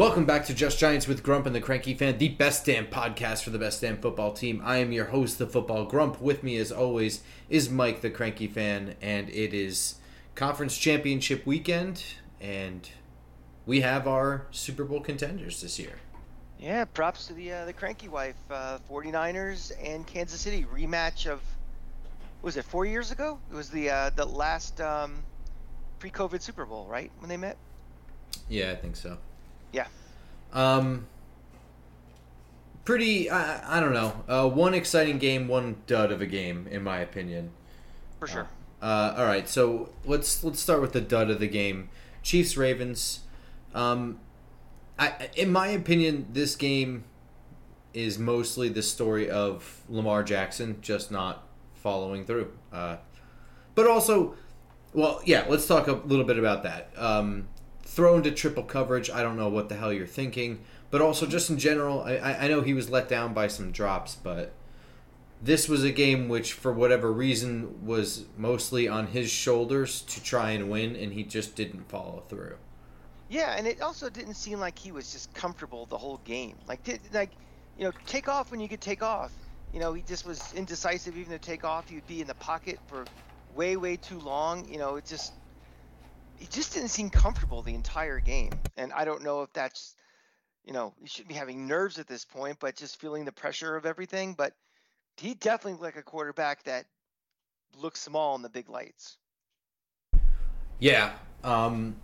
Welcome 0.00 0.24
back 0.24 0.46
to 0.46 0.54
Just 0.54 0.78
Giants 0.78 1.06
with 1.06 1.22
Grump 1.22 1.44
and 1.44 1.54
the 1.54 1.60
Cranky 1.60 1.92
Fan, 1.92 2.16
the 2.16 2.30
best 2.30 2.64
damn 2.64 2.86
podcast 2.86 3.42
for 3.44 3.50
the 3.50 3.58
best 3.58 3.82
damn 3.82 3.98
football 3.98 4.32
team. 4.32 4.62
I 4.64 4.78
am 4.78 4.92
your 4.92 5.04
host, 5.04 5.38
the 5.38 5.46
Football 5.46 5.84
Grump. 5.84 6.22
With 6.22 6.42
me, 6.42 6.56
as 6.56 6.72
always, 6.72 7.22
is 7.50 7.68
Mike, 7.68 8.00
the 8.00 8.08
Cranky 8.08 8.46
Fan, 8.46 8.94
and 9.02 9.28
it 9.28 9.52
is 9.52 9.96
Conference 10.34 10.78
Championship 10.78 11.44
weekend, 11.44 12.02
and 12.40 12.88
we 13.66 13.82
have 13.82 14.08
our 14.08 14.46
Super 14.50 14.84
Bowl 14.84 15.00
contenders 15.00 15.60
this 15.60 15.78
year. 15.78 15.98
Yeah, 16.58 16.86
props 16.86 17.26
to 17.26 17.34
the 17.34 17.52
uh, 17.52 17.64
the 17.66 17.74
Cranky 17.74 18.08
Wife, 18.08 18.36
uh, 18.50 18.78
49ers 18.90 19.72
and 19.84 20.06
Kansas 20.06 20.40
City 20.40 20.64
rematch 20.74 21.30
of 21.30 21.42
was 22.40 22.56
it 22.56 22.64
four 22.64 22.86
years 22.86 23.10
ago? 23.10 23.38
It 23.52 23.54
was 23.54 23.68
the 23.68 23.90
uh, 23.90 24.10
the 24.16 24.24
last 24.24 24.80
um, 24.80 25.22
pre-COVID 25.98 26.40
Super 26.40 26.64
Bowl, 26.64 26.86
right? 26.86 27.10
When 27.18 27.28
they 27.28 27.36
met. 27.36 27.58
Yeah, 28.48 28.70
I 28.70 28.76
think 28.76 28.96
so. 28.96 29.18
Yeah. 29.72 29.86
Um. 30.52 31.06
Pretty. 32.84 33.30
I, 33.30 33.78
I 33.78 33.80
don't 33.80 33.92
know. 33.92 34.24
Uh, 34.28 34.48
one 34.48 34.74
exciting 34.74 35.18
game, 35.18 35.48
one 35.48 35.76
dud 35.86 36.10
of 36.10 36.20
a 36.20 36.26
game, 36.26 36.66
in 36.70 36.82
my 36.82 36.98
opinion. 36.98 37.50
For 38.18 38.26
sure. 38.26 38.48
Uh, 38.82 39.14
all 39.16 39.26
right, 39.26 39.48
so 39.48 39.90
let's 40.04 40.42
let's 40.42 40.58
start 40.60 40.80
with 40.80 40.92
the 40.92 41.00
dud 41.00 41.30
of 41.30 41.38
the 41.38 41.46
game. 41.46 41.90
Chiefs 42.22 42.56
Ravens. 42.56 43.20
Um, 43.74 44.18
I 44.98 45.28
in 45.36 45.52
my 45.52 45.68
opinion, 45.68 46.26
this 46.32 46.56
game 46.56 47.04
is 47.92 48.18
mostly 48.18 48.68
the 48.68 48.82
story 48.82 49.28
of 49.28 49.82
Lamar 49.88 50.22
Jackson 50.22 50.78
just 50.80 51.10
not 51.10 51.46
following 51.74 52.24
through. 52.24 52.52
Uh, 52.72 52.96
but 53.74 53.86
also, 53.86 54.34
well, 54.92 55.20
yeah, 55.24 55.44
let's 55.48 55.66
talk 55.66 55.88
a 55.88 55.92
little 55.92 56.24
bit 56.24 56.38
about 56.38 56.62
that. 56.62 56.90
Um, 56.96 57.48
thrown 57.90 58.22
to 58.22 58.30
triple 58.30 58.62
coverage. 58.62 59.10
I 59.10 59.20
don't 59.20 59.36
know 59.36 59.48
what 59.48 59.68
the 59.68 59.74
hell 59.74 59.92
you're 59.92 60.06
thinking. 60.06 60.60
But 60.90 61.02
also, 61.02 61.26
just 61.26 61.50
in 61.50 61.58
general, 61.58 62.02
I, 62.02 62.18
I 62.18 62.48
know 62.48 62.62
he 62.62 62.72
was 62.72 62.88
let 62.88 63.08
down 63.08 63.34
by 63.34 63.48
some 63.48 63.72
drops, 63.72 64.14
but 64.14 64.52
this 65.42 65.68
was 65.68 65.82
a 65.82 65.90
game 65.90 66.28
which, 66.28 66.52
for 66.52 66.72
whatever 66.72 67.12
reason, 67.12 67.84
was 67.84 68.26
mostly 68.36 68.86
on 68.86 69.08
his 69.08 69.28
shoulders 69.30 70.02
to 70.02 70.22
try 70.22 70.50
and 70.50 70.70
win, 70.70 70.94
and 70.94 71.12
he 71.12 71.24
just 71.24 71.56
didn't 71.56 71.88
follow 71.88 72.22
through. 72.28 72.56
Yeah, 73.28 73.54
and 73.56 73.66
it 73.66 73.80
also 73.80 74.08
didn't 74.08 74.34
seem 74.34 74.60
like 74.60 74.78
he 74.78 74.92
was 74.92 75.12
just 75.12 75.32
comfortable 75.34 75.86
the 75.86 75.98
whole 75.98 76.20
game. 76.24 76.56
Like, 76.68 76.82
did, 76.84 77.00
like, 77.12 77.30
you 77.76 77.84
know, 77.84 77.92
take 78.06 78.28
off 78.28 78.52
when 78.52 78.60
you 78.60 78.68
could 78.68 78.80
take 78.80 79.02
off. 79.02 79.32
You 79.72 79.80
know, 79.80 79.92
he 79.92 80.02
just 80.02 80.26
was 80.26 80.52
indecisive 80.54 81.16
even 81.16 81.32
to 81.32 81.38
take 81.38 81.64
off. 81.64 81.88
He'd 81.88 82.06
be 82.06 82.20
in 82.20 82.26
the 82.26 82.34
pocket 82.34 82.78
for 82.86 83.04
way, 83.54 83.76
way 83.76 83.96
too 83.96 84.18
long. 84.20 84.68
You 84.68 84.78
know, 84.78 84.96
it 84.96 85.06
just 85.06 85.32
he 86.40 86.46
just 86.46 86.72
didn't 86.72 86.88
seem 86.88 87.10
comfortable 87.10 87.60
the 87.62 87.74
entire 87.74 88.18
game. 88.18 88.52
And 88.78 88.92
I 88.94 89.04
don't 89.04 89.22
know 89.22 89.42
if 89.42 89.52
that's, 89.52 89.94
you 90.64 90.72
know, 90.72 90.94
he 90.98 91.06
should 91.06 91.28
be 91.28 91.34
having 91.34 91.68
nerves 91.68 91.98
at 91.98 92.08
this 92.08 92.24
point, 92.24 92.56
but 92.58 92.74
just 92.74 92.98
feeling 92.98 93.26
the 93.26 93.32
pressure 93.32 93.76
of 93.76 93.84
everything. 93.84 94.32
But 94.32 94.54
he 95.18 95.34
definitely 95.34 95.72
looked 95.72 95.82
like 95.82 95.96
a 95.96 96.02
quarterback 96.02 96.62
that 96.64 96.86
looks 97.78 98.00
small 98.00 98.34
in 98.36 98.42
the 98.42 98.48
big 98.48 98.70
lights. 98.70 99.18
Yeah. 100.78 101.12
Um, 101.44 101.96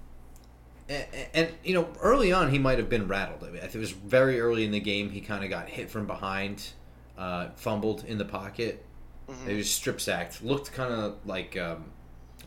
and, 0.87 1.07
and, 1.33 1.55
you 1.65 1.73
know, 1.73 1.89
early 2.03 2.31
on 2.31 2.51
he 2.51 2.59
might 2.59 2.79
have 2.79 2.91
been 2.91 3.09
rattled. 3.09 3.43
I 3.43 3.51
mean, 3.51 3.63
it 3.63 3.75
was 3.75 3.93
very 3.93 4.39
early 4.39 4.67
in 4.67 4.71
the 4.71 4.81
game. 4.81 5.09
He 5.09 5.23
kind 5.23 5.45
of 5.45 5.51
got 5.51 5.71
hit 5.71 5.89
from 5.89 6.07
behind, 6.07 6.73
uh, 7.17 7.49
fumbled 7.57 8.05
in 8.05 8.19
the 8.19 8.27
pocket. 8.27 8.85
Mm-hmm. 9.31 9.49
He 9.49 9.57
was 9.57 9.71
strip 9.71 9.99
sacked. 9.99 10.45
Looked 10.45 10.73
kind 10.73 10.93
of 10.93 11.17
like 11.25 11.57
um, 11.57 11.87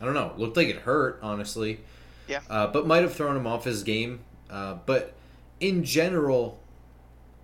I 0.00 0.04
don't 0.04 0.14
know. 0.14 0.32
Looked 0.36 0.56
like 0.56 0.68
it 0.68 0.78
hurt, 0.78 1.18
honestly. 1.22 1.80
Yeah. 2.26 2.40
Uh, 2.48 2.68
but 2.68 2.86
might 2.86 3.02
have 3.02 3.12
thrown 3.12 3.36
him 3.36 3.46
off 3.46 3.64
his 3.64 3.82
game. 3.82 4.20
Uh, 4.48 4.78
but 4.86 5.14
in 5.58 5.84
general, 5.84 6.58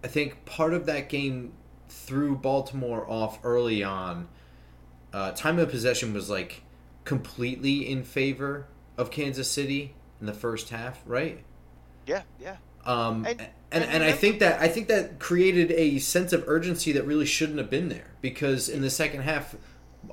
I 0.03 0.09
think 0.09 0.45
part 0.45 0.73
of 0.73 0.87
that 0.87 1.09
game 1.09 1.53
threw 1.89 2.37
Baltimore 2.37 3.09
off 3.09 3.39
early 3.45 3.83
on. 3.83 4.29
Uh, 5.13 5.33
time 5.33 5.59
of 5.59 5.71
possession 5.71 6.13
was 6.15 6.31
like 6.31 6.63
completely 7.05 7.89
in 7.89 8.03
favor 8.03 8.67
of 8.97 9.11
Kansas 9.11 9.51
City 9.51 9.95
in 10.21 10.27
the 10.27 10.33
first 10.33 10.71
half, 10.71 11.03
right? 11.07 11.43
Yeah, 12.07 12.23
yeah. 12.41 12.57
Um, 12.85 13.27
and, 13.27 13.41
and, 13.41 13.51
and, 13.73 13.85
and 13.85 14.05
I 14.05 14.13
think 14.13 14.39
that 14.39 14.61
I 14.61 14.69
think 14.69 14.89
that 14.89 15.19
created 15.19 15.73
a 15.73 15.99
sense 15.99 16.33
of 16.33 16.45
urgency 16.47 16.93
that 16.93 17.05
really 17.05 17.27
shouldn't 17.27 17.59
have 17.59 17.69
been 17.69 17.89
there 17.89 18.13
because 18.21 18.69
in 18.69 18.81
the 18.83 18.91
second 18.91 19.23
half, 19.23 19.57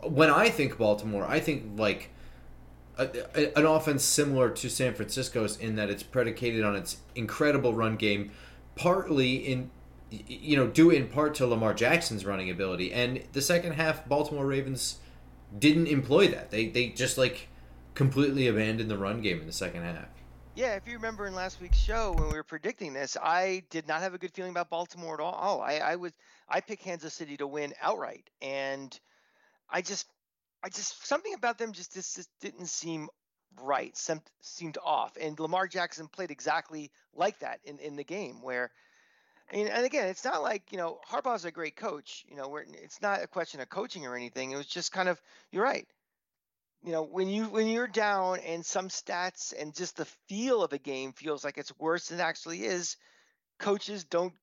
when 0.02 0.30
I 0.30 0.50
think 0.50 0.78
Baltimore, 0.78 1.26
I 1.28 1.40
think 1.40 1.78
like 1.78 2.10
a, 2.98 3.58
an 3.58 3.66
offense 3.66 4.04
similar 4.04 4.50
to 4.50 4.70
San 4.70 4.94
Francisco's 4.94 5.58
in 5.58 5.76
that 5.76 5.90
it's 5.90 6.04
predicated 6.04 6.64
on 6.64 6.76
its 6.76 6.98
incredible 7.16 7.74
run 7.74 7.96
game, 7.96 8.32
partly 8.76 9.36
in 9.36 9.72
you 10.10 10.56
know 10.56 10.68
due 10.68 10.92
in 10.92 11.08
part 11.08 11.34
to 11.36 11.48
Lamar 11.48 11.74
Jackson's 11.74 12.26
running 12.26 12.50
ability. 12.50 12.94
And 12.94 13.24
the 13.34 13.42
second 13.42 13.74
half, 13.74 14.08
Baltimore 14.08 14.46
Ravens 14.46 15.00
didn't 15.58 15.88
employ 15.88 16.28
that. 16.30 16.52
They 16.52 16.68
they 16.68 16.90
just 16.90 17.18
like 17.18 17.48
completely 17.96 18.48
abandoned 18.48 18.90
the 18.90 18.98
run 18.98 19.22
game 19.22 19.40
in 19.40 19.48
the 19.48 19.54
second 19.54 19.84
half. 19.84 20.08
Yeah, 20.56 20.76
if 20.76 20.88
you 20.88 20.94
remember 20.94 21.26
in 21.26 21.34
last 21.34 21.60
week's 21.60 21.80
show 21.80 22.12
when 22.12 22.28
we 22.28 22.36
were 22.36 22.44
predicting 22.44 22.94
this, 22.94 23.18
I 23.22 23.64
did 23.72 23.88
not 23.88 24.02
have 24.02 24.14
a 24.14 24.20
good 24.20 24.32
feeling 24.34 24.52
about 24.52 24.70
Baltimore 24.70 25.16
at 25.16 25.20
all. 25.20 25.62
I, 25.62 25.78
I 25.78 25.96
was 25.96 26.14
I 26.48 26.62
picked 26.62 26.84
Kansas 26.84 27.14
City 27.14 27.38
to 27.38 27.48
win 27.48 27.74
outright, 27.82 28.30
and 28.40 28.98
I 29.68 29.82
just 29.82 30.06
I 30.64 30.70
just 30.70 31.06
something 31.06 31.34
about 31.34 31.58
them 31.58 31.74
just, 31.74 31.94
just, 31.94 32.16
just 32.16 32.30
didn't 32.40 32.68
seem 32.68 33.10
right, 33.62 33.96
some, 33.98 34.22
seemed 34.42 34.78
off. 34.84 35.18
And 35.20 35.40
Lamar 35.40 35.68
Jackson 35.68 36.08
played 36.08 36.32
exactly 36.32 36.92
like 37.14 37.40
that 37.40 37.60
in, 37.66 37.80
in 37.80 37.96
the 37.96 38.04
game 38.04 38.42
where 38.42 38.72
and, 39.52 39.70
and 39.70 39.86
again, 39.86 40.08
it's 40.08 40.26
not 40.26 40.42
like, 40.42 40.72
you 40.72 40.78
know, 40.78 41.00
Harbaugh's 41.08 41.46
a 41.46 41.52
great 41.52 41.76
coach, 41.76 42.26
you 42.28 42.36
know, 42.36 42.48
where 42.48 42.66
it's 42.68 43.02
not 43.02 43.22
a 43.22 43.28
question 43.28 43.60
of 43.60 43.70
coaching 43.70 44.06
or 44.06 44.16
anything. 44.16 44.52
It 44.52 44.56
was 44.56 44.66
just 44.68 44.92
kind 44.92 45.10
of 45.10 45.22
you're 45.52 45.64
right. 45.64 45.88
You 46.84 46.92
know, 46.92 47.04
when 47.04 47.30
you 47.30 47.46
when 47.46 47.68
you're 47.68 47.88
down 47.88 48.40
and 48.40 48.66
some 48.66 48.90
stats 48.90 49.54
and 49.58 49.76
just 49.76 49.98
the 49.98 50.06
feel 50.28 50.64
of 50.64 50.74
a 50.74 50.78
game 50.78 51.14
feels 51.14 51.44
like 51.44 51.58
it's 51.58 51.78
worse 51.80 52.08
than 52.08 52.20
it 52.20 52.24
actually 52.24 52.64
is, 52.64 52.98
coaches 53.60 54.04
don't 54.04 54.34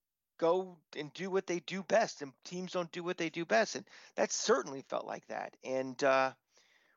go 0.41 0.75
and 0.97 1.13
do 1.13 1.31
what 1.31 1.47
they 1.47 1.61
do 1.61 1.83
best, 1.83 2.23
and 2.23 2.33
teams 2.45 2.73
don't 2.73 2.91
do 2.91 3.05
what 3.05 3.19
they 3.19 3.29
do 3.29 3.45
best, 3.45 3.77
and 3.77 3.85
that 4.17 4.33
certainly 4.33 4.83
felt 4.89 5.07
like 5.07 5.27
that. 5.29 5.55
And 5.63 6.03
uh, 6.03 6.33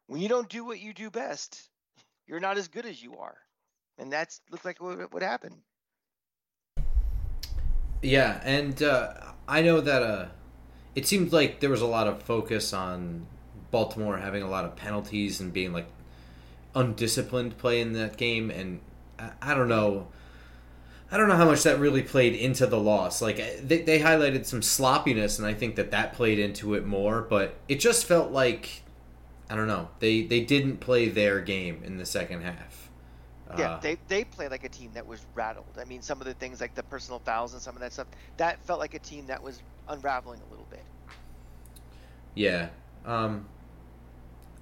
when 0.07 0.21
you 0.21 0.29
don't 0.29 0.49
do 0.49 0.63
what 0.63 0.79
you 0.79 0.93
do 0.93 1.09
best, 1.09 1.69
you're 2.25 2.39
not 2.39 2.57
as 2.57 2.69
good 2.69 2.85
as 2.85 3.03
you 3.03 3.17
are, 3.17 3.37
and 3.97 4.11
that's 4.11 4.39
looked 4.49 4.65
like 4.65 4.81
what, 4.81 5.13
what 5.13 5.21
happened. 5.21 5.57
Yeah, 8.01 8.41
and 8.43 8.81
uh, 8.81 9.13
I 9.47 9.61
know 9.61 9.81
that 9.81 10.01
uh, 10.01 10.25
it 10.95 11.05
seemed 11.05 11.33
like 11.33 11.59
there 11.59 11.69
was 11.69 11.81
a 11.81 11.87
lot 11.87 12.07
of 12.07 12.23
focus 12.23 12.73
on 12.73 13.27
Baltimore 13.71 14.17
having 14.17 14.43
a 14.43 14.49
lot 14.49 14.65
of 14.65 14.75
penalties 14.75 15.41
and 15.41 15.51
being 15.51 15.73
like 15.73 15.87
undisciplined 16.75 17.57
play 17.57 17.81
in 17.81 17.91
that 17.93 18.15
game, 18.15 18.49
and 18.49 18.79
I, 19.19 19.31
I 19.41 19.53
don't 19.53 19.69
know. 19.69 20.07
I 21.13 21.17
don't 21.17 21.27
know 21.27 21.35
how 21.35 21.45
much 21.45 21.61
that 21.61 21.77
really 21.77 22.01
played 22.01 22.33
into 22.33 22.65
the 22.65 22.79
loss. 22.79 23.21
Like 23.21 23.37
they, 23.61 23.83
they 23.83 23.99
highlighted 23.99 24.47
some 24.47 24.63
sloppiness, 24.63 25.37
and 25.37 25.47
I 25.47 25.53
think 25.53 25.75
that 25.75 25.91
that 25.91 26.13
played 26.13 26.39
into 26.39 26.73
it 26.73 26.87
more. 26.87 27.21
But 27.21 27.55
it 27.67 27.79
just 27.79 28.05
felt 28.05 28.31
like 28.31 28.81
I 29.47 29.55
don't 29.55 29.67
know. 29.67 29.89
They 29.99 30.23
they 30.23 30.41
didn't 30.41 30.77
play 30.77 31.09
their 31.09 31.39
game 31.39 31.83
in 31.85 31.97
the 31.97 32.05
second 32.07 32.41
half. 32.41 32.89
Yeah, 33.55 33.73
uh, 33.73 33.79
they 33.79 33.97
they 34.07 34.23
played 34.23 34.49
like 34.49 34.63
a 34.63 34.69
team 34.69 34.89
that 34.95 35.05
was 35.05 35.23
rattled. 35.35 35.77
I 35.79 35.83
mean, 35.83 36.01
some 36.01 36.19
of 36.19 36.25
the 36.25 36.33
things 36.33 36.59
like 36.59 36.73
the 36.73 36.81
personal 36.81 37.19
fouls 37.19 37.53
and 37.53 37.61
some 37.61 37.75
of 37.75 37.81
that 37.81 37.93
stuff 37.93 38.07
that 38.37 38.65
felt 38.65 38.79
like 38.79 38.95
a 38.95 38.99
team 38.99 39.27
that 39.27 39.43
was 39.43 39.61
unraveling 39.89 40.41
a 40.47 40.49
little 40.49 40.65
bit. 40.71 40.83
Yeah, 42.33 42.69
um, 43.05 43.45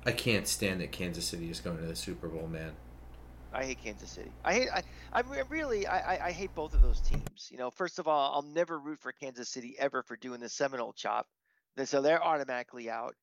I 0.05 0.11
can't 0.11 0.49
stand 0.49 0.81
that 0.81 0.91
Kansas 0.91 1.23
City 1.23 1.49
is 1.49 1.61
going 1.61 1.77
to 1.77 1.85
the 1.85 1.95
Super 1.95 2.27
Bowl, 2.27 2.49
man. 2.49 2.73
I 3.51 3.65
hate 3.65 3.79
Kansas 3.79 4.11
City. 4.11 4.37
I 4.43 4.53
hate. 4.53 4.69
I, 4.69 4.83
I 5.11 5.21
really. 5.21 5.85
I, 5.87 6.27
I 6.27 6.31
hate 6.31 6.53
both 6.53 6.73
of 6.73 6.81
those 6.81 7.01
teams. 7.01 7.49
You 7.51 7.57
know, 7.57 7.69
first 7.71 7.99
of 7.99 8.07
all, 8.07 8.33
I'll 8.33 8.41
never 8.43 8.79
root 8.79 8.99
for 9.01 9.11
Kansas 9.11 9.49
City 9.49 9.77
ever 9.77 10.03
for 10.03 10.15
doing 10.17 10.39
the 10.39 10.49
Seminole 10.49 10.93
chop. 10.93 11.29
So 11.85 12.01
they're 12.01 12.23
automatically 12.23 12.89
out. 12.89 13.17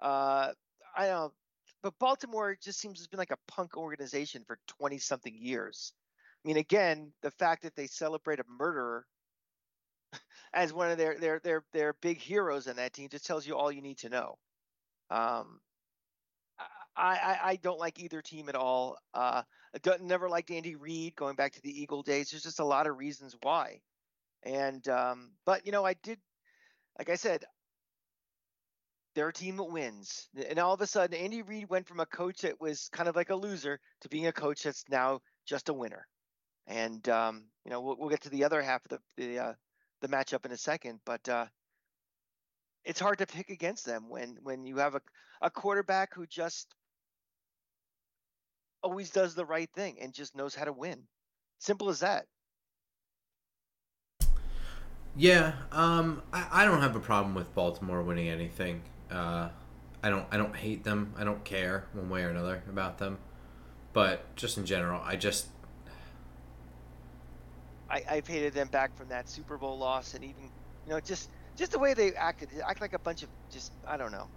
Uh, 0.00 0.54
I 0.96 1.06
don't. 1.08 1.34
But 1.82 1.98
Baltimore 1.98 2.54
just 2.56 2.80
seems 2.80 2.98
to 2.98 3.04
have 3.04 3.10
been 3.10 3.18
like 3.18 3.32
a 3.32 3.38
punk 3.48 3.76
organization 3.76 4.44
for 4.44 4.60
twenty 4.66 4.98
something 4.98 5.34
years. 5.34 5.94
I 6.44 6.48
mean, 6.48 6.56
again, 6.58 7.14
the 7.22 7.30
fact 7.30 7.62
that 7.62 7.74
they 7.76 7.86
celebrate 7.88 8.40
a 8.40 8.44
murderer 8.44 9.08
as 10.52 10.72
one 10.72 10.90
of 10.90 10.98
their 10.98 11.18
their 11.18 11.40
their 11.40 11.66
their 11.72 11.92
big 11.92 12.18
heroes 12.18 12.66
in 12.66 12.76
that 12.76 12.92
team 12.92 13.08
just 13.08 13.26
tells 13.26 13.46
you 13.46 13.56
all 13.56 13.72
you 13.72 13.82
need 13.82 13.98
to 13.98 14.08
know. 14.08 14.38
Um, 15.10 15.62
I, 16.96 17.14
I, 17.16 17.38
I 17.50 17.56
don't 17.56 17.78
like 17.78 17.98
either 17.98 18.20
team 18.22 18.48
at 18.48 18.54
all. 18.54 18.96
Uh, 19.14 19.42
never 20.00 20.28
liked 20.28 20.50
Andy 20.50 20.76
Reid 20.76 21.16
going 21.16 21.36
back 21.36 21.52
to 21.52 21.62
the 21.62 21.82
Eagle 21.82 22.02
days. 22.02 22.30
There's 22.30 22.42
just 22.42 22.60
a 22.60 22.64
lot 22.64 22.86
of 22.86 22.98
reasons 22.98 23.36
why. 23.42 23.80
And 24.42 24.86
um, 24.88 25.30
but 25.46 25.64
you 25.64 25.72
know, 25.72 25.84
I 25.84 25.94
did, 26.02 26.18
like 26.98 27.08
I 27.08 27.14
said, 27.14 27.44
they're 29.14 29.28
a 29.28 29.32
team 29.32 29.56
that 29.56 29.64
wins. 29.64 30.28
And 30.48 30.58
all 30.58 30.74
of 30.74 30.80
a 30.80 30.86
sudden, 30.86 31.16
Andy 31.16 31.42
Reid 31.42 31.68
went 31.68 31.86
from 31.86 32.00
a 32.00 32.06
coach 32.06 32.40
that 32.40 32.60
was 32.60 32.88
kind 32.92 33.08
of 33.08 33.16
like 33.16 33.30
a 33.30 33.36
loser 33.36 33.78
to 34.00 34.08
being 34.08 34.26
a 34.26 34.32
coach 34.32 34.62
that's 34.64 34.84
now 34.90 35.20
just 35.46 35.68
a 35.68 35.72
winner. 35.72 36.06
And 36.66 37.06
um, 37.08 37.44
you 37.64 37.70
know, 37.70 37.80
we'll, 37.80 37.96
we'll, 37.98 38.08
get 38.08 38.22
to 38.22 38.30
the 38.30 38.44
other 38.44 38.62
half 38.62 38.84
of 38.84 38.90
the 38.90 38.98
the, 39.16 39.38
uh, 39.38 39.52
the 40.00 40.08
matchup 40.08 40.44
in 40.44 40.52
a 40.52 40.56
second, 40.56 41.00
but 41.06 41.26
uh, 41.28 41.46
it's 42.84 43.00
hard 43.00 43.18
to 43.18 43.26
pick 43.26 43.50
against 43.50 43.84
them 43.84 44.08
when 44.08 44.38
when 44.42 44.64
you 44.64 44.76
have 44.78 44.94
a 44.94 45.00
a 45.40 45.50
quarterback 45.50 46.14
who 46.14 46.26
just 46.26 46.74
always 48.82 49.10
does 49.10 49.34
the 49.34 49.44
right 49.44 49.70
thing 49.74 49.98
and 50.00 50.12
just 50.12 50.36
knows 50.36 50.54
how 50.54 50.64
to 50.64 50.72
win. 50.72 51.02
Simple 51.58 51.88
as 51.88 52.00
that. 52.00 52.26
Yeah, 55.14 55.52
um, 55.72 56.22
I, 56.32 56.46
I 56.50 56.64
don't 56.64 56.80
have 56.80 56.96
a 56.96 57.00
problem 57.00 57.34
with 57.34 57.54
Baltimore 57.54 58.02
winning 58.02 58.28
anything. 58.28 58.82
Uh, 59.10 59.50
I 60.02 60.10
don't 60.10 60.26
I 60.30 60.36
don't 60.36 60.56
hate 60.56 60.84
them. 60.84 61.14
I 61.16 61.24
don't 61.24 61.44
care 61.44 61.84
one 61.92 62.08
way 62.08 62.24
or 62.24 62.30
another 62.30 62.62
about 62.68 62.98
them. 62.98 63.18
But 63.92 64.34
just 64.36 64.56
in 64.56 64.64
general, 64.64 65.00
I 65.04 65.16
just 65.16 65.48
I, 67.90 68.02
I've 68.08 68.26
hated 68.26 68.54
them 68.54 68.68
back 68.68 68.96
from 68.96 69.08
that 69.08 69.28
Super 69.28 69.58
Bowl 69.58 69.78
loss 69.78 70.14
and 70.14 70.24
even 70.24 70.44
you 70.86 70.92
know 70.92 71.00
just 71.00 71.30
just 71.56 71.72
the 71.72 71.78
way 71.78 71.92
they 71.92 72.14
acted 72.14 72.48
they 72.50 72.62
act 72.62 72.80
like 72.80 72.94
a 72.94 72.98
bunch 72.98 73.22
of 73.22 73.28
just 73.50 73.72
I 73.86 73.98
don't 73.98 74.12
know. 74.12 74.28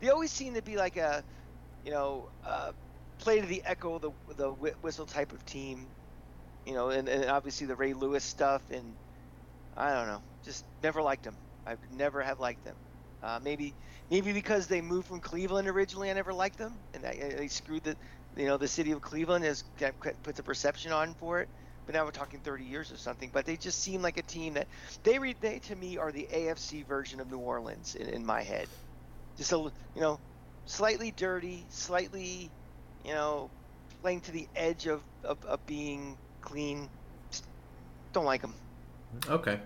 They 0.00 0.08
always 0.08 0.32
seem 0.32 0.54
to 0.54 0.62
be 0.62 0.76
like 0.76 0.96
a 0.96 1.22
you 1.84 1.92
know 1.92 2.28
uh, 2.44 2.72
play 3.20 3.40
to 3.40 3.46
the 3.46 3.62
echo 3.64 3.98
the 3.98 4.12
the 4.36 4.50
whistle 4.82 5.06
type 5.06 5.32
of 5.32 5.44
team. 5.44 5.86
You 6.66 6.74
know, 6.74 6.90
and, 6.90 7.08
and 7.08 7.26
obviously 7.30 7.66
the 7.66 7.76
Ray 7.76 7.94
Lewis 7.94 8.24
stuff 8.24 8.62
and 8.70 8.96
I 9.76 9.92
don't 9.94 10.06
know. 10.08 10.22
Just 10.44 10.64
never 10.82 11.02
liked 11.02 11.24
them. 11.24 11.38
I 11.66 11.76
never 11.90 12.22
have 12.22 12.40
liked 12.40 12.64
them. 12.64 12.76
Uh, 13.22 13.38
maybe 13.42 13.76
maybe 14.10 14.32
because 14.32 14.66
they 14.66 14.80
moved 14.80 15.08
from 15.08 15.20
Cleveland 15.20 15.68
originally, 15.68 16.10
I 16.10 16.14
never 16.14 16.32
liked 16.32 16.58
them, 16.58 16.80
and 16.94 17.04
they, 17.04 17.34
they 17.36 17.48
screwed 17.48 17.84
the 17.84 17.96
you 18.36 18.46
know 18.46 18.56
the 18.56 18.68
city 18.68 18.92
of 18.92 19.02
Cleveland 19.02 19.44
has 19.44 19.64
puts 20.22 20.38
a 20.38 20.42
perception 20.42 20.92
on 20.92 21.14
for 21.14 21.40
it. 21.40 21.50
But 21.86 21.94
now 21.94 22.04
we're 22.04 22.12
talking 22.12 22.40
30 22.40 22.64
years 22.64 22.92
or 22.92 22.96
something. 22.98 23.30
But 23.32 23.46
they 23.46 23.56
just 23.56 23.80
seem 23.80 24.02
like 24.02 24.16
a 24.18 24.22
team 24.22 24.54
that 24.54 24.68
they 25.04 25.18
they 25.40 25.60
to 25.60 25.76
me 25.76 25.98
are 25.98 26.12
the 26.12 26.28
AFC 26.32 26.86
version 26.86 27.20
of 27.20 27.28
New 27.30 27.38
Orleans 27.38 27.94
in, 27.94 28.08
in 28.08 28.24
my 28.24 28.42
head. 28.42 28.68
Just 29.36 29.52
a 29.52 29.56
you 29.94 30.00
know 30.00 30.20
slightly 30.66 31.10
dirty, 31.12 31.66
slightly 31.70 32.52
you 33.04 33.12
know 33.12 33.50
playing 34.02 34.20
to 34.22 34.32
the 34.32 34.48
edge 34.56 34.86
of 34.86 35.02
of, 35.24 35.44
of 35.44 35.64
being 35.66 36.16
clean. 36.40 36.88
Just 37.30 37.44
don't 38.12 38.24
like 38.24 38.42
them. 38.42 38.54
Okay. 39.28 39.60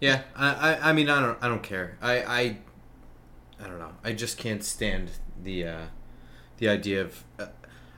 Yeah, 0.00 0.22
I, 0.34 0.48
I, 0.48 0.90
I 0.90 0.92
mean, 0.92 1.08
I 1.08 1.20
don't, 1.20 1.38
I 1.40 1.48
don't 1.48 1.62
care. 1.62 1.96
I, 2.00 2.22
I, 2.22 2.56
I 3.62 3.68
don't 3.68 3.78
know. 3.78 3.92
I 4.02 4.12
just 4.12 4.38
can't 4.38 4.64
stand 4.64 5.10
the, 5.42 5.66
uh, 5.66 5.84
the 6.58 6.68
idea 6.68 7.02
of. 7.02 7.24
Uh, 7.38 7.46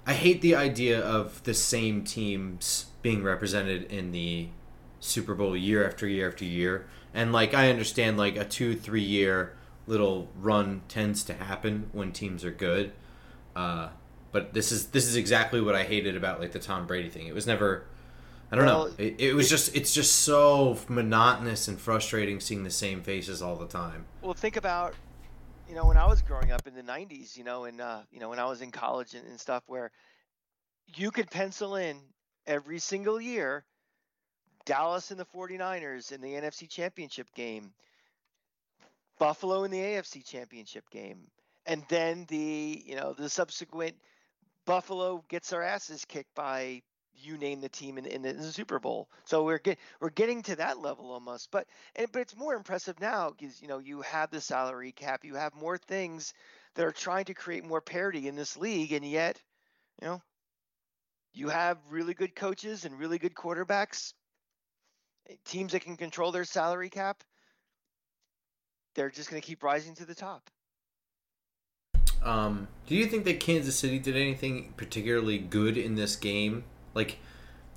I 0.05 0.14
hate 0.14 0.40
the 0.40 0.56
idea 0.56 1.00
of 1.00 1.43
the 1.44 1.55
same 1.55 2.02
teams 2.02 2.87
being 3.02 3.23
represented 3.23 3.85
in 3.85 4.11
the 4.11 4.49
Super 4.99 5.35
Bowl 5.35 5.56
year 5.56 5.87
after 5.87 6.08
year 6.08 6.28
after 6.28 6.44
year. 6.44 6.88
And 7.14 7.32
like, 7.32 7.55
I 7.55 7.70
understand 7.70 8.19
like 8.19 8.37
a 8.37 8.44
two, 8.44 8.75
three 8.75 9.02
year 9.02 9.55
little 9.87 10.28
run 10.40 10.82
tends 10.88 11.23
to 11.25 11.35
happen 11.35 11.88
when 11.93 12.11
teams 12.11 12.44
are 12.44 12.50
good. 12.50 12.93
Uh, 13.55 13.90
but 14.32 14.52
this 14.52 14.73
is 14.73 14.88
this 14.88 15.06
is 15.06 15.17
exactly 15.17 15.61
what 15.61 15.75
I 15.75 15.84
hated 15.84 16.17
about 16.17 16.40
like 16.40 16.52
the 16.52 16.58
Tom 16.58 16.87
Brady 16.87 17.08
thing. 17.08 17.26
It 17.26 17.34
was 17.34 17.46
never 17.46 17.84
I 18.50 18.56
don't 18.56 18.67
well, 18.67 18.87
know. 18.88 18.94
It, 18.99 19.17
it 19.19 19.34
was 19.34 19.46
it, 19.46 19.50
just 19.50 19.76
it's 19.76 19.94
just 19.94 20.17
so 20.17 20.79
monotonous 20.88 21.69
and 21.69 21.81
frustrating 21.81 22.40
seeing 22.40 22.64
the 22.64 22.70
same 22.70 23.02
faces 23.02 23.40
all 23.40 23.56
the 23.56 23.67
time. 23.67 24.05
Well, 24.20 24.34
think 24.34 24.56
about 24.56 24.94
you 25.69 25.75
know 25.75 25.87
when 25.87 25.96
I 25.96 26.06
was 26.06 26.20
growing 26.23 26.52
up 26.52 26.67
in 26.67 26.75
the 26.75 26.82
'90s, 26.82 27.37
you 27.37 27.44
know, 27.44 27.64
and 27.64 27.81
uh, 27.81 28.00
you 28.11 28.20
know 28.20 28.29
when 28.29 28.38
I 28.38 28.44
was 28.44 28.61
in 28.61 28.70
college 28.70 29.14
and, 29.14 29.26
and 29.26 29.40
stuff, 29.40 29.62
where 29.69 29.90
you 30.96 31.11
could 31.11 31.31
pencil 31.31 31.76
in 31.76 31.99
every 32.46 32.78
single 32.78 33.20
year 33.20 33.64
Dallas 34.64 35.11
and 35.11 35.19
the 35.19 35.25
49ers 35.25 36.12
in 36.12 36.20
the 36.20 36.35
NFC 36.35 36.69
Championship 36.69 37.28
game, 37.35 37.73
Buffalo 39.19 39.64
in 39.64 39.70
the 39.70 39.78
AFC 39.78 40.25
Championship 40.25 40.88
game, 40.90 41.26
and 41.67 41.85
then 41.88 42.26
the 42.28 42.82
you 42.85 42.96
know 42.96 43.12
the 43.12 43.28
subsequent 43.28 43.96
Buffalo 44.64 45.25
gets 45.29 45.50
their 45.50 45.62
asses 45.62 46.05
kicked 46.05 46.35
by 46.35 46.82
you 47.14 47.37
name 47.37 47.61
the 47.61 47.69
team 47.69 47.99
in, 47.99 48.06
in, 48.06 48.23
the, 48.23 48.53
Super 48.53 48.79
Bowl. 48.79 49.09
So 49.25 49.44
we're 49.44 49.59
get, 49.59 49.79
we're 50.00 50.11
getting 50.11 50.43
to 50.44 50.56
that 50.56 50.79
level 50.79 51.11
almost. 51.11 51.50
But 51.50 51.67
and, 51.97 52.11
but 52.11 52.23
it's 52.23 52.37
more 52.37 52.55
impressive 52.55 52.99
now 53.00 53.31
because 53.31 53.61
you 53.61 53.69
know 53.69 53.79
you 53.79 54.03
have 54.03 54.31
the 54.31 54.41
salary 54.41 54.93
cap, 54.93 55.25
you 55.25 55.35
have 55.35 55.55
more 55.55 55.79
things 55.79 56.35
that 56.75 56.87
are 56.87 56.93
trying 56.93 57.26
to 57.26 57.35
create 57.35 57.64
more 57.64 57.81
parity 57.81 58.29
in 58.29 58.37
this 58.37 58.56
league, 58.56 58.93
and 58.93 59.05
yet 59.05 59.41
you 60.00 60.09
know 60.09 60.23
you 61.35 61.49
have 61.49 61.79
really 61.91 62.14
good 62.14 62.35
coaches 62.35 62.85
and 62.85 62.99
really 62.99 63.19
good 63.19 63.35
quarterbacks, 63.35 64.12
eh, 65.29 65.35
teams 65.44 65.73
that 65.73 65.81
can 65.81 65.97
control 65.97 66.32
their 66.32 66.44
salary 66.44 66.91
cap. 66.91 67.23
They're 68.94 69.11
just 69.11 69.31
going 69.31 69.41
to 69.41 69.47
keep 69.47 69.62
rising 69.62 69.94
to 69.97 70.05
the 70.05 70.14
top. 70.14 70.50
Um, 72.24 72.69
do 72.86 72.94
you 72.94 73.06
think 73.06 73.24
that 73.24 73.40
Kansas 73.40 73.76
City 73.76 73.98
did 73.98 74.16
anything 74.16 74.74
particularly 74.76 75.38
good 75.38 75.76
in 75.76 75.94
this 75.96 76.16
game 76.16 76.64
like 76.94 77.19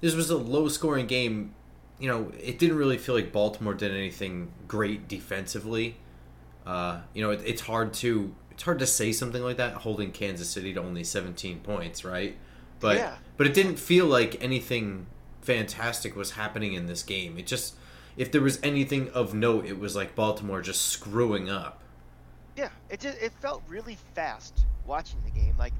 this 0.01 0.15
was 0.15 0.29
a 0.29 0.37
low 0.37 0.67
scoring 0.67 1.07
game. 1.07 1.53
You 1.99 2.09
know, 2.09 2.31
it 2.41 2.59
didn't 2.59 2.77
really 2.77 2.97
feel 2.97 3.15
like 3.15 3.31
Baltimore 3.31 3.73
did 3.73 3.91
anything 3.91 4.51
great 4.67 5.07
defensively. 5.07 5.97
Uh, 6.65 7.01
you 7.13 7.23
know, 7.23 7.31
it, 7.31 7.41
it's 7.45 7.61
hard 7.61 7.93
to 7.95 8.33
it's 8.51 8.63
hard 8.63 8.79
to 8.79 8.87
say 8.87 9.11
something 9.11 9.43
like 9.43 9.57
that 9.57 9.73
holding 9.75 10.11
Kansas 10.11 10.49
City 10.49 10.73
to 10.73 10.79
only 10.81 11.03
17 11.03 11.59
points, 11.59 12.03
right? 12.03 12.35
But 12.79 12.97
yeah. 12.97 13.15
but 13.37 13.47
it 13.47 13.53
didn't 13.53 13.77
feel 13.77 14.05
like 14.05 14.41
anything 14.43 15.07
fantastic 15.41 16.15
was 16.15 16.31
happening 16.31 16.73
in 16.73 16.87
this 16.87 17.03
game. 17.03 17.37
It 17.37 17.47
just 17.47 17.75
if 18.17 18.31
there 18.31 18.41
was 18.41 18.59
anything 18.63 19.09
of 19.09 19.33
note, 19.33 19.65
it 19.65 19.79
was 19.79 19.95
like 19.95 20.15
Baltimore 20.15 20.61
just 20.61 20.81
screwing 20.81 21.49
up. 21.49 21.81
Yeah, 22.55 22.71
it 22.89 22.99
just 23.01 23.17
it 23.21 23.33
felt 23.33 23.63
really 23.67 23.95
fast 23.95 24.67
watching 24.83 25.23
the 25.23 25.31
game. 25.31 25.57
Like 25.57 25.75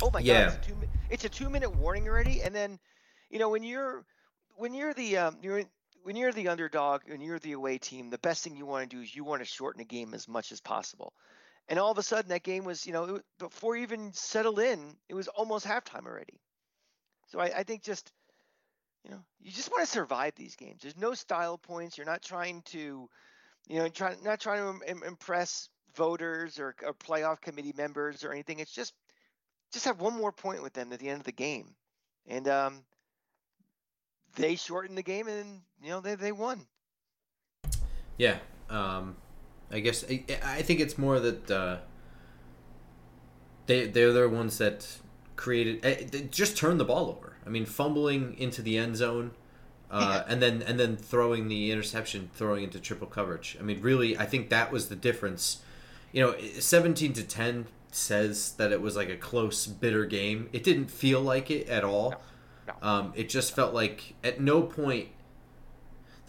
Oh 0.00 0.10
my 0.12 0.22
yeah. 0.22 0.34
god, 0.34 0.46
it's 0.46 0.56
a, 0.56 0.60
two, 0.60 0.84
it's 1.10 1.24
a 1.24 1.28
two 1.30 1.50
minute 1.50 1.70
warning 1.70 2.08
already, 2.08 2.42
and 2.42 2.54
then, 2.54 2.80
you 3.30 3.38
know, 3.38 3.50
when 3.50 3.64
you're 3.64 4.06
when 4.56 4.74
you're 4.74 4.94
the 4.94 5.18
um, 5.18 5.38
you're 5.42 5.64
when 6.02 6.16
you're 6.16 6.32
the 6.32 6.48
underdog 6.48 7.08
and 7.08 7.22
you're 7.22 7.38
the 7.40 7.52
away 7.52 7.78
team, 7.78 8.10
the 8.10 8.18
best 8.18 8.44
thing 8.44 8.56
you 8.56 8.66
want 8.66 8.88
to 8.90 8.96
do 8.96 9.02
is 9.02 9.14
you 9.14 9.24
want 9.24 9.40
to 9.42 9.46
shorten 9.46 9.80
a 9.82 9.84
game 9.84 10.14
as 10.14 10.28
much 10.28 10.52
as 10.52 10.60
possible. 10.60 11.14
And 11.68 11.78
all 11.78 11.92
of 11.92 11.98
a 11.98 12.02
sudden, 12.02 12.30
that 12.30 12.42
game 12.44 12.64
was, 12.64 12.86
you 12.86 12.92
know, 12.92 13.16
it, 13.16 13.26
before 13.38 13.76
you 13.76 13.82
even 13.84 14.12
settled 14.14 14.60
in, 14.60 14.98
it 15.08 15.14
was 15.14 15.28
almost 15.28 15.66
halftime 15.66 16.06
already. 16.06 16.40
So 17.28 17.40
I, 17.40 17.58
I 17.58 17.62
think 17.64 17.82
just, 17.82 18.12
you 19.04 19.10
know, 19.10 19.24
you 19.40 19.50
just 19.52 19.70
want 19.70 19.82
to 19.84 19.90
survive 19.92 20.34
these 20.36 20.56
games. 20.56 20.82
There's 20.82 20.96
no 20.96 21.14
style 21.14 21.58
points. 21.58 21.96
You're 21.96 22.06
not 22.06 22.22
trying 22.22 22.62
to, 22.62 23.08
you 23.68 23.78
know, 23.78 23.88
try, 23.88 24.16
not 24.22 24.40
trying 24.40 24.80
to 24.80 25.06
impress 25.06 25.70
voters 25.98 26.58
or, 26.58 26.74
or 26.86 26.94
playoff 26.94 27.42
committee 27.42 27.74
members 27.76 28.24
or 28.24 28.32
anything. 28.32 28.60
It's 28.60 28.72
just 28.72 28.94
just 29.72 29.84
have 29.84 30.00
one 30.00 30.16
more 30.16 30.32
point 30.32 30.62
with 30.62 30.72
them 30.72 30.92
at 30.92 31.00
the 31.00 31.08
end 31.10 31.20
of 31.20 31.26
the 31.26 31.32
game, 31.32 31.74
and 32.26 32.48
um, 32.48 32.84
they 34.36 34.54
shortened 34.54 34.96
the 34.96 35.02
game, 35.02 35.28
and 35.28 35.60
you 35.82 35.90
know 35.90 36.00
they 36.00 36.14
they 36.14 36.32
won. 36.32 36.66
Yeah, 38.16 38.38
um, 38.70 39.16
I 39.70 39.80
guess 39.80 40.04
I, 40.08 40.24
I, 40.42 40.62
think 40.62 40.80
it's 40.80 40.96
more 40.96 41.20
that 41.20 41.50
uh, 41.50 41.76
they 43.66 43.86
they're 43.86 44.12
the 44.12 44.28
ones 44.28 44.56
that 44.58 44.86
created 45.36 45.84
eh, 45.84 46.26
just 46.30 46.56
turned 46.56 46.80
the 46.80 46.84
ball 46.84 47.10
over. 47.10 47.34
I 47.44 47.50
mean, 47.50 47.66
fumbling 47.66 48.34
into 48.38 48.62
the 48.62 48.78
end 48.78 48.96
zone. 48.96 49.32
Uh, 49.90 50.22
and 50.28 50.42
then 50.42 50.60
and 50.60 50.78
then 50.78 50.98
throwing 50.98 51.48
the 51.48 51.70
interception, 51.70 52.28
throwing 52.34 52.62
into 52.62 52.78
triple 52.78 53.06
coverage. 53.06 53.56
I 53.58 53.62
mean, 53.62 53.80
really, 53.80 54.18
I 54.18 54.26
think 54.26 54.50
that 54.50 54.70
was 54.70 54.90
the 54.90 54.96
difference. 54.96 55.62
You 56.12 56.22
know, 56.22 56.38
seventeen 56.58 57.12
to 57.14 57.22
ten 57.22 57.66
says 57.90 58.52
that 58.52 58.72
it 58.72 58.80
was 58.80 58.96
like 58.96 59.08
a 59.08 59.16
close, 59.16 59.66
bitter 59.66 60.04
game. 60.04 60.48
It 60.52 60.62
didn't 60.62 60.90
feel 60.90 61.20
like 61.20 61.50
it 61.50 61.68
at 61.68 61.84
all. 61.84 62.10
No. 62.10 62.18
No. 62.68 62.88
Um, 62.88 63.12
it 63.16 63.28
just 63.28 63.54
felt 63.54 63.74
like 63.74 64.14
at 64.22 64.40
no 64.40 64.62
point. 64.62 65.08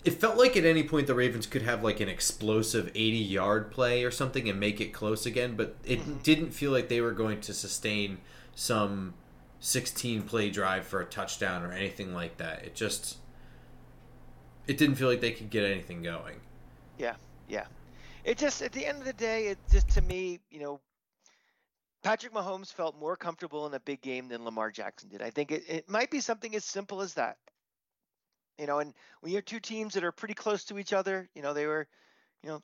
It 0.06 0.12
felt 0.12 0.38
like 0.38 0.56
at 0.56 0.64
any 0.64 0.84
point 0.84 1.08
the 1.08 1.14
Ravens 1.14 1.46
could 1.46 1.62
have 1.64 1.84
like 1.84 2.00
an 2.00 2.08
explosive 2.08 2.88
80 2.96 3.18
yard 3.18 3.70
play 3.70 4.06
or 4.06 4.12
something 4.12 4.48
and 4.48 4.58
make 4.58 4.80
it 4.80 4.94
close 4.94 5.26
again, 5.26 5.58
but 5.58 5.76
it 5.84 6.00
mm-hmm. 6.00 6.20
didn't 6.24 6.52
feel 6.52 6.72
like 6.72 6.88
they 6.88 7.02
were 7.02 7.12
going 7.12 7.42
to 7.42 7.54
sustain 7.54 8.20
some 8.56 9.14
16 9.60 10.22
play 10.22 10.50
drive 10.50 10.86
for 10.86 11.02
a 11.02 11.06
touchdown 11.06 11.64
or 11.64 11.74
anything 11.74 12.14
like 12.14 12.38
that. 12.38 12.64
It 12.64 12.76
just 12.76 13.18
it 14.68 14.78
didn't 14.78 14.96
feel 14.96 15.10
like 15.10 15.20
they 15.20 15.32
could 15.32 15.50
get 15.50 15.66
anything 15.66 16.02
going. 16.02 16.38
Yeah, 16.98 17.16
yeah. 17.50 17.66
It 18.24 18.38
just 18.38 18.62
at 18.62 18.72
the 18.72 18.86
end 18.86 19.00
of 19.00 19.06
the 19.06 19.14
day, 19.14 19.48
it 19.48 19.58
just 19.72 19.90
to 19.92 20.02
me, 20.02 20.40
you 20.50 20.60
know, 20.60 20.82
Patrick 22.04 22.34
Mahomes 22.34 22.72
felt 22.72 22.98
more 22.98 23.16
comfortable 23.16 23.66
in 23.68 23.74
a 23.74 23.80
big 23.80 24.02
game 24.02 24.30
than 24.30 24.46
Lamar 24.46 24.72
Jackson 24.72 25.10
did. 25.10 25.22
I 25.22 25.30
think 25.30 25.52
it, 25.52 25.64
it 25.68 25.90
might 25.90 26.12
be 26.12 26.22
something 26.22 26.56
as 26.56 26.64
simple 26.64 27.02
as 27.02 27.16
that. 27.16 27.38
You 28.58 28.68
know, 28.68 28.80
and 28.80 28.94
when 29.22 29.32
you 29.32 29.38
have 29.38 29.46
two 29.46 29.60
teams 29.60 29.94
that 29.94 30.04
are 30.04 30.12
pretty 30.12 30.34
close 30.34 30.66
to 30.66 30.80
each 30.80 30.94
other, 30.94 31.30
you 31.34 31.42
know, 31.42 31.54
they 31.54 31.66
were, 31.66 31.88
you 32.44 32.50
know, 32.50 32.62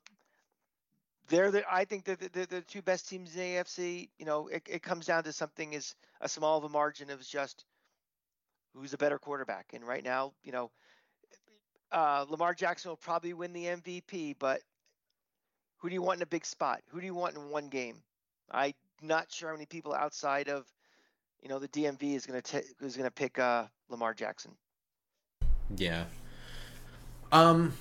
they're 1.28 1.52
the 1.52 1.64
I 1.72 1.86
think 1.86 2.04
the, 2.04 2.18
they're 2.34 2.46
the 2.46 2.62
two 2.62 2.82
best 2.82 3.10
teams 3.10 3.34
in 3.34 3.40
the 3.40 3.48
AFC. 3.56 4.10
You 4.20 4.26
know, 4.26 4.48
it, 4.48 4.64
it 4.70 4.84
comes 4.84 5.06
down 5.06 5.24
to 5.24 5.34
something 5.34 5.74
as 5.76 5.96
a 6.22 6.30
small 6.30 6.58
of 6.58 6.66
a 6.66 6.70
margin 6.70 7.10
of 7.10 7.26
just 7.26 7.66
who's 8.76 8.94
a 8.94 8.98
better 8.98 9.18
quarterback. 9.18 9.68
And 9.74 9.86
right 9.88 10.04
now, 10.04 10.34
you 10.44 10.52
know, 10.52 10.72
uh, 11.92 12.26
Lamar 12.30 12.54
Jackson 12.54 12.90
will 12.90 12.98
probably 12.98 13.34
win 13.34 13.54
the 13.54 13.66
MVP, 13.66 14.36
but 14.38 14.62
who 15.86 15.89
do 15.89 15.94
you 15.94 16.01
want 16.01 16.18
in 16.18 16.24
a 16.24 16.25
big 16.25 16.44
spot? 16.44 16.82
Who 16.88 17.00
do 17.00 17.06
you 17.06 17.13
want 17.13 17.36
in 17.36 17.51
one 17.51 17.70
game? 17.70 17.98
I'm 18.50 18.74
not 19.04 19.32
sure 19.32 19.50
how 19.50 19.54
many 19.54 19.68
people 19.68 19.94
outside 19.94 20.50
of, 20.50 20.65
you 21.44 21.48
know, 21.48 21.60
the 21.60 21.68
DMV 21.68 22.15
is 22.15 22.25
going 22.25 22.42
to 22.42 22.63
is 22.82 22.98
going 22.98 23.08
to 23.08 23.12
pick 23.12 23.38
uh, 23.38 23.65
Lamar 23.89 24.15
Jackson. 24.15 24.54
Yeah. 25.75 26.06
Um. 27.32 27.74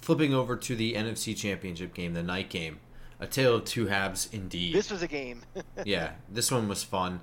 Flipping 0.00 0.32
over 0.32 0.56
to 0.56 0.76
the 0.76 0.94
NFC 0.94 1.36
Championship 1.36 1.92
game, 1.92 2.14
the 2.14 2.22
night 2.22 2.50
game, 2.50 2.78
a 3.18 3.26
tale 3.26 3.56
of 3.56 3.64
two 3.64 3.88
halves 3.88 4.28
indeed. 4.30 4.76
This 4.76 4.92
was 4.92 5.02
a 5.02 5.08
game. 5.08 5.42
yeah, 5.84 6.12
this 6.30 6.52
one 6.52 6.68
was 6.68 6.84
fun. 6.84 7.20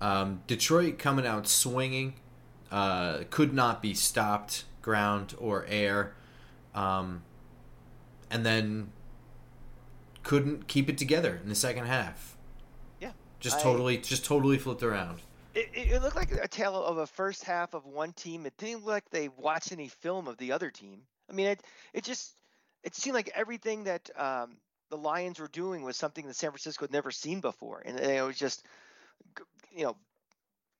Um, 0.00 0.42
Detroit 0.48 0.98
coming 0.98 1.28
out 1.28 1.46
swinging, 1.46 2.14
uh, 2.72 3.20
could 3.30 3.54
not 3.54 3.80
be 3.80 3.94
stopped, 3.94 4.64
ground 4.82 5.36
or 5.38 5.64
air, 5.68 6.14
um, 6.74 7.22
and 8.30 8.44
then 8.44 8.92
couldn't 10.22 10.68
keep 10.68 10.88
it 10.88 10.98
together 10.98 11.40
in 11.42 11.48
the 11.48 11.54
second 11.54 11.86
half. 11.86 12.36
Yeah, 13.00 13.12
just 13.40 13.58
I, 13.58 13.62
totally, 13.62 13.98
just 13.98 14.24
totally 14.24 14.58
flipped 14.58 14.82
around. 14.82 15.20
It, 15.54 15.70
it, 15.72 16.02
looked 16.02 16.16
like 16.16 16.32
a 16.32 16.46
tale 16.46 16.76
of 16.76 16.98
a 16.98 17.06
first 17.06 17.42
half 17.42 17.74
of 17.74 17.84
one 17.86 18.12
team. 18.12 18.46
It 18.46 18.56
didn't 18.58 18.84
look 18.84 18.94
like 18.94 19.10
they 19.10 19.28
watched 19.28 19.72
any 19.72 19.88
film 19.88 20.28
of 20.28 20.36
the 20.38 20.52
other 20.52 20.70
team. 20.70 21.00
I 21.30 21.32
mean, 21.32 21.46
it 21.46 21.62
it 21.92 22.04
just 22.04 22.34
it 22.84 22.94
seemed 22.94 23.14
like 23.14 23.30
everything 23.34 23.84
that 23.84 24.08
um, 24.16 24.56
the 24.90 24.96
Lions 24.96 25.40
were 25.40 25.48
doing 25.48 25.82
was 25.82 25.96
something 25.96 26.26
that 26.26 26.36
San 26.36 26.50
Francisco 26.50 26.84
had 26.84 26.92
never 26.92 27.10
seen 27.10 27.40
before, 27.40 27.82
and 27.84 27.98
it 27.98 28.24
was 28.24 28.38
just 28.38 28.64
you 29.72 29.84
know 29.84 29.96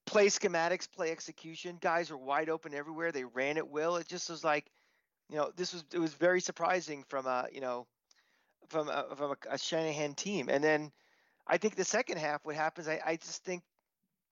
play 0.09 0.27
schematics, 0.27 0.91
play 0.91 1.11
execution. 1.11 1.79
Guys 1.81 2.11
were 2.11 2.17
wide 2.17 2.49
open 2.49 2.75
everywhere. 2.75 3.13
They 3.13 3.25
ran 3.25 3.59
at 3.59 3.69
will. 3.69 3.97
It 3.97 4.09
just 4.09 4.31
was 4.31 4.43
like, 4.43 4.67
you 5.29 5.37
know, 5.37 5.53
this 5.57 5.73
was 5.73 5.85
it 5.93 5.99
was 5.99 6.15
very 6.15 6.41
surprising 6.41 7.05
from 7.09 7.27
a 7.27 7.47
you 7.53 7.61
know 7.61 7.87
from 8.69 8.89
a, 8.89 9.07
from 9.17 9.33
a, 9.33 9.55
a 9.55 9.59
Shanahan 9.59 10.15
team. 10.15 10.49
And 10.49 10.63
then 10.63 10.93
I 11.47 11.59
think 11.59 11.77
the 11.77 11.85
second 11.85 12.19
half, 12.19 12.45
what 12.45 12.55
happens, 12.55 12.89
I, 12.89 13.01
I 13.05 13.17
just 13.17 13.45
think 13.45 13.63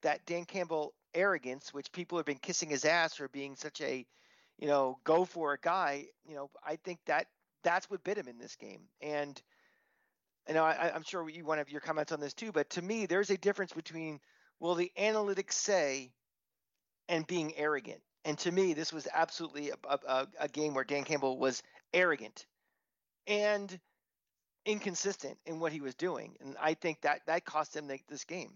that 0.02 0.26
Dan 0.26 0.44
Campbell 0.44 0.92
arrogance, 1.14 1.72
which 1.72 1.90
people 1.92 2.18
have 2.18 2.26
been 2.26 2.38
kissing 2.38 2.68
his 2.68 2.84
ass 2.84 3.14
for 3.14 3.28
being 3.28 3.56
such 3.56 3.80
a 3.80 4.06
you 4.58 4.68
know, 4.68 4.98
go 5.04 5.24
for 5.24 5.52
a 5.52 5.58
guy, 5.58 6.06
you 6.26 6.34
know, 6.34 6.50
I 6.64 6.76
think 6.76 6.98
that 7.06 7.26
that's 7.62 7.90
what 7.90 8.04
bit 8.04 8.16
him 8.16 8.28
in 8.28 8.38
this 8.38 8.56
game. 8.56 8.82
And 9.00 9.40
you 10.48 10.54
know, 10.54 10.64
I, 10.64 10.92
I'm 10.94 11.02
sure 11.02 11.28
you 11.28 11.44
want 11.44 11.58
to 11.58 11.60
have 11.60 11.70
your 11.70 11.80
comments 11.80 12.12
on 12.12 12.20
this 12.20 12.32
too, 12.32 12.52
but 12.52 12.70
to 12.70 12.82
me, 12.82 13.06
there's 13.06 13.30
a 13.30 13.36
difference 13.36 13.72
between 13.72 14.20
will 14.60 14.74
the 14.74 14.92
analytics 14.98 15.52
say 15.52 16.12
and 17.08 17.26
being 17.26 17.54
arrogant. 17.56 18.00
And 18.26 18.36
to 18.40 18.50
me, 18.50 18.74
this 18.74 18.92
was 18.92 19.06
absolutely 19.14 19.70
a, 19.70 19.98
a, 20.08 20.26
a 20.40 20.48
game 20.48 20.74
where 20.74 20.82
Dan 20.82 21.04
Campbell 21.04 21.38
was 21.38 21.62
arrogant 21.94 22.46
and 23.28 23.78
inconsistent 24.66 25.38
in 25.46 25.60
what 25.60 25.70
he 25.70 25.80
was 25.80 25.94
doing, 25.94 26.36
and 26.40 26.56
I 26.60 26.74
think 26.74 27.00
that 27.02 27.20
that 27.26 27.44
cost 27.44 27.76
him 27.76 27.86
the, 27.86 28.00
this 28.08 28.24
game. 28.24 28.54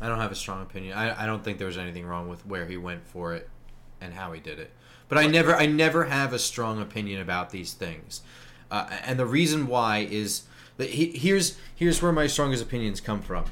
I 0.00 0.08
don't 0.08 0.18
have 0.18 0.32
a 0.32 0.36
strong 0.36 0.62
opinion. 0.62 0.96
I, 0.96 1.24
I 1.24 1.26
don't 1.26 1.44
think 1.44 1.58
there 1.58 1.66
was 1.66 1.76
anything 1.76 2.06
wrong 2.06 2.28
with 2.28 2.46
where 2.46 2.64
he 2.64 2.78
went 2.78 3.06
for 3.06 3.34
it 3.34 3.48
and 4.00 4.14
how 4.14 4.32
he 4.32 4.40
did 4.40 4.58
it. 4.58 4.70
But 5.10 5.18
I 5.18 5.26
never 5.26 5.54
I 5.54 5.66
never 5.66 6.04
have 6.04 6.32
a 6.32 6.38
strong 6.38 6.80
opinion 6.80 7.20
about 7.20 7.50
these 7.50 7.74
things, 7.74 8.22
uh, 8.70 8.88
and 9.04 9.18
the 9.18 9.26
reason 9.26 9.66
why 9.66 9.98
is 9.98 10.44
that 10.78 10.88
he, 10.90 11.10
here's 11.10 11.58
here's 11.74 12.00
where 12.00 12.12
my 12.12 12.26
strongest 12.26 12.62
opinions 12.62 13.02
come 13.02 13.20
from. 13.20 13.44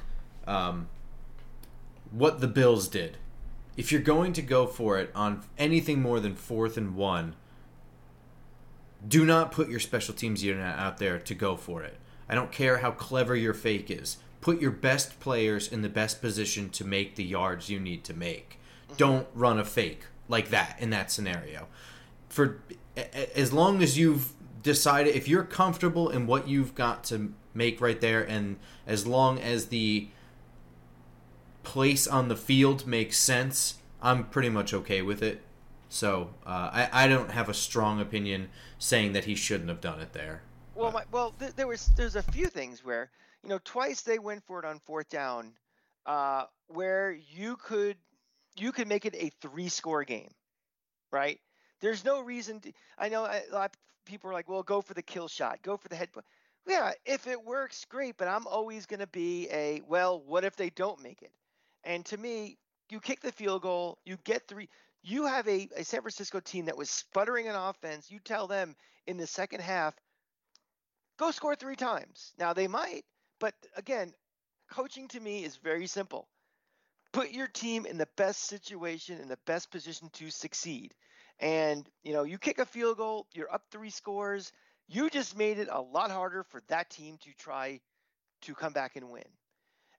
Um, 0.47 0.89
what 2.11 2.41
the 2.41 2.49
Bills 2.49 2.89
did. 2.89 3.19
If 3.77 3.91
you're 3.91 4.01
going 4.01 4.33
to 4.35 4.43
go 4.43 4.67
for 4.67 4.99
it 4.99 5.11
on 5.15 5.43
anything 5.59 6.01
more 6.01 6.21
than 6.21 6.35
fourth 6.35 6.77
and 6.77 6.95
one, 6.95 7.35
do 9.07 9.25
not 9.25 9.53
put 9.53 9.69
your 9.69 9.81
special 9.81 10.15
teams 10.15 10.45
unit 10.45 10.65
out 10.65 10.99
there 10.99 11.19
to 11.19 11.35
go 11.35 11.57
for 11.57 11.83
it. 11.83 11.99
I 12.29 12.35
don't 12.35 12.53
care 12.53 12.79
how 12.79 12.93
clever 12.93 13.37
your 13.37 13.55
fake 13.55 13.91
is. 13.91 14.17
Put 14.41 14.61
your 14.61 14.71
best 14.71 15.21
players 15.21 15.69
in 15.69 15.83
the 15.83 15.89
best 15.89 16.21
position 16.21 16.71
to 16.71 16.85
make 16.85 17.17
the 17.17 17.25
yards 17.25 17.69
you 17.69 17.81
need 17.81 18.05
to 18.05 18.15
make. 18.15 18.59
Mm-hmm. 18.87 18.97
Don't 18.97 19.27
run 19.35 19.59
a 19.59 19.65
fake 19.65 20.07
like 20.29 20.51
that 20.51 20.77
in 20.81 20.91
that 20.91 21.11
scenario. 21.11 21.67
For 22.29 22.63
as 23.35 23.53
long 23.53 23.83
as 23.83 23.99
you've 23.99 24.33
decided 24.63 25.15
if 25.15 25.29
you're 25.29 25.45
comfortable 25.45 26.09
in 26.09 26.27
what 26.27 26.49
you've 26.49 26.75
got 26.75 27.05
to 27.05 27.35
make 27.53 27.81
right 27.81 28.01
there 28.01 28.23
and 28.23 28.57
as 28.87 29.07
long 29.07 29.39
as 29.39 29.67
the 29.67 30.09
place 31.65 32.07
on 32.07 32.29
the 32.29 32.37
field 32.37 32.87
makes 32.87 33.19
sense, 33.19 33.77
I'm 34.01 34.25
pretty 34.25 34.51
much 34.51 34.73
okay 34.75 35.03
with 35.03 35.23
it. 35.23 35.43
So 35.89 36.31
uh, 36.47 36.71
I, 36.73 36.89
I 36.93 37.09
don't 37.09 37.31
have 37.31 37.49
a 37.49 37.55
strong 37.55 38.01
opinion 38.01 38.51
saying 38.79 39.13
that 39.13 39.25
he 39.25 39.35
shouldn't 39.35 39.69
have 39.69 39.81
done 39.81 40.01
it 40.01 40.13
there. 40.13 40.43
Well, 40.75 40.93
my, 40.93 41.05
well, 41.11 41.33
th- 41.39 41.55
there 41.55 41.67
was 41.67 41.87
there's 41.97 42.17
a 42.17 42.23
few 42.23 42.47
things 42.47 42.85
where 42.85 43.11
you 43.43 43.49
know 43.49 43.61
twice 43.65 44.03
they 44.03 44.19
went 44.19 44.43
for 44.45 44.59
it 44.59 44.65
on 44.65 44.81
fourth 44.81 45.09
down, 45.09 45.53
uh, 46.05 46.45
where 46.67 47.13
you 47.13 47.57
could 47.57 47.97
you 48.57 48.73
could 48.73 48.89
make 48.89 49.07
it 49.07 49.15
a 49.17 49.31
three 49.41 49.69
score 49.69 50.05
game, 50.05 50.31
right? 51.13 51.41
There's 51.81 52.05
no 52.05 52.21
reason 52.21 52.61
to, 52.61 52.73
I 52.99 53.09
know 53.09 53.25
a 53.25 53.43
lot 53.53 53.71
of 53.75 53.79
people 54.05 54.31
are 54.31 54.33
like, 54.33 54.49
well, 54.49 54.63
go 54.63 54.81
for 54.81 54.95
the 54.95 55.03
kill 55.03 55.29
shot, 55.29 55.61
go 55.63 55.77
for 55.77 55.89
the 55.89 55.97
head. 55.97 56.09
Yeah, 56.67 56.93
if 57.05 57.27
it 57.27 57.45
works, 57.45 57.85
great. 57.85 58.17
But 58.17 58.29
I'm 58.29 58.47
always 58.47 58.87
going 58.87 59.01
to 59.01 59.07
be 59.07 59.49
a, 59.51 59.83
well, 59.87 60.21
what 60.21 60.45
if 60.45 60.57
they 60.57 60.71
don't 60.71 61.03
make 61.03 61.23
it? 61.23 61.33
And 61.85 62.05
to 62.07 62.17
me, 62.17 62.59
you 62.91 63.01
kick 63.01 63.21
the 63.21 63.33
field 63.33 63.63
goal, 63.63 63.99
you 64.05 64.17
get 64.25 64.49
three. 64.49 64.69
You 65.03 65.27
have 65.27 65.47
a, 65.49 65.69
a 65.77 65.85
San 65.85 66.01
Francisco 66.03 66.41
team 66.41 66.67
that 66.67 66.77
was 66.77 66.91
sputtering 66.91 67.47
in 67.47 67.55
offense. 67.55 68.11
You 68.11 68.21
tell 68.21 68.47
them 68.47 68.77
in 69.07 69.17
the 69.19 69.27
second 69.27 69.61
half, 69.61 69.95
go 71.19 71.31
score 71.31 71.57
three 71.57 71.77
times. 71.77 72.33
Now 72.39 72.53
they 72.53 72.69
might, 72.69 73.05
but 73.41 73.55
again, 73.77 74.15
coaching 74.71 75.09
to 75.09 75.21
me 75.21 75.45
is 75.45 75.57
very 75.57 75.87
simple 75.87 76.29
put 77.13 77.31
your 77.31 77.49
team 77.49 77.87
in 77.87 77.99
the 77.99 78.09
best 78.17 78.43
situation 78.45 79.21
in 79.21 79.29
the 79.29 79.39
best 79.47 79.71
position 79.71 80.11
to 80.11 80.31
succeed. 80.31 80.95
And 81.41 81.89
you 82.03 82.13
know, 82.13 82.25
you 82.25 82.39
kick 82.39 82.59
a 82.59 82.67
field 82.67 82.99
goal, 82.99 83.27
you're 83.35 83.53
up 83.53 83.63
three 83.71 83.91
scores. 83.91 84.53
You 84.89 85.11
just 85.11 85.37
made 85.37 85.59
it 85.59 85.69
a 85.71 85.81
lot 85.81 86.11
harder 86.11 86.43
for 86.45 86.61
that 86.69 86.91
team 86.91 87.19
to 87.23 87.33
try 87.39 87.81
to 88.43 88.55
come 88.55 88.73
back 88.73 88.97
and 88.97 89.11
win. 89.11 89.25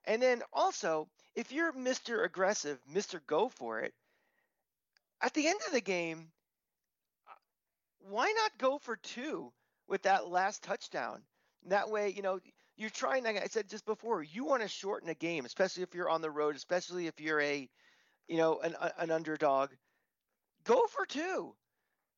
And 0.04 0.22
then 0.22 0.42
also, 0.52 1.08
if 1.36 1.52
you're 1.52 1.72
Mr. 1.72 2.24
Aggressive, 2.24 2.80
Mr. 2.92 3.20
Go 3.26 3.48
for 3.48 3.80
it, 3.80 3.94
at 5.20 5.34
the 5.34 5.46
end 5.46 5.60
of 5.66 5.72
the 5.72 5.80
game, 5.82 6.32
why 8.00 8.32
not 8.32 8.58
go 8.58 8.78
for 8.78 8.96
two 8.96 9.52
with 9.88 10.02
that 10.02 10.28
last 10.28 10.62
touchdown? 10.62 11.22
That 11.66 11.90
way, 11.90 12.10
you 12.10 12.22
know, 12.22 12.40
you're 12.76 12.90
trying 12.90 13.24
like 13.24 13.36
I 13.42 13.46
said 13.46 13.68
just 13.68 13.84
before, 13.86 14.22
you 14.22 14.44
want 14.44 14.62
to 14.62 14.68
shorten 14.68 15.08
a 15.08 15.14
game, 15.14 15.44
especially 15.44 15.82
if 15.82 15.94
you're 15.94 16.10
on 16.10 16.22
the 16.22 16.30
road, 16.30 16.56
especially 16.56 17.06
if 17.06 17.20
you're 17.20 17.40
a, 17.40 17.68
you 18.28 18.36
know, 18.38 18.60
an 18.60 18.76
an 18.98 19.10
underdog. 19.10 19.70
Go 20.64 20.86
for 20.88 21.06
two. 21.06 21.54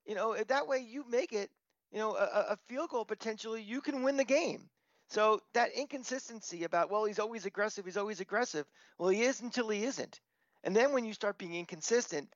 You 0.07 0.15
know, 0.17 0.37
that 0.37 0.69
way 0.69 0.79
you 0.81 1.05
make 1.09 1.33
it, 1.33 1.51
you 1.93 1.99
know, 1.99 2.17
a, 2.17 2.53
a 2.53 2.59
field 2.69 2.91
goal 2.91 3.05
potentially, 3.05 3.63
you 3.63 3.81
can 3.83 4.03
win 4.05 4.17
the 4.17 4.25
game. 4.25 4.71
So 5.09 5.41
that 5.55 5.73
inconsistency 5.73 6.65
about, 6.65 6.91
well, 6.91 7.07
he's 7.07 7.19
always 7.19 7.47
aggressive, 7.47 7.87
he's 7.87 7.97
always 7.97 8.21
aggressive. 8.21 8.67
Well, 8.99 9.09
he 9.09 9.23
is 9.23 9.41
until 9.41 9.71
he 9.71 9.85
isn't. 9.85 10.21
And 10.65 10.77
then 10.77 10.93
when 10.93 11.07
you 11.07 11.15
start 11.15 11.39
being 11.39 11.55
inconsistent, 11.55 12.29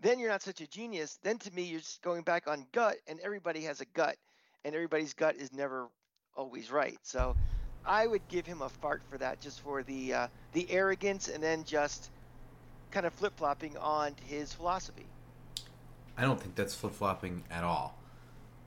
then 0.00 0.18
you're 0.18 0.30
not 0.30 0.42
such 0.42 0.60
a 0.60 0.66
genius. 0.66 1.18
Then 1.22 1.38
to 1.38 1.54
me, 1.54 1.62
you're 1.62 1.80
just 1.80 2.02
going 2.02 2.22
back 2.22 2.48
on 2.48 2.66
gut, 2.72 2.96
and 3.06 3.20
everybody 3.20 3.62
has 3.62 3.80
a 3.80 3.84
gut, 3.86 4.16
and 4.64 4.74
everybody's 4.74 5.14
gut 5.14 5.36
is 5.36 5.52
never 5.52 5.88
always 6.34 6.70
right. 6.70 6.98
So 7.02 7.36
I 7.86 8.08
would 8.08 8.26
give 8.28 8.44
him 8.44 8.60
a 8.60 8.68
fart 8.68 9.02
for 9.08 9.18
that, 9.18 9.40
just 9.40 9.60
for 9.60 9.84
the 9.84 10.12
uh, 10.12 10.28
the 10.52 10.68
arrogance, 10.70 11.28
and 11.28 11.40
then 11.40 11.62
just 11.64 12.10
kind 12.90 13.06
of 13.06 13.14
flip 13.14 13.34
flopping 13.36 13.76
on 13.76 14.14
his 14.24 14.52
philosophy. 14.52 15.06
I 16.18 16.22
don't 16.22 16.40
think 16.40 16.56
that's 16.56 16.74
flip 16.74 16.92
flopping 16.92 17.44
at 17.50 17.62
all, 17.62 17.96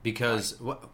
because 0.01 0.53
right. 0.53 0.61
what. 0.61 0.89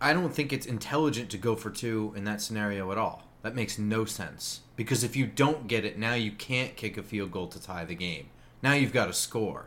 I 0.00 0.12
don't 0.12 0.32
think 0.32 0.52
it's 0.52 0.66
intelligent 0.66 1.30
to 1.30 1.38
go 1.38 1.56
for 1.56 1.70
two 1.70 2.12
in 2.16 2.24
that 2.24 2.40
scenario 2.40 2.90
at 2.92 2.98
all. 2.98 3.24
That 3.42 3.54
makes 3.54 3.78
no 3.78 4.04
sense. 4.04 4.60
Because 4.76 5.02
if 5.02 5.16
you 5.16 5.26
don't 5.26 5.66
get 5.66 5.84
it, 5.84 5.98
now 5.98 6.14
you 6.14 6.32
can't 6.32 6.76
kick 6.76 6.96
a 6.96 7.02
field 7.02 7.32
goal 7.32 7.48
to 7.48 7.60
tie 7.60 7.84
the 7.84 7.94
game. 7.94 8.28
Now 8.62 8.72
you've 8.74 8.92
got 8.92 9.06
to 9.06 9.12
score. 9.12 9.66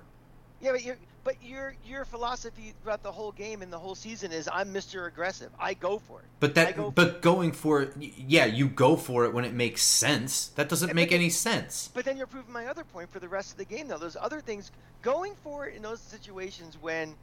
Yeah, 0.61 0.71
but 0.71 0.83
your 0.83 0.95
but 1.25 1.35
your 1.43 1.75
your 1.85 2.05
philosophy 2.05 2.73
throughout 2.81 3.03
the 3.03 3.11
whole 3.11 3.31
game 3.33 3.61
and 3.61 3.73
the 3.73 3.77
whole 3.77 3.95
season 3.95 4.31
is 4.31 4.47
I'm 4.51 4.73
Mr. 4.73 5.07
Aggressive. 5.07 5.51
I 5.59 5.73
go 5.73 5.99
for 5.99 6.19
it. 6.19 6.25
But 6.39 6.55
that 6.55 6.77
go 6.77 6.91
but 6.91 7.21
going 7.21 7.51
for 7.51 7.81
it, 7.81 7.93
yeah, 7.99 8.45
you 8.45 8.67
go 8.69 8.95
for 8.95 9.25
it 9.25 9.33
when 9.33 9.43
it 9.43 9.53
makes 9.53 9.81
sense. 9.83 10.47
That 10.49 10.69
doesn't 10.69 10.89
And 10.89 10.95
make 10.95 11.09
but- 11.09 11.15
any 11.15 11.29
sense. 11.29 11.89
But 11.93 12.05
then 12.05 12.15
you're 12.15 12.27
proving 12.27 12.53
my 12.53 12.67
other 12.67 12.83
point 12.85 13.11
for 13.11 13.19
the 13.19 13.27
rest 13.27 13.51
of 13.51 13.57
the 13.57 13.65
game, 13.65 13.87
though. 13.89 13.97
Those 13.97 14.15
other 14.19 14.39
things, 14.39 14.71
going 15.01 15.33
for 15.43 15.67
it 15.67 15.75
in 15.75 15.81
those 15.81 15.99
situations 15.99 16.77
when, 16.79 17.15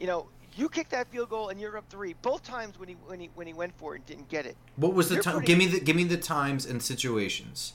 you 0.00 0.06
know, 0.06 0.26
you 0.56 0.68
kick 0.68 0.88
that 0.90 1.08
field 1.08 1.30
goal 1.30 1.48
and 1.50 1.60
you're 1.60 1.76
up 1.76 1.88
three. 1.88 2.14
Both 2.22 2.42
times 2.44 2.78
when 2.78 2.88
he 2.88 2.96
when 3.06 3.20
he 3.20 3.30
when 3.34 3.46
he 3.46 3.52
went 3.52 3.76
for 3.78 3.94
it 3.94 3.98
and 3.98 4.06
didn't 4.06 4.28
get 4.28 4.46
it, 4.46 4.56
What 4.76 4.94
was 4.94 5.08
the 5.08 5.14
You're 5.16 5.22
time? 5.22 5.36
pretty- 5.36 5.46
Give 5.46 5.58
me 5.58 5.66
the 5.66 5.80
give 5.80 5.96
me 5.96 6.04
the 6.04 6.16
times 6.16 6.66
and 6.66 6.82
situations. 6.82 7.74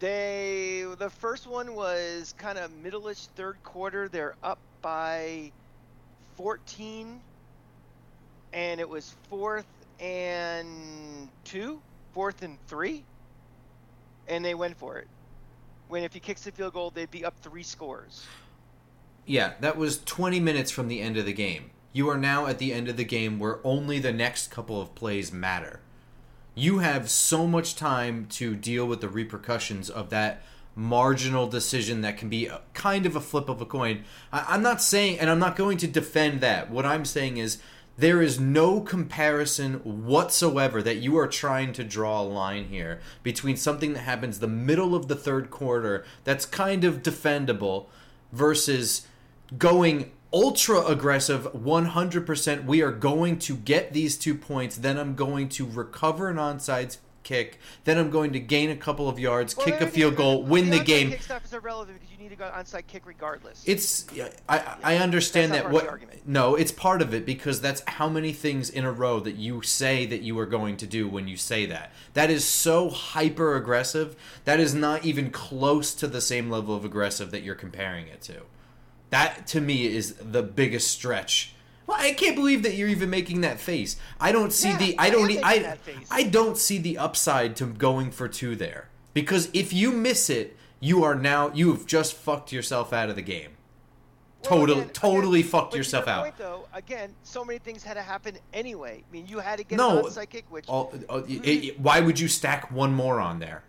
they 0.00 0.84
the 0.98 1.08
first 1.10 1.46
one 1.46 1.74
was 1.74 2.34
kind 2.38 2.58
of 2.58 2.70
middle-ish 2.82 3.26
third 3.28 3.56
quarter. 3.62 4.08
They're 4.08 4.34
up 4.42 4.58
by 4.82 5.52
14, 6.36 7.20
and 8.52 8.80
it 8.80 8.88
was 8.88 9.14
fourth 9.30 9.66
and 9.98 11.28
two, 11.44 11.80
fourth 12.12 12.42
and 12.42 12.58
three, 12.68 13.04
and 14.28 14.44
they 14.44 14.54
went 14.54 14.76
for 14.76 14.98
it. 14.98 15.08
When 15.88 16.02
if 16.02 16.12
he 16.12 16.20
kicks 16.20 16.42
the 16.44 16.52
field 16.52 16.74
goal, 16.74 16.90
they'd 16.90 17.10
be 17.10 17.24
up 17.24 17.34
three 17.40 17.62
scores. 17.62 18.26
Yeah, 19.26 19.54
that 19.60 19.76
was 19.76 20.02
20 20.04 20.38
minutes 20.38 20.70
from 20.70 20.86
the 20.86 21.00
end 21.00 21.16
of 21.16 21.26
the 21.26 21.32
game. 21.32 21.70
You 21.92 22.08
are 22.08 22.16
now 22.16 22.46
at 22.46 22.58
the 22.58 22.72
end 22.72 22.88
of 22.88 22.96
the 22.96 23.04
game 23.04 23.40
where 23.40 23.58
only 23.64 23.98
the 23.98 24.12
next 24.12 24.52
couple 24.52 24.80
of 24.80 24.94
plays 24.94 25.32
matter. 25.32 25.80
You 26.54 26.78
have 26.78 27.10
so 27.10 27.46
much 27.46 27.74
time 27.74 28.26
to 28.30 28.54
deal 28.54 28.86
with 28.86 29.00
the 29.00 29.08
repercussions 29.08 29.90
of 29.90 30.10
that 30.10 30.42
marginal 30.76 31.48
decision 31.48 32.02
that 32.02 32.18
can 32.18 32.28
be 32.28 32.46
a, 32.46 32.60
kind 32.72 33.04
of 33.04 33.16
a 33.16 33.20
flip 33.20 33.48
of 33.48 33.60
a 33.60 33.66
coin. 33.66 34.04
I, 34.32 34.44
I'm 34.48 34.62
not 34.62 34.80
saying, 34.80 35.18
and 35.18 35.28
I'm 35.28 35.40
not 35.40 35.56
going 35.56 35.78
to 35.78 35.86
defend 35.88 36.40
that. 36.42 36.70
What 36.70 36.86
I'm 36.86 37.04
saying 37.04 37.38
is 37.38 37.58
there 37.98 38.22
is 38.22 38.38
no 38.38 38.80
comparison 38.80 39.74
whatsoever 40.06 40.82
that 40.82 40.96
you 40.96 41.18
are 41.18 41.26
trying 41.26 41.72
to 41.72 41.82
draw 41.82 42.20
a 42.20 42.22
line 42.22 42.66
here 42.66 43.00
between 43.22 43.56
something 43.56 43.94
that 43.94 44.00
happens 44.00 44.38
the 44.38 44.46
middle 44.46 44.94
of 44.94 45.08
the 45.08 45.16
third 45.16 45.50
quarter 45.50 46.04
that's 46.22 46.46
kind 46.46 46.84
of 46.84 47.02
defendable 47.02 47.86
versus 48.32 49.06
going 49.58 50.12
ultra 50.32 50.84
aggressive 50.84 51.44
100% 51.54 52.64
we 52.64 52.82
are 52.82 52.92
going 52.92 53.38
to 53.38 53.56
get 53.56 53.92
these 53.92 54.18
two 54.18 54.34
points 54.34 54.76
then 54.76 54.98
i'm 54.98 55.14
going 55.14 55.48
to 55.48 55.64
recover 55.64 56.28
an 56.28 56.36
onside 56.36 56.98
kick 57.22 57.58
then 57.84 57.96
i'm 57.96 58.10
going 58.10 58.32
to 58.32 58.40
gain 58.40 58.68
a 58.70 58.76
couple 58.76 59.08
of 59.08 59.18
yards 59.18 59.56
Well, 59.56 59.66
kick 59.66 59.80
a 59.80 59.86
field 59.86 60.16
goal 60.16 60.42
win 60.42 60.70
the 60.70 60.78
onside 60.78 60.84
game. 60.84 61.10
Kick 61.10 61.22
stuff 61.22 61.44
is 61.44 61.52
irrelevant 61.52 61.98
because 62.00 62.12
you 62.12 62.18
need 62.18 62.30
to 62.30 62.36
go 62.36 62.50
onside 62.54 62.86
kick 62.86 63.06
regardless. 63.06 63.62
it's 63.66 64.06
yeah, 64.12 64.28
I 64.48 64.76
I 64.82 64.96
understand 64.96 65.52
that 65.52 65.64
not 65.64 65.72
part 65.72 65.94
of 65.94 66.00
the 66.00 66.06
what 66.06 66.26
no 66.26 66.54
it's 66.56 66.72
part 66.72 67.00
of 67.02 67.14
it 67.14 67.24
because 67.24 67.60
that's 67.60 67.82
how 67.86 68.08
many 68.08 68.32
things 68.32 68.68
in 68.68 68.84
a 68.84 68.92
row 68.92 69.20
that 69.20 69.36
you 69.36 69.62
say 69.62 70.06
that 70.06 70.22
you 70.22 70.38
are 70.38 70.46
going 70.46 70.76
to 70.76 70.86
do 70.86 71.08
when 71.08 71.28
you 71.28 71.36
say 71.36 71.66
that. 71.66 71.92
That 72.14 72.30
is 72.30 72.44
so 72.44 72.90
hyper 72.90 73.56
aggressive 73.56 74.16
that 74.44 74.60
is 74.60 74.74
not 74.74 75.04
even 75.04 75.30
close 75.30 75.94
to 75.94 76.06
the 76.06 76.20
same 76.20 76.50
level 76.50 76.74
of 76.76 76.84
aggressive 76.84 77.30
that 77.30 77.42
you're 77.42 77.54
comparing 77.54 78.06
it 78.08 78.20
to 78.22 78.42
that 79.10 79.46
to 79.48 79.60
me 79.60 79.86
is 79.86 80.14
the 80.14 80.42
biggest 80.42 80.90
stretch 80.90 81.52
well, 81.86 81.98
I 82.00 82.14
can't 82.14 82.34
believe 82.34 82.64
that 82.64 82.74
you're 82.74 82.88
even 82.88 83.10
making 83.10 83.42
that 83.42 83.60
face. 83.60 83.96
I 84.18 84.32
don't 84.32 84.52
see 84.52 84.70
Yeah, 84.70 84.78
the 84.78 84.98
I 84.98 85.08
don't 85.08 85.30
I. 85.44 85.76
I 86.10 86.24
don't 86.24 86.58
see 86.58 86.78
the 86.78 86.98
upside 86.98 87.54
to 87.56 87.66
going 87.66 88.10
for 88.10 88.26
two 88.26 88.56
there. 88.56 88.88
Because 89.14 89.48
if 89.52 89.72
you 89.72 89.92
miss 89.92 90.28
it, 90.28 90.56
you 90.80 91.04
are 91.04 91.14
now 91.14 91.52
you 91.54 91.70
have 91.72 91.86
just 91.86 92.14
fucked 92.14 92.50
yourself 92.50 92.92
out 92.92 93.08
of 93.08 93.14
the 93.14 93.22
game. 93.22 93.52
Well, 94.42 94.50
Totally 94.58 94.80
again- 94.80 94.92
totally 94.94 95.40
again, 95.40 95.50
fucked 95.50 95.74
yourself 95.76 96.06
your 96.06 96.14
out. 96.14 96.36
Though, 96.38 96.66
again, 96.74 97.14
so 97.22 97.44
many 97.44 97.60
things 97.60 97.84
had 97.84 97.94
to 97.94 98.02
happen 98.02 98.36
anyway. 98.52 99.04
I 99.08 99.12
mean, 99.12 99.28
you 99.28 99.38
had 99.38 99.58
to 99.58 99.64
get 99.64 99.76
No, 99.76 100.02
onside 100.02 100.42
which 100.50 100.68
All, 100.68 100.92
uh, 101.08 101.22
it- 101.28 101.46
it- 101.46 101.80
why 101.80 102.00
would 102.00 102.18
you 102.18 102.26
stack 102.26 102.70
one 102.72 102.94
more 102.94 103.20
on 103.20 103.38
there? 103.38 103.62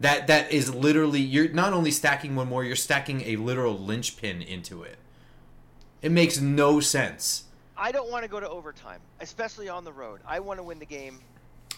That 0.00 0.26
that 0.28 0.50
is 0.50 0.74
literally 0.74 1.20
you're 1.20 1.50
not 1.50 1.72
only 1.72 1.90
stacking 1.90 2.34
one 2.34 2.48
more, 2.48 2.64
you're 2.64 2.74
stacking 2.76 3.20
a 3.22 3.36
literal 3.36 3.78
linchpin 3.78 4.40
into 4.42 4.82
it. 4.82 4.96
It 6.02 6.10
makes 6.10 6.40
no 6.40 6.80
sense. 6.80 7.44
I 7.76 7.92
don't 7.92 8.10
want 8.10 8.24
to 8.24 8.28
go 8.30 8.40
to 8.40 8.48
overtime, 8.48 9.00
especially 9.20 9.68
on 9.68 9.84
the 9.84 9.92
road. 9.92 10.20
I 10.26 10.40
want 10.40 10.58
to 10.58 10.62
win 10.62 10.78
the 10.78 10.86
game. 10.86 11.20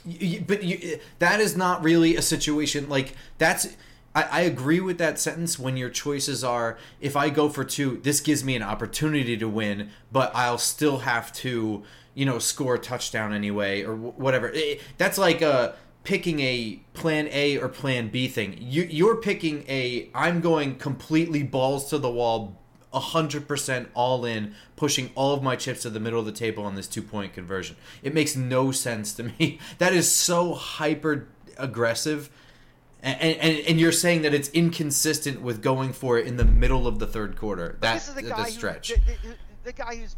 Y- 0.04 0.16
y- 0.20 0.44
but 0.46 0.62
you, 0.62 0.98
that 1.20 1.40
is 1.40 1.56
not 1.56 1.82
really 1.84 2.16
a 2.16 2.22
situation 2.22 2.88
like 2.88 3.14
that's 3.38 3.68
I, 4.14 4.22
I 4.22 4.40
agree 4.40 4.80
with 4.80 4.98
that 4.98 5.20
sentence 5.20 5.60
when 5.60 5.76
your 5.76 5.90
choices 5.90 6.42
are 6.42 6.76
if 7.00 7.14
i 7.14 7.30
go 7.30 7.48
for 7.48 7.62
two 7.62 8.00
this 8.02 8.18
gives 8.18 8.42
me 8.42 8.56
an 8.56 8.64
opportunity 8.64 9.36
to 9.36 9.48
win 9.48 9.90
but 10.10 10.32
i'll 10.34 10.58
still 10.58 10.98
have 10.98 11.32
to 11.34 11.84
you 12.14 12.26
know 12.26 12.40
score 12.40 12.74
a 12.74 12.78
touchdown 12.80 13.32
anyway 13.32 13.82
or 13.84 13.94
wh- 13.94 14.18
whatever 14.18 14.50
Eh, 14.52 14.78
that's 14.98 15.18
like 15.18 15.40
uh 15.40 15.70
picking 16.04 16.40
a 16.40 16.80
plan 16.94 17.28
a 17.30 17.58
or 17.58 17.68
plan 17.68 18.08
b 18.08 18.28
thing 18.28 18.56
you, 18.58 18.82
you're 18.82 19.16
picking 19.16 19.64
a 19.68 20.08
i'm 20.14 20.40
going 20.40 20.76
completely 20.76 21.42
balls 21.42 21.88
to 21.90 21.98
the 21.98 22.10
wall 22.10 22.56
100% 22.92 23.86
all 23.94 24.24
in, 24.24 24.54
pushing 24.76 25.10
all 25.14 25.34
of 25.34 25.42
my 25.42 25.56
chips 25.56 25.82
to 25.82 25.90
the 25.90 26.00
middle 26.00 26.20
of 26.20 26.26
the 26.26 26.32
table 26.32 26.64
on 26.64 26.74
this 26.74 26.86
two 26.86 27.02
point 27.02 27.32
conversion. 27.32 27.76
It 28.02 28.14
makes 28.14 28.36
no 28.36 28.70
sense 28.70 29.14
to 29.14 29.24
me. 29.24 29.58
That 29.78 29.94
is 29.94 30.10
so 30.10 30.54
hyper 30.54 31.28
aggressive. 31.56 32.30
And, 33.02 33.20
and, 33.20 33.66
and 33.66 33.80
you're 33.80 33.90
saying 33.90 34.22
that 34.22 34.32
it's 34.32 34.48
inconsistent 34.50 35.42
with 35.42 35.62
going 35.62 35.92
for 35.92 36.18
it 36.18 36.26
in 36.26 36.36
the 36.36 36.44
middle 36.44 36.86
of 36.86 36.98
the 36.98 37.06
third 37.06 37.36
quarter. 37.36 37.78
That, 37.80 37.94
this 37.94 38.08
is 38.08 38.14
the 38.14 38.22
the, 38.22 38.44
stretch. 38.44 38.92
Who, 38.92 38.96
the, 39.00 39.28
the, 39.28 39.36
the 39.64 39.72
guy 39.72 39.96
who's 39.96 40.14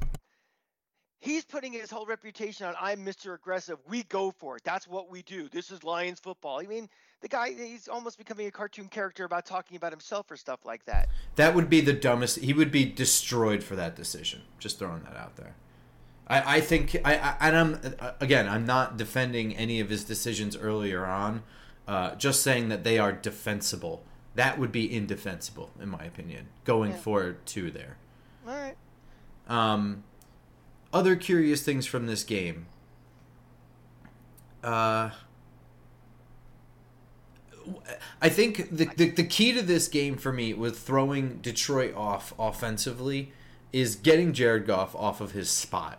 he's 1.25 1.45
putting 1.45 1.73
his 1.73 1.91
whole 1.91 2.05
reputation 2.07 2.67
on 2.67 2.75
I'm 2.81 3.05
Mr. 3.05 3.35
Aggressive. 3.35 3.79
We 3.89 4.03
go 4.05 4.31
for 4.31 4.57
it. 4.57 4.65
That's 4.65 4.87
what 4.87 5.11
we 5.11 5.23
do. 5.23 5.49
This 5.49 5.71
is 5.71 5.83
Lions 5.83 6.21
football. 6.21 6.61
I 6.61 6.67
mean, 6.67 6.89
the 7.23 7.29
guy 7.29 7.53
he's 7.53 7.89
almost 7.89 8.19
becoming 8.19 8.47
a 8.47 8.51
cartoon 8.51 8.89
character 8.89 9.25
about 9.25 9.47
talking 9.47 9.77
about 9.77 9.91
himself 9.93 10.31
or 10.31 10.37
stuff 10.37 10.61
like 10.65 10.85
that. 10.85 11.09
That 11.37 11.55
would 11.55 11.71
be 11.71 11.81
the 11.81 11.95
dumbest. 11.95 12.39
He 12.41 12.53
would 12.53 12.71
be 12.71 12.85
destroyed 12.85 13.65
for 13.65 13.75
that 13.77 13.97
decision. 13.97 14.43
Just 14.59 14.79
throwing 14.79 15.03
that 15.05 15.17
out 15.17 15.37
there. 15.37 15.55
I, 16.29 16.57
I 16.57 16.61
think 16.61 16.97
I, 17.05 17.17
I 17.17 17.37
and 17.49 17.57
I'm 17.57 17.95
again 18.21 18.49
I'm 18.49 18.67
not 18.67 18.97
defending 18.97 19.57
any 19.57 19.81
of 19.81 19.89
his 19.89 20.05
decisions 20.05 20.57
earlier 20.57 21.05
on. 21.07 21.43
Uh, 21.87 22.15
just 22.15 22.43
saying 22.43 22.69
that 22.71 22.83
they 22.85 22.99
are 22.99 23.13
defensible. 23.13 24.03
That 24.35 24.59
would 24.59 24.73
be 24.73 24.95
indefensible 24.95 25.71
in 25.81 25.89
my 25.91 26.03
opinion. 26.05 26.49
Going 26.65 26.93
Yeah. 26.93 26.97
for 26.99 27.33
two 27.45 27.71
there. 27.71 27.97
All 28.47 28.55
right. 28.55 28.77
Um, 29.49 30.05
other 30.95 31.17
curious 31.17 31.63
things 31.63 31.85
from 31.85 32.07
this 32.07 32.25
game. 32.25 32.67
Uh, 34.63 35.11
I 38.23 38.29
think 38.29 38.71
the, 38.71 38.87
the 38.97 39.11
the 39.11 39.25
key 39.25 39.53
to 39.53 39.63
this 39.63 39.89
game 39.89 40.17
for 40.17 40.33
me 40.33 40.55
with 40.55 40.79
throwing 40.79 41.39
Detroit 41.39 41.95
off 41.95 42.33
offensively 42.39 43.33
is 43.73 43.97
getting 43.97 44.33
Jared 44.33 44.67
Goff 44.67 44.95
off 44.95 45.21
of 45.21 45.33
his 45.33 45.51
spot. 45.51 45.99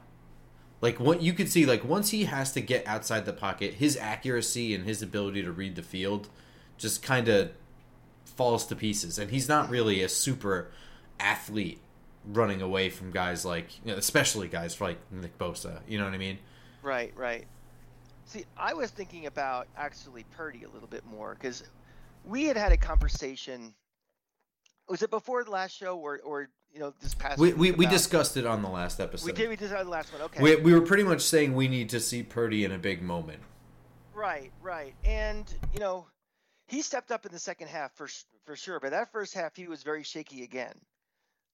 Like 0.81 0.99
what 0.99 1.21
you 1.21 1.33
could 1.33 1.49
see, 1.51 1.65
like 1.65 1.83
once 1.83 2.11
he 2.11 2.25
has 2.25 2.51
to 2.53 2.61
get 2.61 2.87
outside 2.87 3.25
the 3.25 3.33
pocket, 3.33 3.75
his 3.75 3.97
accuracy 3.97 4.73
and 4.73 4.85
his 4.85 5.01
ability 5.01 5.43
to 5.43 5.51
read 5.51 5.75
the 5.75 5.83
field 5.83 6.29
just 6.77 7.03
kind 7.03 7.27
of 7.27 7.51
falls 8.23 8.65
to 8.67 8.75
pieces. 8.75 9.19
And 9.19 9.31
he's 9.31 9.49
not 9.49 9.69
really 9.69 10.01
a 10.01 10.09
super 10.09 10.71
athlete 11.19 11.79
running 12.27 12.61
away 12.61 12.89
from 12.89 13.11
guys 13.11 13.45
like, 13.45 13.67
you 13.83 13.91
know, 13.91 13.97
especially 13.97 14.47
guys 14.47 14.79
like 14.81 14.97
Nick 15.11 15.37
Bosa. 15.37 15.79
You 15.87 15.97
know 15.97 16.05
what 16.05 16.13
I 16.13 16.17
mean? 16.17 16.39
Right, 16.81 17.13
right. 17.15 17.45
See, 18.25 18.45
I 18.57 18.73
was 18.73 18.91
thinking 18.91 19.27
about 19.27 19.67
actually 19.77 20.25
Purdy 20.35 20.63
a 20.63 20.69
little 20.69 20.87
bit 20.87 21.05
more 21.05 21.35
because 21.35 21.63
we 22.25 22.45
had 22.45 22.57
had 22.57 22.71
a 22.71 22.77
conversation. 22.77 23.73
Was 24.87 25.01
it 25.03 25.09
before 25.09 25.43
the 25.43 25.51
last 25.51 25.75
show 25.75 25.97
or, 25.97 26.19
or 26.23 26.49
you 26.73 26.79
know, 26.79 26.93
this 27.01 27.13
past 27.13 27.39
We 27.39 27.53
week 27.53 27.57
we, 27.57 27.71
we 27.71 27.85
discussed 27.85 28.37
it 28.37 28.45
on 28.45 28.61
the 28.61 28.69
last 28.69 28.99
episode. 28.99 29.27
We 29.27 29.31
did. 29.31 29.49
We 29.49 29.55
decided 29.55 29.85
the 29.85 29.91
last 29.91 30.11
one. 30.11 30.21
Okay. 30.23 30.41
We, 30.41 30.55
we 30.57 30.73
were 30.73 30.81
pretty 30.81 31.03
much 31.03 31.21
saying 31.21 31.55
we 31.55 31.67
need 31.67 31.89
to 31.89 31.99
see 31.99 32.23
Purdy 32.23 32.65
in 32.65 32.71
a 32.71 32.77
big 32.77 33.01
moment. 33.01 33.39
Right, 34.13 34.51
right. 34.61 34.93
And, 35.03 35.51
you 35.73 35.79
know, 35.79 36.05
he 36.67 36.81
stepped 36.81 37.11
up 37.11 37.25
in 37.25 37.31
the 37.31 37.39
second 37.39 37.67
half 37.67 37.93
for 37.93 38.07
for 38.45 38.55
sure, 38.55 38.79
but 38.79 38.91
that 38.91 39.11
first 39.11 39.33
half 39.33 39.55
he 39.55 39.67
was 39.67 39.83
very 39.83 40.03
shaky 40.03 40.43
again. 40.43 40.73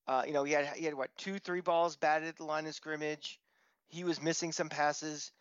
Uh, 0.08 0.24
you 0.26 0.34
know, 0.34 0.44
he 0.44 0.54
had 0.54 0.66
he 0.76 0.86
had 0.86 0.94
what, 0.94 1.10
two, 1.18 1.40
three 1.40 1.62
balls 1.62 1.96
batted 1.96 2.28
at 2.28 2.38
the 2.38 2.44
line 2.44 2.66
of 2.66 2.76
scrimmage. 2.76 3.40
He 3.88 4.04
was 4.04 4.22
missing 4.22 4.52
some 4.52 4.70
passes. 4.70 5.32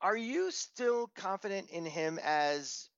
Are 0.00 0.16
you 0.16 0.50
still 0.50 1.10
confident 1.16 1.70
in 1.70 1.84
him 1.84 2.20
as 2.22 2.88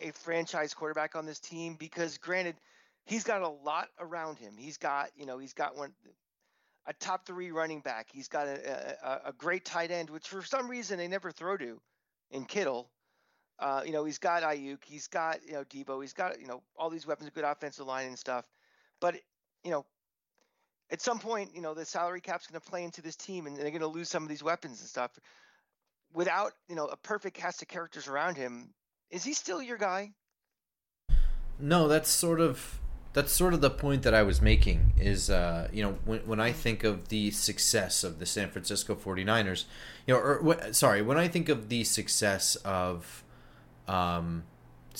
a 0.00 0.10
franchise 0.12 0.74
quarterback 0.74 1.14
on 1.14 1.26
this 1.26 1.40
team 1.40 1.76
because 1.78 2.18
granted, 2.18 2.56
he's 3.04 3.24
got 3.24 3.42
a 3.42 3.48
lot 3.48 3.88
around 3.98 4.38
him. 4.38 4.54
He's 4.56 4.78
got, 4.78 5.10
you 5.16 5.26
know, 5.26 5.38
he's 5.38 5.54
got 5.54 5.76
one 5.76 5.92
a 6.86 6.92
top 6.94 7.26
3 7.26 7.50
running 7.50 7.80
back. 7.80 8.08
He's 8.12 8.28
got 8.28 8.48
a, 8.48 8.96
a, 9.02 9.28
a 9.28 9.32
great 9.32 9.64
tight 9.64 9.90
end 9.90 10.10
which 10.10 10.28
for 10.28 10.42
some 10.42 10.68
reason 10.68 10.98
they 10.98 11.08
never 11.08 11.30
throw 11.30 11.56
to 11.56 11.80
in 12.30 12.44
Kittle. 12.44 12.90
Uh, 13.58 13.82
you 13.84 13.92
know, 13.92 14.04
he's 14.04 14.18
got 14.18 14.42
Aiyuk, 14.42 14.82
he's 14.86 15.06
got, 15.06 15.46
you 15.46 15.52
know, 15.52 15.64
Deebo, 15.64 16.00
he's 16.00 16.14
got, 16.14 16.40
you 16.40 16.46
know, 16.46 16.62
all 16.78 16.88
these 16.88 17.06
weapons, 17.06 17.28
a 17.28 17.30
good 17.30 17.44
offensive 17.44 17.86
line 17.86 18.06
and 18.06 18.18
stuff. 18.18 18.48
But 19.00 19.16
you 19.64 19.70
know, 19.70 19.84
at 20.90 21.00
some 21.00 21.18
point, 21.18 21.54
you 21.54 21.62
know, 21.62 21.74
the 21.74 21.84
salary 21.84 22.20
cap's 22.20 22.46
going 22.46 22.60
to 22.60 22.68
play 22.68 22.84
into 22.84 23.02
this 23.02 23.16
team, 23.16 23.46
and 23.46 23.56
they're 23.56 23.70
going 23.70 23.80
to 23.80 23.86
lose 23.86 24.08
some 24.08 24.22
of 24.22 24.28
these 24.28 24.42
weapons 24.42 24.80
and 24.80 24.88
stuff. 24.88 25.18
Without 26.12 26.52
you 26.68 26.74
know 26.74 26.86
a 26.86 26.96
perfect 26.96 27.36
cast 27.36 27.62
of 27.62 27.68
characters 27.68 28.08
around 28.08 28.36
him, 28.36 28.74
is 29.10 29.22
he 29.22 29.32
still 29.32 29.62
your 29.62 29.78
guy? 29.78 30.10
No, 31.58 31.86
that's 31.86 32.10
sort 32.10 32.40
of 32.40 32.80
that's 33.12 33.32
sort 33.32 33.54
of 33.54 33.60
the 33.60 33.70
point 33.70 34.02
that 34.02 34.14
I 34.14 34.22
was 34.22 34.40
making 34.40 34.94
is 34.96 35.30
uh, 35.30 35.68
you 35.72 35.82
know 35.82 35.98
when, 36.04 36.20
when 36.20 36.40
I 36.40 36.52
think 36.52 36.84
of 36.84 37.08
the 37.08 37.30
success 37.30 38.04
of 38.04 38.18
the 38.18 38.26
San 38.26 38.50
Francisco 38.50 38.94
49ers 38.94 39.64
you 40.06 40.14
know 40.14 40.20
or 40.20 40.72
sorry 40.72 41.02
when 41.02 41.18
I 41.18 41.26
think 41.26 41.48
of 41.48 41.68
the 41.68 41.82
success 41.84 42.56
of 42.56 43.24
um, 43.88 44.44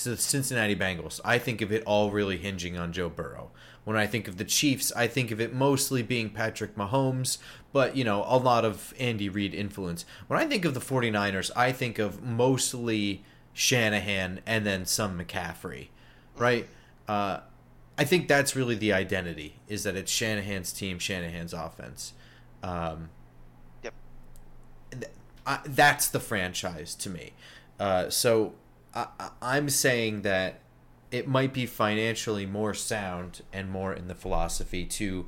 the 0.05 0.17
Cincinnati 0.17 0.77
Bengals 0.77 1.21
I 1.25 1.39
think 1.39 1.61
of 1.61 1.73
it 1.73 1.83
all 1.85 2.11
really 2.11 2.37
hinging 2.37 2.77
on 2.77 2.93
Joe 2.93 3.09
Burrow 3.09 3.51
when 3.85 3.97
I 3.97 4.07
think 4.07 4.29
of 4.29 4.37
the 4.37 4.45
Chiefs 4.45 4.93
I 4.93 5.07
think 5.07 5.31
of 5.31 5.41
it 5.41 5.53
mostly 5.55 6.03
being 6.03 6.31
Patrick 6.31 6.77
Mahomes 6.77 7.39
but 7.73 7.97
you 7.97 8.05
know 8.05 8.25
a 8.27 8.37
lot 8.37 8.65
of 8.65 8.95
Andy 8.99 9.29
Reid 9.29 9.55
influence 9.55 10.05
when 10.27 10.39
I 10.39 10.47
think 10.47 10.65
of 10.65 10.75
the 10.75 10.81
49ers 10.81 11.51
I 11.57 11.73
think 11.73 11.99
of 11.99 12.23
mostly 12.23 13.25
Shanahan 13.53 14.41
and 14.47 14.65
then 14.65 14.87
some 14.87 15.19
McCaffrey 15.19 15.89
right 16.37 16.69
uh, 17.09 17.41
I 18.01 18.05
think 18.05 18.29
that's 18.29 18.57
really 18.57 18.77
the 18.77 18.95
identity 18.95 19.57
is 19.69 19.83
that 19.83 19.95
it's 19.95 20.11
Shanahan's 20.11 20.73
team, 20.73 20.99
Shanahan's 20.99 21.53
offense. 21.53 22.15
Um, 22.63 23.11
yep. 23.83 23.93
Th- 24.91 25.13
I, 25.47 25.59
that's 25.67 26.09
the 26.09 26.19
franchise 26.19 26.95
to 26.95 27.11
me. 27.11 27.35
Uh, 27.79 28.09
so 28.09 28.55
I, 28.95 29.31
I'm 29.41 29.69
saying 29.71 30.23
that 30.23 30.61
it 31.11 31.27
might 31.27 31.53
be 31.53 31.67
financially 31.67 32.47
more 32.47 32.75
sound 32.75 33.43
and 33.53 33.71
more 33.71 33.93
in 33.93 34.09
the 34.09 34.15
philosophy 34.15 34.85
to. 34.87 35.27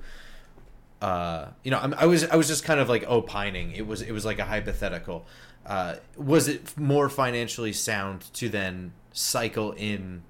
Uh, 1.00 1.48
you 1.64 1.70
know, 1.72 1.78
I'm, 1.78 1.94
I 1.94 2.06
was 2.06 2.24
I 2.24 2.36
was 2.36 2.46
just 2.46 2.64
kind 2.64 2.78
of 2.78 2.88
like 2.88 3.04
opining. 3.08 3.72
It 3.72 3.86
was 3.86 4.02
it 4.02 4.12
was 4.12 4.24
like 4.24 4.38
a 4.38 4.44
hypothetical. 4.44 5.26
Uh, 5.66 5.96
was 6.16 6.48
it 6.48 6.76
more 6.78 7.08
financially 7.08 7.72
sound 7.72 8.32
to 8.34 8.48
then 8.48 8.92
cycle 9.12 9.72
in 9.72 10.22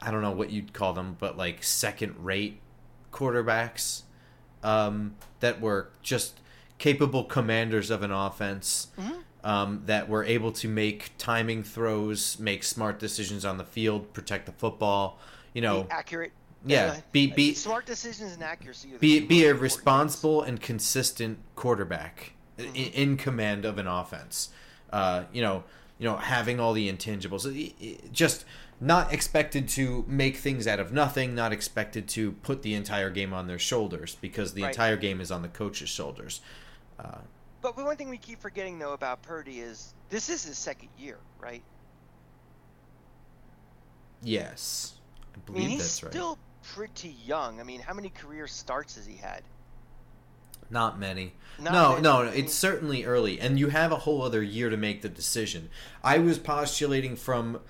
I 0.00 0.10
don't 0.10 0.22
know 0.22 0.32
what 0.32 0.50
you'd 0.50 0.72
call 0.72 0.92
them, 0.92 1.16
but 1.18 1.36
like 1.36 1.62
second 1.62 2.24
rate 2.24 2.60
quarterbacks 3.12 4.02
um, 4.62 5.16
that 5.40 5.60
were 5.60 5.90
just 6.02 6.40
capable 6.78 7.24
commanders 7.24 7.90
of 7.90 8.02
an 8.02 8.10
offense 8.10 8.88
mm-hmm. 8.98 9.20
Um, 9.44 9.82
that 9.86 10.08
were 10.08 10.24
able 10.24 10.52
to 10.52 10.68
make 10.68 11.12
timing 11.18 11.62
throws, 11.62 12.38
make 12.38 12.62
smart 12.64 12.98
decisions 12.98 13.44
on 13.44 13.58
the 13.58 13.64
field, 13.64 14.12
protect 14.12 14.46
the 14.46 14.52
football. 14.52 15.18
You 15.54 15.62
know, 15.62 15.82
be 15.84 15.90
accurate. 15.90 16.32
Yeah, 16.64 17.00
be 17.12 17.28
be 17.28 17.54
smart 17.54 17.86
decisions 17.86 18.34
and 18.34 18.42
accuracy. 18.42 18.90
Be 18.98 19.20
be 19.20 19.44
a 19.46 19.54
responsible 19.54 20.42
and 20.42 20.60
consistent 20.60 21.38
quarterback 21.56 22.34
mm-hmm. 22.58 22.76
in, 22.76 22.92
in, 22.92 23.16
command 23.16 23.64
of 23.64 23.78
an 23.78 23.86
offense. 23.86 24.50
Uh, 24.92 25.24
you 25.32 25.40
know, 25.40 25.64
you 25.98 26.06
know, 26.06 26.16
having 26.16 26.60
all 26.60 26.72
the 26.72 26.92
intangibles. 26.92 28.12
Just 28.12 28.44
not 28.80 29.12
expected 29.12 29.68
to 29.68 30.04
make 30.08 30.36
things 30.38 30.66
out 30.66 30.80
of 30.80 30.92
nothing, 30.92 31.34
not 31.34 31.52
expected 31.52 32.08
to 32.08 32.32
put 32.32 32.62
the 32.62 32.74
entire 32.74 33.10
game 33.10 33.32
on 33.32 33.46
their 33.46 33.58
shoulders 33.58 34.16
because 34.20 34.54
the 34.54 34.62
right. 34.62 34.70
entire 34.70 34.96
game 34.96 35.20
is 35.20 35.30
on 35.30 35.42
the 35.42 35.48
coach's 35.48 35.90
shoulders. 35.90 36.40
Uh, 36.98 37.18
but 37.62 37.76
one 37.76 37.96
thing 37.96 38.08
we 38.08 38.18
keep 38.18 38.40
forgetting 38.40 38.78
though 38.78 38.92
about 38.92 39.22
Purdy 39.22 39.60
is 39.60 39.94
this 40.08 40.28
is 40.28 40.44
his 40.44 40.58
second 40.58 40.88
year, 40.98 41.18
right? 41.38 41.62
Yes, 44.22 44.94
I 45.34 45.38
believe 45.46 45.62
I 45.62 45.66
mean, 45.66 45.78
he's 45.78 45.90
still 45.90 46.38
pretty 46.74 47.16
young. 47.24 47.60
I 47.60 47.62
mean, 47.62 47.80
how 47.80 47.94
many 47.94 48.10
career 48.10 48.46
starts 48.46 48.96
has 48.96 49.06
he 49.06 49.16
had? 49.16 49.42
Not 50.70 50.98
many. 51.00 51.32
Not 51.58 51.72
no, 51.72 51.90
many. 51.90 52.02
no, 52.02 52.22
it's 52.22 52.54
certainly 52.54 53.04
early, 53.04 53.40
and 53.40 53.58
you 53.58 53.68
have 53.68 53.90
a 53.90 53.96
whole 53.96 54.22
other 54.22 54.42
year 54.42 54.70
to 54.70 54.76
make 54.76 55.02
the 55.02 55.08
decision. 55.08 55.68
I 56.04 56.18
was 56.18 56.38
postulating 56.38 57.16
from 57.16 57.60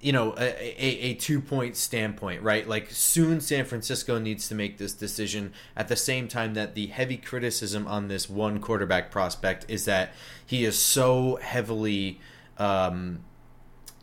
you 0.00 0.12
know 0.12 0.32
a, 0.38 0.84
a, 0.84 1.10
a, 1.10 1.14
two 1.14 1.40
point 1.40 1.76
standpoint 1.76 2.42
right 2.42 2.68
like 2.68 2.88
soon 2.90 3.40
san 3.40 3.64
francisco 3.64 4.18
needs 4.18 4.48
to 4.48 4.54
make 4.54 4.78
this 4.78 4.92
decision 4.92 5.52
at 5.76 5.88
the 5.88 5.96
same 5.96 6.28
time 6.28 6.54
that 6.54 6.74
the 6.74 6.86
heavy 6.86 7.16
criticism 7.16 7.86
on 7.86 8.08
this 8.08 8.30
one 8.30 8.60
quarterback 8.60 9.10
prospect 9.10 9.64
is 9.68 9.84
that 9.86 10.12
he 10.46 10.64
is 10.64 10.78
so 10.78 11.36
heavily 11.42 12.20
um, 12.58 13.20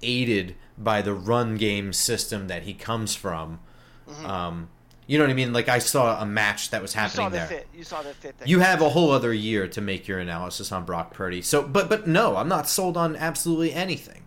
aided 0.02 0.56
by 0.78 1.02
the 1.02 1.14
run 1.14 1.56
game 1.56 1.94
system 1.94 2.48
that 2.48 2.64
he 2.64 2.74
comes 2.74 3.16
from 3.16 3.60
mm-hmm. 4.08 4.26
um, 4.26 4.70
you 5.08 5.20
know 5.20 5.24
what 5.24 5.32
I 5.32 5.36
mean? 5.36 5.54
Like 5.54 5.70
I 5.70 5.80
saw 5.80 6.20
a 6.20 6.26
match 6.26 6.72
that 6.72 6.82
was 6.82 6.94
happening 6.94 7.26
you 7.26 7.32
there. 7.32 7.48
Fit. 7.48 7.68
You 7.76 7.84
saw 7.84 8.02
the 8.02 8.14
fit. 8.14 8.36
you 8.46 8.60
have 8.60 8.82
a 8.82 8.90
whole 8.90 9.12
other 9.12 9.34
year 9.34 9.68
to 9.68 9.82
make 9.82 10.08
your 10.08 10.18
analysis 10.18 10.72
on 10.72 10.84
Brock 10.84 11.14
Purdy. 11.14 11.44
So, 11.44 11.62
but 11.62 11.90
but 11.90 12.08
no, 12.08 12.36
I'm 12.38 12.48
not 12.48 12.68
sold 12.68 12.98
on 12.98 13.16
absolutely 13.16 13.72
anything. 13.72 14.24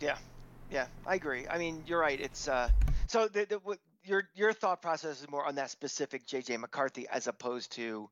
Yeah, 0.00 0.16
yeah, 0.74 0.86
I 1.06 1.14
agree. 1.14 1.46
I 1.48 1.56
mean, 1.56 1.84
you're 1.86 2.00
right. 2.00 2.20
It's 2.20 2.48
uh, 2.48 2.68
so 3.06 3.28
the, 3.28 3.46
the 3.48 3.58
what, 3.60 3.78
your 4.02 4.28
your 4.34 4.52
thought 4.52 4.82
process 4.82 5.22
is 5.22 5.30
more 5.30 5.46
on 5.46 5.54
that 5.54 5.70
specific 5.70 6.26
JJ 6.26 6.58
McCarthy 6.58 7.06
as 7.08 7.28
opposed 7.28 7.70
to 7.72 8.10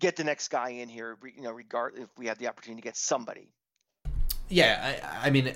get 0.00 0.16
the 0.16 0.24
next 0.24 0.48
guy 0.48 0.70
in 0.70 0.88
here. 0.88 1.16
You 1.36 1.42
know, 1.42 1.52
regard 1.52 1.96
if 1.96 2.08
we 2.18 2.26
have 2.26 2.38
the 2.38 2.48
opportunity 2.48 2.82
to 2.82 2.84
get 2.84 2.96
somebody. 2.96 3.52
Yeah, 4.48 4.98
I, 5.22 5.28
I 5.28 5.30
mean, 5.30 5.54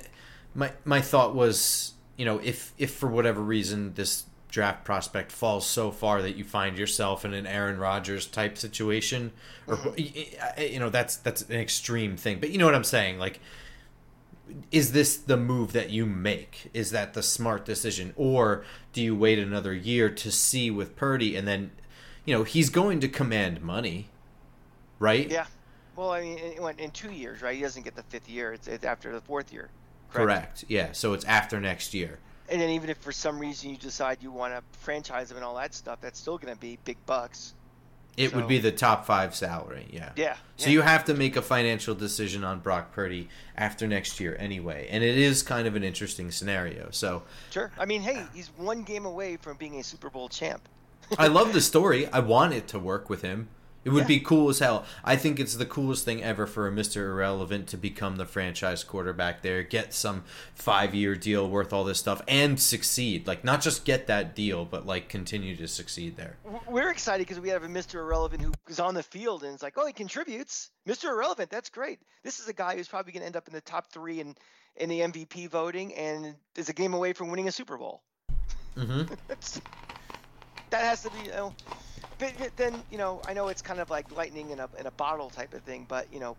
my 0.54 0.70
my 0.84 1.00
thought 1.00 1.34
was, 1.34 1.94
you 2.16 2.24
know, 2.24 2.38
if 2.38 2.72
if 2.78 2.94
for 2.94 3.08
whatever 3.08 3.42
reason 3.42 3.94
this 3.94 4.24
draft 4.48 4.84
prospect 4.84 5.32
falls 5.32 5.66
so 5.66 5.90
far 5.90 6.22
that 6.22 6.36
you 6.36 6.44
find 6.44 6.78
yourself 6.78 7.24
in 7.24 7.34
an 7.34 7.46
Aaron 7.46 7.78
Rodgers 7.78 8.26
type 8.26 8.56
situation, 8.56 9.32
or 9.66 9.76
mm-hmm. 9.76 10.62
you 10.62 10.78
know, 10.78 10.90
that's 10.90 11.16
that's 11.16 11.42
an 11.42 11.58
extreme 11.58 12.16
thing. 12.16 12.38
But 12.38 12.50
you 12.50 12.58
know 12.58 12.66
what 12.66 12.76
I'm 12.76 12.84
saying, 12.84 13.18
like 13.18 13.40
is 14.70 14.92
this 14.92 15.16
the 15.16 15.36
move 15.36 15.72
that 15.72 15.90
you 15.90 16.06
make? 16.06 16.70
Is 16.72 16.90
that 16.90 17.14
the 17.14 17.22
smart 17.22 17.64
decision? 17.64 18.12
Or 18.16 18.64
do 18.92 19.02
you 19.02 19.14
wait 19.16 19.38
another 19.38 19.74
year 19.74 20.10
to 20.10 20.30
see 20.30 20.70
with 20.70 20.96
Purdy 20.96 21.36
and 21.36 21.46
then, 21.46 21.70
you 22.24 22.34
know, 22.34 22.44
he's 22.44 22.70
going 22.70 23.00
to 23.00 23.08
command 23.08 23.62
money, 23.62 24.08
right? 24.98 25.30
Yeah. 25.30 25.46
Well, 25.96 26.12
I 26.12 26.22
mean, 26.22 26.38
in, 26.38 26.78
in 26.78 26.90
two 26.90 27.12
years, 27.12 27.42
right? 27.42 27.56
He 27.56 27.62
doesn't 27.62 27.82
get 27.82 27.94
the 27.94 28.02
fifth 28.04 28.28
year. 28.28 28.52
It's, 28.52 28.68
it's 28.68 28.84
after 28.84 29.12
the 29.12 29.20
fourth 29.20 29.52
year. 29.52 29.70
Correct? 30.12 30.26
correct. 30.26 30.64
Yeah. 30.68 30.92
So 30.92 31.12
it's 31.12 31.24
after 31.24 31.60
next 31.60 31.94
year. 31.94 32.18
And 32.48 32.60
then 32.60 32.70
even 32.70 32.90
if 32.90 32.98
for 32.98 33.12
some 33.12 33.38
reason 33.38 33.70
you 33.70 33.76
decide 33.76 34.18
you 34.20 34.32
want 34.32 34.54
to 34.54 34.62
franchise 34.78 35.30
him 35.30 35.36
and 35.36 35.44
all 35.44 35.54
that 35.56 35.72
stuff, 35.72 36.00
that's 36.00 36.18
still 36.18 36.36
going 36.36 36.52
to 36.52 36.60
be 36.60 36.78
big 36.84 36.96
bucks. 37.06 37.54
It 38.20 38.30
so, 38.30 38.36
would 38.36 38.48
be 38.48 38.58
the 38.58 38.72
top 38.72 39.06
five 39.06 39.34
salary, 39.34 39.86
yeah. 39.90 40.10
Yeah. 40.16 40.36
So 40.56 40.66
yeah. 40.66 40.72
you 40.72 40.80
have 40.82 41.04
to 41.06 41.14
make 41.14 41.36
a 41.36 41.42
financial 41.42 41.94
decision 41.94 42.44
on 42.44 42.60
Brock 42.60 42.92
Purdy 42.92 43.28
after 43.56 43.86
next 43.86 44.20
year 44.20 44.36
anyway, 44.38 44.88
and 44.90 45.02
it 45.02 45.16
is 45.16 45.42
kind 45.42 45.66
of 45.66 45.74
an 45.74 45.82
interesting 45.82 46.30
scenario. 46.30 46.88
So 46.90 47.22
sure, 47.50 47.72
I 47.78 47.86
mean, 47.86 48.02
hey, 48.02 48.24
he's 48.34 48.48
one 48.56 48.82
game 48.82 49.06
away 49.06 49.36
from 49.36 49.56
being 49.56 49.80
a 49.80 49.82
Super 49.82 50.10
Bowl 50.10 50.28
champ. 50.28 50.68
I 51.18 51.28
love 51.28 51.52
the 51.52 51.60
story. 51.72 52.06
I 52.08 52.20
want 52.20 52.52
it 52.52 52.68
to 52.68 52.78
work 52.78 53.08
with 53.08 53.22
him. 53.22 53.48
It 53.82 53.90
would 53.90 54.02
yeah. 54.02 54.08
be 54.08 54.20
cool 54.20 54.50
as 54.50 54.58
hell. 54.58 54.84
I 55.04 55.16
think 55.16 55.40
it's 55.40 55.54
the 55.54 55.64
coolest 55.64 56.04
thing 56.04 56.22
ever 56.22 56.46
for 56.46 56.68
a 56.68 56.70
Mr. 56.70 56.96
Irrelevant 56.96 57.66
to 57.68 57.78
become 57.78 58.16
the 58.16 58.26
franchise 58.26 58.84
quarterback 58.84 59.40
there, 59.40 59.62
get 59.62 59.94
some 59.94 60.24
five 60.54 60.94
year 60.94 61.14
deal 61.14 61.48
worth 61.48 61.72
all 61.72 61.84
this 61.84 61.98
stuff, 61.98 62.20
and 62.28 62.60
succeed. 62.60 63.26
Like, 63.26 63.42
not 63.42 63.62
just 63.62 63.86
get 63.86 64.06
that 64.08 64.34
deal, 64.34 64.66
but 64.66 64.84
like 64.84 65.08
continue 65.08 65.56
to 65.56 65.66
succeed 65.66 66.16
there. 66.16 66.36
We're 66.68 66.90
excited 66.90 67.26
because 67.26 67.40
we 67.40 67.48
have 67.48 67.64
a 67.64 67.68
Mr. 67.68 67.94
Irrelevant 67.94 68.42
who 68.42 68.52
is 68.68 68.80
on 68.80 68.94
the 68.94 69.02
field 69.02 69.44
and 69.44 69.54
it's 69.54 69.62
like, 69.62 69.74
oh, 69.78 69.86
he 69.86 69.94
contributes. 69.94 70.70
Mr. 70.86 71.04
Irrelevant, 71.04 71.48
that's 71.48 71.70
great. 71.70 72.00
This 72.22 72.38
is 72.38 72.48
a 72.48 72.52
guy 72.52 72.76
who's 72.76 72.88
probably 72.88 73.12
going 73.12 73.22
to 73.22 73.26
end 73.26 73.36
up 73.36 73.48
in 73.48 73.54
the 73.54 73.62
top 73.62 73.90
three 73.90 74.20
in, 74.20 74.34
in 74.76 74.90
the 74.90 75.00
MVP 75.00 75.48
voting 75.48 75.94
and 75.94 76.34
is 76.54 76.68
a 76.68 76.74
game 76.74 76.92
away 76.92 77.14
from 77.14 77.30
winning 77.30 77.48
a 77.48 77.52
Super 77.52 77.78
Bowl. 77.78 78.02
Mm-hmm. 78.76 79.14
that 80.70 80.82
has 80.82 81.02
to 81.02 81.10
be, 81.10 81.26
you 81.26 81.30
know, 81.30 81.54
but 82.20 82.56
then 82.56 82.74
you 82.90 82.98
know, 82.98 83.22
I 83.26 83.34
know 83.34 83.48
it's 83.48 83.62
kind 83.62 83.80
of 83.80 83.90
like 83.90 84.16
lightning 84.16 84.50
in 84.50 84.60
a 84.60 84.68
in 84.78 84.86
a 84.86 84.90
bottle 84.92 85.30
type 85.30 85.54
of 85.54 85.62
thing, 85.62 85.86
but 85.88 86.12
you 86.12 86.20
know, 86.20 86.36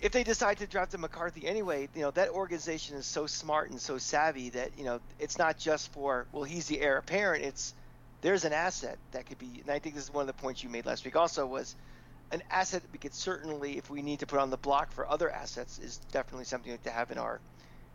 if 0.00 0.12
they 0.12 0.24
decide 0.24 0.58
to 0.58 0.66
draft 0.66 0.94
a 0.94 0.98
McCarthy 0.98 1.46
anyway, 1.46 1.88
you 1.94 2.02
know 2.02 2.10
that 2.12 2.30
organization 2.30 2.96
is 2.96 3.06
so 3.06 3.26
smart 3.26 3.70
and 3.70 3.80
so 3.80 3.98
savvy 3.98 4.50
that 4.50 4.70
you 4.76 4.84
know 4.84 5.00
it's 5.18 5.38
not 5.38 5.58
just 5.58 5.92
for 5.92 6.26
well 6.32 6.44
he's 6.44 6.66
the 6.66 6.80
heir 6.80 6.98
apparent. 6.98 7.44
It's 7.44 7.74
there's 8.22 8.44
an 8.44 8.52
asset 8.52 8.98
that 9.12 9.26
could 9.26 9.38
be, 9.38 9.60
and 9.62 9.70
I 9.70 9.78
think 9.78 9.94
this 9.94 10.04
is 10.04 10.12
one 10.12 10.22
of 10.22 10.26
the 10.26 10.42
points 10.42 10.62
you 10.62 10.68
made 10.68 10.84
last 10.84 11.04
week. 11.04 11.16
Also 11.16 11.46
was 11.46 11.74
an 12.32 12.42
asset 12.50 12.82
that 12.82 12.92
we 12.92 12.98
could 12.98 13.14
certainly, 13.14 13.78
if 13.78 13.90
we 13.90 14.02
need 14.02 14.20
to 14.20 14.26
put 14.26 14.38
on 14.38 14.50
the 14.50 14.58
block 14.58 14.92
for 14.92 15.10
other 15.10 15.30
assets, 15.30 15.78
is 15.78 15.98
definitely 16.12 16.44
something 16.44 16.76
to 16.84 16.90
have 16.90 17.10
in 17.10 17.18
our 17.18 17.40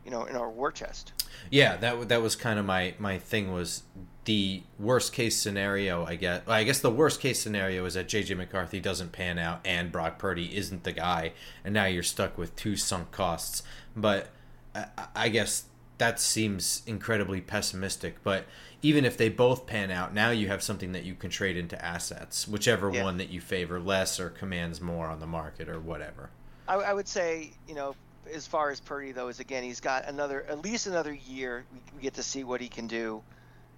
you 0.06 0.12
know 0.12 0.24
in 0.26 0.36
our 0.36 0.50
war 0.50 0.72
chest. 0.72 1.12
Yeah, 1.50 1.76
that 1.78 2.08
that 2.10 2.22
was 2.22 2.36
kind 2.36 2.60
of 2.60 2.65
my 2.65 2.94
my 3.00 3.18
thing 3.18 3.52
was 3.52 3.84
the 4.26 4.63
worst 4.80 5.12
case 5.13 5.36
scenario. 5.38 6.06
I 6.06 6.15
guess 6.15 6.44
I 6.48 6.63
guess 6.63 6.80
the 6.80 6.91
worst 6.91 7.20
case 7.20 7.41
scenario 7.41 7.84
is 7.86 7.96
that 7.96 8.08
JJ 8.08 8.38
McCarthy 8.38 8.80
doesn't 8.80 9.12
pan 9.12 9.38
out 9.38 9.60
and 9.65 9.91
Brock 9.91 10.18
Purdy 10.20 10.56
isn't 10.56 10.84
the 10.84 10.91
guy, 10.94 11.34
and 11.63 11.74
now 11.74 11.86
you're 11.86 12.04
stuck 12.04 12.38
with 12.38 12.56
two 12.56 12.76
sunk 12.78 13.12
costs. 13.12 13.63
But 13.96 14.30
I, 14.74 14.86
I 15.15 15.30
guess 15.30 15.65
that 15.98 16.20
seems 16.20 16.84
incredibly 16.86 17.41
pessimistic. 17.41 18.24
But 18.24 18.46
even 18.82 19.06
if 19.06 19.18
they 19.18 19.30
both 19.30 19.65
pan 19.65 19.89
out, 19.89 20.13
now 20.13 20.30
you 20.30 20.48
have 20.50 20.62
something 20.62 20.91
that 20.91 21.04
you 21.06 21.15
can 21.15 21.30
trade 21.30 21.58
into 21.58 21.84
assets, 21.84 22.48
whichever 22.48 22.91
Yeah. 22.94 23.04
one 23.04 23.18
that 23.18 23.30
you 23.30 23.41
favor 23.41 23.80
less 23.80 24.20
or 24.20 24.30
commands 24.30 24.82
more 24.82 25.08
on 25.08 25.20
the 25.20 25.26
market 25.26 25.70
or 25.70 25.80
whatever. 25.80 26.30
I, 26.68 26.76
I 26.76 26.94
would 26.94 27.08
say, 27.08 27.54
you 27.68 27.76
know, 27.76 27.96
as 28.34 28.48
far 28.48 28.72
as 28.72 28.80
Purdy 28.80 29.12
though, 29.12 29.28
is 29.28 29.40
again 29.40 29.64
he's 29.64 29.80
got 29.80 30.06
another 30.08 30.44
at 30.44 30.62
least 30.62 30.88
another 30.88 31.14
year. 31.14 31.66
We, 31.72 31.80
we 31.98 32.02
get 32.02 32.16
to 32.16 32.24
see 32.24 32.44
what 32.44 32.62
he 32.62 32.68
can 32.68 32.88
do, 32.88 33.22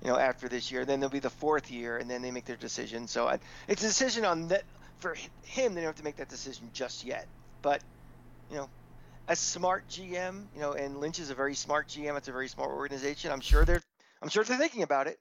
you 0.01 0.09
know, 0.09 0.17
after 0.17 0.47
this 0.47 0.71
year. 0.71 0.85
Then 0.85 0.99
there'll 0.99 1.11
be 1.11 1.19
the 1.19 1.29
fourth 1.29 1.71
year, 1.71 1.97
and 1.97 2.09
then 2.09 2.21
they 2.21 2.31
make 2.31 2.45
their 2.45 2.55
decision. 2.55 3.07
So 3.07 3.27
I, 3.27 3.39
it's 3.67 3.83
a 3.83 3.87
decision 3.87 4.25
on 4.25 4.47
that 4.49 4.63
for 4.99 5.15
him. 5.43 5.73
They 5.73 5.81
don't 5.81 5.89
have 5.89 5.95
to 5.95 6.03
make 6.03 6.17
that 6.17 6.29
decision 6.29 6.69
just 6.73 7.03
yet. 7.05 7.27
But 7.61 7.81
you 8.49 8.57
know, 8.57 8.69
a 9.27 9.35
smart 9.35 9.87
GM, 9.89 10.45
you 10.55 10.61
know, 10.61 10.73
and 10.73 10.99
Lynch 10.99 11.19
is 11.19 11.29
a 11.29 11.35
very 11.35 11.55
smart 11.55 11.87
GM. 11.87 12.17
It's 12.17 12.27
a 12.27 12.31
very 12.31 12.47
smart 12.47 12.71
organization. 12.71 13.31
I'm 13.31 13.41
sure 13.41 13.65
they're 13.65 13.81
I'm 14.21 14.29
sure 14.29 14.43
they're 14.43 14.57
thinking 14.57 14.83
about 14.83 15.07
it. 15.07 15.19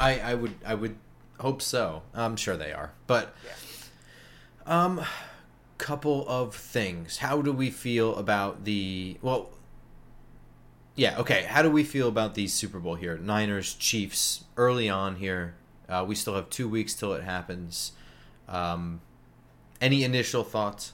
I, 0.00 0.20
I 0.20 0.34
would 0.34 0.54
I 0.64 0.74
would 0.74 0.96
hope 1.38 1.62
so. 1.62 2.02
I'm 2.14 2.36
sure 2.36 2.56
they 2.56 2.72
are. 2.72 2.92
But 3.06 3.34
Yeah. 3.44 3.52
um 4.66 5.00
couple 5.78 6.26
of 6.28 6.54
things. 6.54 7.18
How 7.18 7.42
do 7.42 7.52
we 7.52 7.70
feel 7.70 8.14
about 8.16 8.64
the 8.64 9.18
well 9.22 9.50
Yeah, 10.96 11.18
okay. 11.20 11.44
How 11.44 11.62
do 11.62 11.70
we 11.70 11.84
feel 11.84 12.08
about 12.08 12.34
the 12.34 12.48
Super 12.48 12.78
Bowl 12.80 12.96
here? 12.96 13.16
Niners 13.18 13.74
Chiefs 13.74 14.44
early 14.56 14.88
on 14.88 15.16
here. 15.16 15.54
Uh, 15.88 16.04
we 16.06 16.14
still 16.14 16.34
have 16.34 16.50
2 16.50 16.68
weeks 16.68 16.94
till 16.94 17.12
it 17.14 17.22
happens. 17.24 17.92
Um 18.48 19.00
any 19.80 20.04
initial 20.04 20.44
thoughts? 20.44 20.92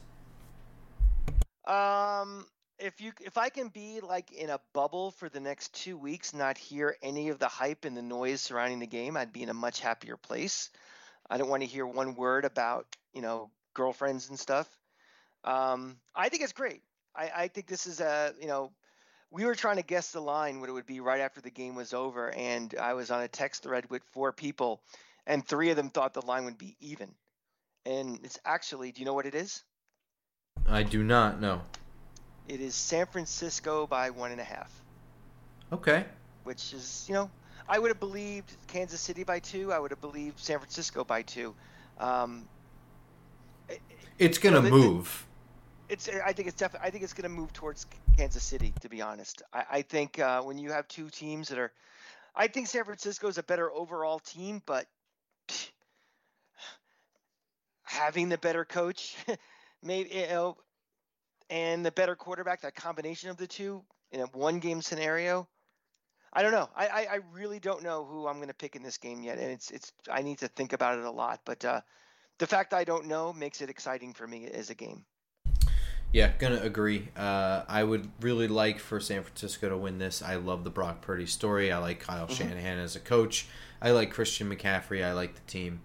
Um, 1.67 2.47
if 2.79 3.01
you 3.01 3.13
if 3.21 3.39
I 3.39 3.49
can 3.49 3.69
be 3.69 4.01
like 4.01 4.33
in 4.33 4.51
a 4.51 4.61
bubble 4.75 5.11
for 5.13 5.29
the 5.29 5.41
next 5.41 5.73
two 5.75 5.97
weeks, 5.97 6.35
not 6.35 6.59
hear 6.59 6.97
any 7.03 7.31
of 7.31 7.39
the 7.39 7.49
hype 7.49 7.85
and 7.85 7.97
the 7.97 8.03
noise 8.03 8.41
surrounding 8.43 8.81
the 8.81 8.87
game, 8.87 9.17
I'd 9.17 9.33
be 9.33 9.43
in 9.43 9.49
a 9.49 9.55
much 9.55 9.81
happier 9.81 10.17
place. 10.17 10.71
I 11.31 11.39
don't 11.39 11.49
want 11.49 11.63
to 11.63 11.69
hear 11.69 11.87
one 11.87 12.15
word 12.15 12.45
about 12.45 12.87
you 13.15 13.23
know 13.23 13.51
girlfriends 13.75 14.29
and 14.31 14.39
stuff. 14.39 14.69
Um, 15.45 15.99
I 16.15 16.29
think 16.29 16.43
it's 16.43 16.53
great. 16.53 16.83
I, 17.15 17.31
I 17.37 17.49
think 17.49 17.67
this 17.67 17.87
is 17.87 18.01
a 18.01 18.35
you 18.41 18.49
know 18.49 18.73
we 19.31 19.45
were 19.45 19.55
trying 19.55 19.77
to 19.77 19.83
guess 19.83 20.13
the 20.13 20.21
line 20.21 20.61
what 20.61 20.69
it 20.69 20.73
would 20.73 20.87
be 20.87 21.01
right 21.01 21.21
after 21.21 21.41
the 21.41 21.51
game 21.51 21.75
was 21.75 21.93
over, 21.95 22.31
and 22.33 22.75
I 22.81 22.95
was 22.95 23.11
on 23.11 23.23
a 23.23 23.29
text 23.29 23.63
thread 23.65 23.91
with 23.91 24.03
four 24.13 24.33
people, 24.33 24.83
and 25.27 25.47
three 25.47 25.71
of 25.71 25.77
them 25.77 25.91
thought 25.91 26.15
the 26.15 26.27
line 26.27 26.45
would 26.47 26.59
be 26.59 26.77
even, 26.81 27.15
and 27.87 28.21
it's 28.25 28.39
actually 28.45 28.93
do 28.93 29.01
you 29.01 29.07
know 29.07 29.15
what 29.15 29.27
it 29.27 29.35
is? 29.35 29.65
I 30.67 30.83
do 30.83 31.03
not 31.03 31.41
know. 31.41 31.63
It 32.47 32.61
is 32.61 32.75
San 32.75 33.07
Francisco 33.07 33.87
by 33.87 34.11
one 34.11 34.33
and 34.33 34.41
a 34.41 34.45
half, 34.45 34.85
Okay. 35.73 36.05
which 36.45 36.73
is, 36.73 37.05
you 37.09 37.15
know, 37.15 37.31
I 37.69 37.79
would 37.79 37.91
have 37.91 38.01
believed 38.01 38.57
Kansas 38.67 39.01
City 39.01 39.25
by 39.25 39.41
two. 39.41 39.73
I 39.73 39.79
would 39.79 39.91
have 39.91 40.01
believed 40.01 40.39
San 40.39 40.59
Francisco 40.59 41.05
by 41.05 41.23
two. 41.23 41.57
Um, 41.99 42.49
It's 44.19 44.39
going 44.39 44.55
to 44.55 44.61
the- 44.61 44.71
the- 44.71 44.77
move. 44.77 45.27
it's, 45.89 46.09
I 46.09 46.33
think 46.33 46.49
it's 46.49 46.57
definitely, 46.57 46.87
I 46.89 46.91
think 46.91 47.05
it's 47.05 47.13
going 47.13 47.25
to 47.25 47.29
move 47.29 47.53
towards 47.53 47.87
Kansas 48.17 48.43
City. 48.43 48.73
To 48.81 48.89
be 48.89 49.03
honest, 49.03 49.43
I, 49.53 49.65
I 49.71 49.83
think 49.83 50.19
uh, 50.19 50.43
when 50.43 50.59
you 50.59 50.71
have 50.73 50.87
two 50.89 51.11
teams 51.11 51.49
that 51.49 51.59
are, 51.59 51.73
I 52.35 52.47
think 52.49 52.69
San 52.69 52.85
Francisco 52.85 53.29
is 53.29 53.39
a 53.39 53.43
better 53.43 53.71
overall 53.73 54.19
team, 54.19 54.63
but 54.67 54.87
having 57.83 58.29
the 58.29 58.39
better 58.39 58.65
coach, 58.65 59.17
maybe 59.83 60.11
you 60.11 60.27
know, 60.29 60.57
and 61.51 61.85
the 61.85 61.93
better 61.93 62.17
quarterback, 62.17 62.63
that 62.63 62.75
combination 62.75 63.31
of 63.31 63.37
the 63.37 63.47
two 63.47 63.83
in 64.11 64.21
a 64.21 64.27
one 64.27 64.59
game 64.61 64.81
scenario. 64.81 65.47
I 66.33 66.43
don't 66.43 66.53
know. 66.53 66.69
I, 66.75 66.87
I, 66.87 67.07
I 67.13 67.19
really 67.33 67.61
don't 67.61 67.85
know 67.85 68.05
who 68.05 68.27
I'm 68.27 68.37
going 68.37 68.49
to 68.49 68.55
pick 68.55 68.75
in 68.75 68.83
this 68.83 68.99
game 68.99 69.23
yet, 69.23 69.39
and 69.39 69.53
it's 69.53 69.71
it's 69.71 69.93
I 70.11 70.23
need 70.23 70.39
to 70.39 70.49
think 70.49 70.73
about 70.73 70.99
it 70.99 71.05
a 71.05 71.11
lot. 71.11 71.41
But 71.45 71.65
uh, 71.65 71.81
the 72.39 72.47
fact 72.47 72.75
I 72.75 72.85
don't 72.85 73.07
know 73.07 73.33
makes 73.33 73.61
it 73.61 73.71
exciting 73.71 74.13
for 74.13 74.27
me 74.27 74.47
as 74.47 74.71
a 74.71 74.75
game. 74.75 75.05
Yeah, 76.13 76.31
gonna 76.39 76.61
agree. 76.61 77.09
Uh, 77.17 77.65
I 77.67 77.83
would 77.83 78.09
really 78.21 78.47
like 78.47 78.79
for 78.79 79.01
San 79.01 79.25
Francisco 79.25 79.69
to 79.69 79.77
win 79.77 79.99
this. 79.99 80.23
I 80.23 80.37
love 80.37 80.63
the 80.63 80.71
Brock 80.71 81.01
Purdy 81.01 81.27
story. 81.27 81.73
I 81.73 81.79
like 81.79 81.99
Kyle 81.99 82.29
Shanahan 82.29 82.79
as 82.79 82.95
a 82.95 83.01
coach. 83.01 83.49
I 83.83 83.91
like 83.91 84.13
Christian 84.13 84.49
McCaffrey. 84.49 85.05
I 85.05 85.13
like 85.13 85.35
the 85.35 85.41
team. 85.49 85.81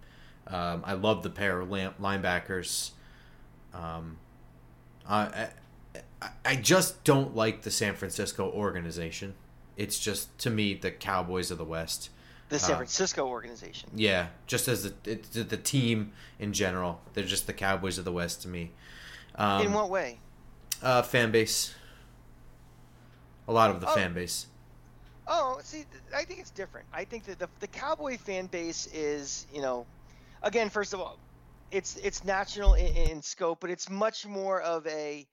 Um, 0.46 0.84
I 0.86 0.94
love 0.94 1.24
the 1.24 1.32
pair 1.32 1.60
of 1.60 1.70
linebackers. 1.70 2.92
Um, 3.74 4.18
I, 5.08 5.50
I 6.22 6.30
I 6.46 6.56
just 6.56 7.04
don't 7.04 7.36
like 7.36 7.64
the 7.64 7.72
San 7.72 7.96
Francisco 7.96 8.52
organization. 8.52 9.34
It's 9.78 10.00
just 10.00 10.38
to 10.40 10.50
me 10.50 10.76
the 10.76 10.92
Cowboys 10.92 11.50
of 11.50 11.58
the 11.58 11.66
West. 11.66 12.10
The 12.50 12.60
San 12.60 12.74
Uh, 12.74 12.78
Francisco 12.78 13.28
organization. 13.28 13.90
Yeah, 13.96 14.28
just 14.48 14.68
as 14.68 14.84
the 14.84 14.94
it, 15.06 15.32
the 15.50 15.58
team 15.58 16.12
in 16.40 16.52
general, 16.54 17.02
they're 17.14 17.24
just 17.24 17.46
the 17.48 17.54
Cowboys 17.54 17.98
of 17.98 18.06
the 18.06 18.12
West 18.12 18.42
to 18.42 18.48
me. 18.48 18.72
Um, 19.36 19.68
in 19.68 19.74
what 19.74 19.90
way? 19.90 20.20
uh, 20.82 21.02
fan 21.04 21.32
base. 21.32 21.76
A 23.48 23.52
lot 23.54 23.70
of 23.70 23.82
the 23.82 23.88
Oh. 23.88 23.94
fan 23.96 24.14
base. 24.14 24.48
Oh, 25.28 25.60
see, 25.64 25.86
I 26.14 26.24
think 26.26 26.40
it's 26.40 26.50
different. 26.52 26.88
I 26.92 27.06
think 27.06 27.26
that 27.26 27.38
the 27.40 27.50
the 27.60 27.68
Cowboy 27.68 28.18
fan 28.18 28.48
base 28.48 28.88
is, 28.88 29.46
you 29.52 29.62
know, 29.62 29.86
again, 30.42 30.70
first 30.70 30.94
of 30.94 31.00
all, 31.00 31.20
it's 31.72 31.98
it's 31.98 32.24
national 32.24 32.74
in, 32.74 32.88
in 32.88 33.22
scope, 33.22 33.60
but 33.60 33.70
it's 33.70 33.90
much 33.90 34.26
more 34.26 34.60
of 34.62 34.88
a, 34.88 35.28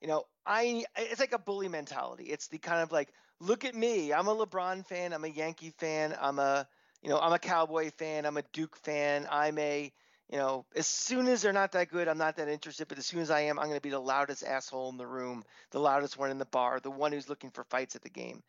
you 0.00 0.08
know, 0.08 0.24
I 0.46 0.84
it's 0.96 1.20
like 1.20 1.32
a 1.32 1.38
bully 1.38 1.68
mentality. 1.68 2.24
It's 2.24 2.48
the 2.48 2.58
kind 2.58 2.80
of 2.82 2.90
like, 2.92 3.12
look 3.40 3.64
at 3.64 3.74
me, 3.74 4.12
I'm 4.12 4.28
a 4.28 4.34
LeBron 4.34 4.84
fan, 4.86 5.12
I'm 5.12 5.24
a 5.24 5.28
Yankee 5.28 5.70
fan, 5.70 6.14
I'm 6.20 6.38
a, 6.38 6.68
you 7.02 7.08
know, 7.08 7.18
I'm 7.18 7.32
a 7.32 7.38
Cowboy 7.38 7.90
fan, 7.90 8.26
I'm 8.26 8.36
a 8.36 8.42
Duke 8.52 8.76
fan, 8.76 9.26
I'm 9.30 9.58
a, 9.58 9.90
you 10.30 10.38
know, 10.38 10.64
as 10.76 10.86
soon 10.86 11.26
as 11.26 11.42
they're 11.42 11.52
not 11.52 11.72
that 11.72 11.90
good, 11.90 12.06
I'm 12.06 12.18
not 12.18 12.36
that 12.36 12.48
interested. 12.48 12.86
But 12.86 12.98
as 12.98 13.06
soon 13.06 13.20
as 13.20 13.30
I 13.30 13.40
am, 13.40 13.58
I'm 13.58 13.66
going 13.66 13.78
to 13.78 13.82
be 13.82 13.90
the 13.90 13.98
loudest 13.98 14.44
asshole 14.44 14.90
in 14.90 14.96
the 14.96 15.06
room, 15.06 15.42
the 15.70 15.80
loudest 15.80 16.18
one 16.18 16.30
in 16.30 16.38
the 16.38 16.44
bar, 16.44 16.78
the 16.80 16.90
one 16.90 17.12
who's 17.12 17.28
looking 17.28 17.50
for 17.50 17.64
fights 17.64 17.96
at 17.96 18.02
the 18.02 18.10
game. 18.10 18.42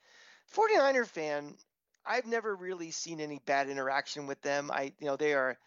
49er 0.56 1.08
fan, 1.08 1.56
I've 2.06 2.28
never 2.28 2.56
really 2.56 2.92
seen 2.92 3.20
any 3.20 3.40
bad 3.46 3.70
interaction 3.70 4.28
with 4.28 4.42
them. 4.42 4.70
I, 4.72 4.92
you 5.00 5.08
know, 5.08 5.16
they 5.16 5.34
are 5.34 5.58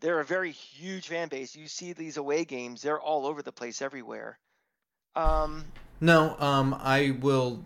they're 0.00 0.20
a 0.20 0.24
very 0.24 0.50
huge 0.50 1.08
fan 1.08 1.28
base. 1.28 1.54
You 1.54 1.68
see 1.68 1.92
these 1.92 2.16
away 2.16 2.44
games, 2.44 2.82
they're 2.82 3.00
all 3.00 3.26
over 3.26 3.40
the 3.40 3.52
place 3.52 3.80
everywhere. 3.80 4.38
Um, 5.14 5.64
No, 6.00 6.36
um, 6.38 6.74
I 6.80 7.16
will. 7.20 7.60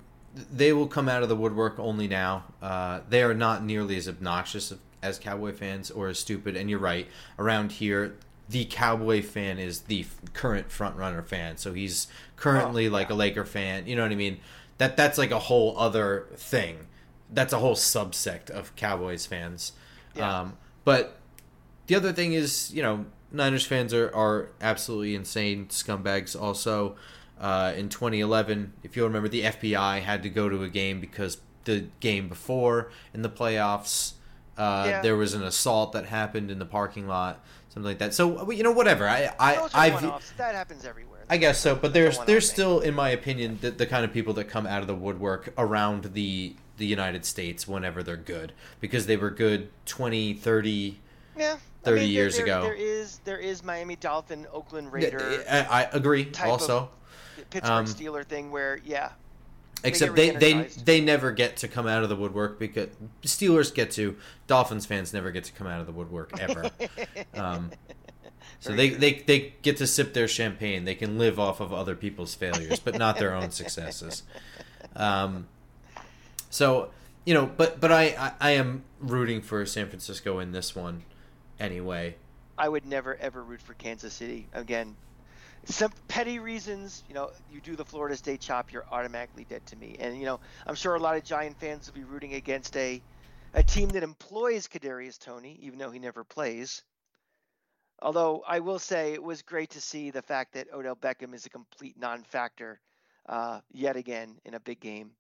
They 0.53 0.73
will 0.73 0.87
come 0.87 1.09
out 1.09 1.23
of 1.23 1.29
the 1.29 1.37
woodwork 1.37 1.79
only 1.79 2.09
now. 2.09 2.45
Uh, 2.61 3.01
they 3.09 3.23
are 3.23 3.35
not 3.35 3.65
nearly 3.65 3.97
as 3.97 4.09
obnoxious 4.09 4.73
as 5.03 5.19
Cowboy 5.19 5.53
fans 5.55 5.91
or 5.91 6.09
as 6.09 6.19
stupid. 6.19 6.57
And 6.57 6.69
you're 6.69 6.79
right. 6.79 7.07
Around 7.39 7.73
here, 7.73 8.17
the 8.49 8.65
Cowboy 8.67 9.23
fan 9.23 9.59
is 9.59 9.83
the 9.83 10.01
f- 10.03 10.33
current 10.35 10.71
front 10.71 10.97
runner 10.97 11.23
fan. 11.23 11.57
So 11.57 11.73
he's 11.73 12.07
currently 12.37 12.89
Oh, 12.89 12.91
like 12.91 13.09
yeah. 13.09 13.15
a 13.15 13.17
Laker 13.17 13.45
fan. 13.45 13.87
You 13.87 13.97
know 13.97 14.03
what 14.03 14.13
I 14.13 14.17
mean? 14.17 14.39
That 14.79 14.97
that's 14.97 15.17
like 15.17 15.31
a 15.31 15.39
whole 15.39 15.79
other 15.79 16.27
thing. 16.37 16.87
That's 17.33 17.53
a 17.53 17.59
whole 17.59 17.75
subsect 17.75 18.51
of 18.51 18.77
Cowboys 18.77 19.25
fans. 19.27 19.73
Yeah. 20.15 20.41
Um, 20.41 20.57
but 20.85 21.17
the 21.87 21.95
other 21.95 22.13
thing 22.13 22.35
is, 22.35 22.73
you 22.75 22.83
know, 22.83 23.07
Niners 23.33 23.65
fans 23.67 23.93
are, 23.95 24.15
are 24.15 24.49
absolutely 24.61 25.15
insane 25.15 25.67
scumbags. 25.69 26.41
Also, 26.41 26.95
uh, 27.41 27.73
in 27.77 27.89
2011, 27.89 28.73
if 28.83 28.97
you'll 28.97 29.07
remember, 29.07 29.29
the 29.29 29.43
FBI 29.43 30.01
had 30.01 30.23
to 30.23 30.31
go 30.31 30.49
to 30.49 30.63
a 30.63 30.69
game 30.69 31.01
because 31.01 31.39
the 31.65 31.87
game 32.01 32.29
before 32.29 32.91
in 33.13 33.23
the 33.23 33.29
playoffs, 33.31 34.13
uh, 34.57 34.85
Yeah. 34.89 35.03
there 35.03 35.17
was 35.17 35.35
an 35.35 35.43
assault 35.43 35.93
that 35.93 36.07
happened 36.07 36.51
in 36.51 36.59
the 36.59 36.65
parking 36.67 37.07
lot, 37.07 37.45
something 37.69 37.89
like 37.89 37.99
that. 37.99 38.15
So 38.15 38.51
you 38.51 38.63
know, 38.63 38.73
whatever. 38.73 39.09
I 39.09 39.31
I 39.39 39.69
I, 39.75 39.91
that 40.39 40.55
happens 40.55 40.85
everywhere. 40.85 41.25
I 41.29 41.37
guess 41.39 41.59
so, 41.61 41.75
but 41.75 41.93
there's 41.93 42.19
there's 42.21 42.49
still, 42.51 42.81
in 42.81 42.95
my 42.95 43.11
opinion, 43.11 43.59
the, 43.61 43.71
the 43.73 43.87
kind 43.87 44.05
of 44.05 44.13
people 44.13 44.33
that 44.35 44.45
come 44.45 44.67
out 44.67 44.81
of 44.81 44.87
the 44.87 44.95
woodwork 44.95 45.53
around 45.59 46.05
the 46.15 46.55
the 46.79 46.87
United 46.87 47.25
States 47.25 47.67
whenever 47.67 48.03
they're 48.03 48.17
good 48.17 48.53
because 48.81 49.07
they 49.07 49.17
were 49.17 49.31
good 49.31 49.71
20, 49.87 50.35
30 50.35 51.01
yeah, 51.37 51.57
30 51.85 52.01
I 52.01 52.05
mean, 52.05 52.13
years 52.13 52.37
there- 52.37 52.45
ago. 52.45 52.63
There 52.63 52.75
is 52.75 53.19
there 53.25 53.39
is 53.39 53.65
Miami 53.65 53.97
Dolphin, 53.97 54.47
Oakland 54.53 54.93
Raider, 54.93 55.43
I, 55.51 55.63
I 55.65 55.83
agree. 55.93 56.31
Also, 56.45 56.91
Pittsburgh 57.51 57.71
um, 57.71 57.85
Steeler 57.87 58.25
thing 58.25 58.51
where 58.51 58.79
yeah, 58.85 59.11
except 59.85 60.15
they 60.15 60.31
they 60.31 60.63
they 60.63 61.01
never 61.01 61.33
get 61.33 61.59
to 61.59 61.69
come 61.69 61.87
out 61.87 62.03
of 62.03 62.09
the 62.09 62.17
woodwork 62.17 62.59
because 62.59 62.89
Steelers 63.23 63.73
get 63.73 63.91
to. 63.93 64.17
Dolphins 64.47 64.87
fans 64.87 65.13
never 65.13 65.31
get 65.31 65.45
to 65.45 65.53
come 65.53 65.67
out 65.67 65.81
of 65.81 65.87
the 65.87 65.93
woodwork 65.93 66.39
ever. 66.39 66.71
um, 67.35 67.71
so 68.61 68.73
they, 68.73 68.91
they 68.91 69.15
they 69.27 69.55
get 69.63 69.77
to 69.79 69.87
sip 69.87 70.15
their 70.15 70.29
champagne. 70.29 70.85
They 70.85 70.95
can 70.95 71.19
live 71.19 71.39
off 71.39 71.61
of 71.61 71.73
other 71.73 71.95
people's 71.95 72.35
failures, 72.35 72.81
but 72.81 72.97
not 72.97 73.19
their 73.19 73.35
own 73.35 73.51
successes. 73.51 74.23
Um, 74.95 75.47
so 76.51 76.91
you 77.25 77.35
know, 77.35 77.47
but 77.47 77.81
but 77.81 77.93
I, 77.93 78.05
I 78.19 78.33
I 78.41 78.51
am 78.53 78.85
rooting 79.01 79.43
for 79.43 79.65
San 79.67 79.89
Francisco 79.89 80.39
in 80.39 80.53
this 80.53 80.75
one 80.75 81.03
anyway. 81.61 82.17
I 82.59 82.69
would 82.69 82.87
never 82.87 83.15
ever 83.17 83.43
root 83.43 83.61
for 83.61 83.75
Kansas 83.75 84.15
City 84.15 84.47
again. 84.53 84.97
Some 85.67 85.93
petty 86.07 86.39
reasons, 86.39 87.03
you 87.09 87.15
know, 87.15 87.31
you 87.53 87.61
do 87.61 87.75
the 87.75 87.85
Florida 87.85 88.17
State 88.17 88.41
chop, 88.41 88.73
you're 88.73 88.87
automatically 88.91 89.45
dead 89.49 89.67
to 89.67 89.77
me. 89.77 89.97
And 89.99 90.17
you 90.17 90.25
know, 90.25 90.41
I'm 90.67 90.77
sure 90.77 90.95
a 90.95 91.01
lot 91.01 91.17
of 91.17 91.25
Giant 91.25 91.59
fans 91.59 91.87
will 91.87 91.95
be 91.95 92.05
rooting 92.05 92.35
against 92.35 92.77
a 92.77 93.03
a 93.55 93.63
team 93.63 93.89
that 93.91 94.03
employs 94.03 94.69
Kadarius 94.69 95.19
Toney, 95.19 95.59
even 95.63 95.79
though 95.79 95.91
he 95.91 95.99
never 95.99 96.25
plays. 96.25 96.83
Although 98.03 98.45
I 98.47 98.61
will 98.61 98.79
say 98.79 99.15
it 99.15 99.23
was 99.23 99.43
great 99.43 99.71
to 99.71 99.81
see 99.81 100.11
the 100.11 100.23
fact 100.23 100.53
that 100.55 100.69
Odell 100.73 100.97
Beckham 100.97 101.35
is 101.35 101.47
a 101.47 101.49
complete 101.51 101.99
non-factor 101.99 102.79
uh, 103.27 103.61
yet 103.73 103.97
again 103.97 104.37
in 104.45 104.55
a 104.55 104.61
big 104.61 104.81
game. 104.81 105.11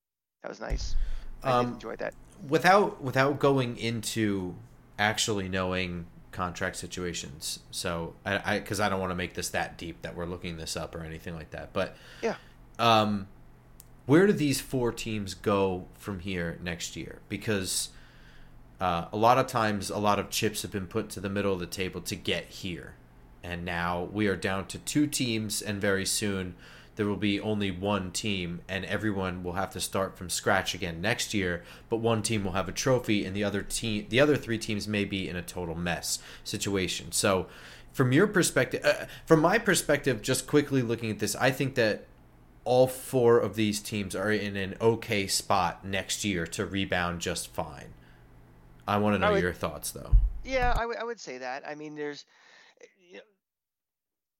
That 0.42 0.50
was 0.50 0.60
nice. 0.60 0.94
I 1.42 1.52
um, 1.52 1.66
did 1.66 1.72
enjoy 1.74 1.96
that. 1.96 2.14
Without 2.48 3.02
without 3.02 3.38
going 3.38 3.78
into 3.78 4.54
actually 4.98 5.48
knowing 5.48 6.06
contract 6.36 6.76
situations. 6.76 7.60
So 7.70 8.14
I 8.24 8.58
because 8.58 8.78
I, 8.78 8.86
I, 8.86 8.88
don't 8.90 9.00
want 9.00 9.10
to 9.10 9.16
make 9.16 9.32
this 9.32 9.48
that 9.50 9.78
deep 9.78 10.02
that 10.02 10.14
we're 10.14 10.26
looking 10.26 10.58
this 10.58 10.76
up 10.76 10.94
or 10.94 11.02
anything 11.02 11.34
like 11.34 11.50
that. 11.50 11.72
But 11.72 11.96
yeah, 12.22 12.36
um, 12.78 13.26
where 14.04 14.26
do 14.26 14.34
these 14.34 14.60
four 14.60 14.92
teams 14.92 15.32
go 15.32 15.86
from 15.94 16.20
here 16.20 16.58
next 16.62 16.94
year? 16.94 17.20
Because 17.30 17.88
uh, 18.80 19.06
a 19.12 19.16
lot 19.16 19.38
of 19.38 19.46
times, 19.46 19.88
a 19.88 19.98
lot 19.98 20.18
of 20.18 20.28
chips 20.28 20.60
have 20.60 20.70
been 20.70 20.86
put 20.86 21.08
to 21.10 21.20
the 21.20 21.30
middle 21.30 21.54
of 21.54 21.58
the 21.58 21.66
table 21.66 22.02
to 22.02 22.14
get 22.14 22.44
here, 22.44 22.94
and 23.42 23.64
now 23.64 24.08
we 24.12 24.28
are 24.28 24.36
down 24.36 24.66
to 24.66 24.78
two 24.78 25.06
teams, 25.06 25.62
and 25.62 25.80
very 25.80 26.04
soon 26.04 26.54
there 26.96 27.06
will 27.06 27.16
be 27.16 27.40
only 27.40 27.70
one 27.70 28.10
team 28.10 28.60
and 28.68 28.84
everyone 28.86 29.42
will 29.42 29.52
have 29.52 29.70
to 29.70 29.80
start 29.80 30.16
from 30.16 30.28
scratch 30.28 30.74
again 30.74 31.00
next 31.00 31.32
year 31.32 31.62
but 31.88 31.98
one 31.98 32.22
team 32.22 32.44
will 32.44 32.52
have 32.52 32.68
a 32.68 32.72
trophy 32.72 33.24
and 33.24 33.36
the 33.36 33.44
other 33.44 33.62
team 33.62 34.06
the 34.08 34.20
other 34.20 34.36
three 34.36 34.58
teams 34.58 34.88
may 34.88 35.04
be 35.04 35.28
in 35.28 35.36
a 35.36 35.42
total 35.42 35.74
mess 35.74 36.18
situation. 36.42 37.12
So 37.12 37.46
from 37.92 38.12
your 38.12 38.26
perspective 38.26 38.84
uh, 38.84 39.06
from 39.24 39.40
my 39.40 39.58
perspective 39.58 40.20
just 40.20 40.46
quickly 40.46 40.82
looking 40.82 41.10
at 41.10 41.18
this 41.18 41.34
i 41.36 41.50
think 41.50 41.76
that 41.76 42.04
all 42.66 42.88
four 42.88 43.38
of 43.38 43.54
these 43.54 43.80
teams 43.80 44.14
are 44.14 44.30
in 44.30 44.56
an 44.56 44.74
okay 44.80 45.26
spot 45.28 45.84
next 45.84 46.24
year 46.24 46.44
to 46.48 46.66
rebound 46.66 47.20
just 47.20 47.54
fine. 47.54 47.94
I 48.88 48.98
want 48.98 49.14
to 49.14 49.18
know 49.20 49.32
would, 49.32 49.42
your 49.42 49.52
thoughts 49.52 49.92
though. 49.92 50.10
Yeah 50.44 50.72
I, 50.76 50.80
w- 50.80 50.98
I 51.00 51.04
would 51.04 51.20
say 51.20 51.38
that. 51.38 51.62
I 51.66 51.76
mean 51.76 51.94
there's 51.94 52.24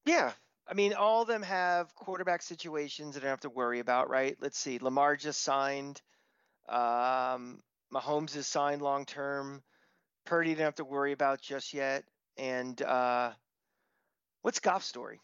yeah 0.05 0.33
I 0.68 0.74
mean, 0.74 0.94
all 0.94 1.22
of 1.22 1.29
them 1.29 1.42
have 1.42 1.94
quarterback 1.94 2.42
situations 2.42 3.14
that 3.14 3.20
I 3.20 3.26
don't 3.26 3.31
have 3.31 3.40
to 3.40 3.50
worry 3.50 3.79
about, 3.79 4.11
right? 4.11 4.37
Let's 4.40 4.59
see. 4.59 4.79
Lamar 4.79 5.16
just 5.16 5.42
signed. 5.42 6.00
Um, 6.68 7.61
Mahomes 7.92 8.35
is 8.37 8.46
signed 8.46 8.83
long 8.83 9.05
term. 9.05 9.62
Purdy 10.24 10.50
didn't 10.50 10.64
have 10.64 10.74
to 10.76 10.85
worry 10.85 11.12
about 11.12 11.40
just 11.40 11.72
yet. 11.72 12.05
And 12.37 12.81
uh, 12.83 13.31
what's 14.42 14.59
Goff's 14.59 14.87
story? 14.87 15.20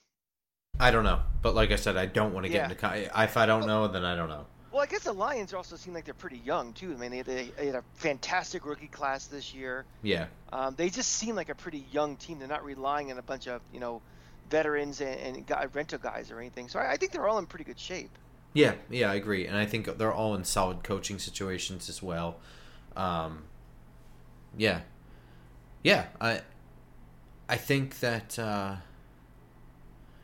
I 0.81 0.90
don't 0.90 1.05
know, 1.05 1.20
but 1.42 1.55
like 1.55 1.70
I 1.70 1.76
said, 1.76 1.96
I 1.96 2.07
don't 2.07 2.33
want 2.33 2.46
to 2.46 2.52
get 2.52 2.70
yeah. 2.70 2.92
into. 2.92 3.22
If 3.22 3.37
I 3.37 3.46
don't 3.46 3.66
know, 3.66 3.88
then 3.88 4.05
I 4.05 4.16
don't 4.16 4.28
know. 4.28 4.46
Well, 4.72 4.81
I 4.81 4.87
guess 4.87 5.05
the 5.05 5.12
Lions 5.12 5.52
also 5.52 5.76
seem 5.76 5.92
like 5.92 6.07
they're 6.07 6.14
pretty 6.14 6.38
young 6.38 6.72
too. 6.72 6.92
I 6.92 6.96
mean, 6.96 7.11
they, 7.11 7.20
they, 7.20 7.66
had 7.66 7.74
a 7.74 7.85
fantastic 7.92 8.64
rookie 8.64 8.87
class 8.87 9.26
this 9.26 9.52
year. 9.52 9.85
Yeah. 10.02 10.26
Um, 10.50 10.74
they 10.76 10.88
just 10.88 11.11
seem 11.11 11.37
like 11.37 11.50
a 11.50 11.55
pretty 11.55 11.85
young 11.92 12.16
team. 12.16 12.38
They're 12.38 12.48
not 12.48 12.64
relying 12.64 13.11
on 13.11 13.18
a 13.18 13.22
bunch 13.22 13.48
of 13.48 13.61
you 13.70 13.81
know 13.81 14.00
veterans 14.52 15.00
and, 15.00 15.18
and 15.48 15.74
rental 15.74 15.98
guys 15.98 16.30
or 16.30 16.38
anything. 16.38 16.68
So 16.68 16.78
I, 16.78 16.92
I 16.92 16.96
think 16.96 17.10
they're 17.10 17.26
all 17.26 17.38
in 17.38 17.46
pretty 17.46 17.64
good 17.64 17.80
shape. 17.80 18.10
Yeah, 18.54 18.74
yeah, 18.90 19.10
I 19.10 19.14
agree, 19.14 19.46
and 19.46 19.56
I 19.56 19.64
think 19.64 19.98
they're 19.98 20.12
all 20.12 20.34
in 20.34 20.44
solid 20.44 20.84
coaching 20.84 21.18
situations 21.18 21.88
as 21.88 22.02
well. 22.02 22.36
Um, 22.94 23.44
yeah, 24.56 24.80
yeah, 25.82 26.06
I, 26.20 26.42
I 27.48 27.56
think 27.56 28.00
that, 28.00 28.38
uh, 28.38 28.76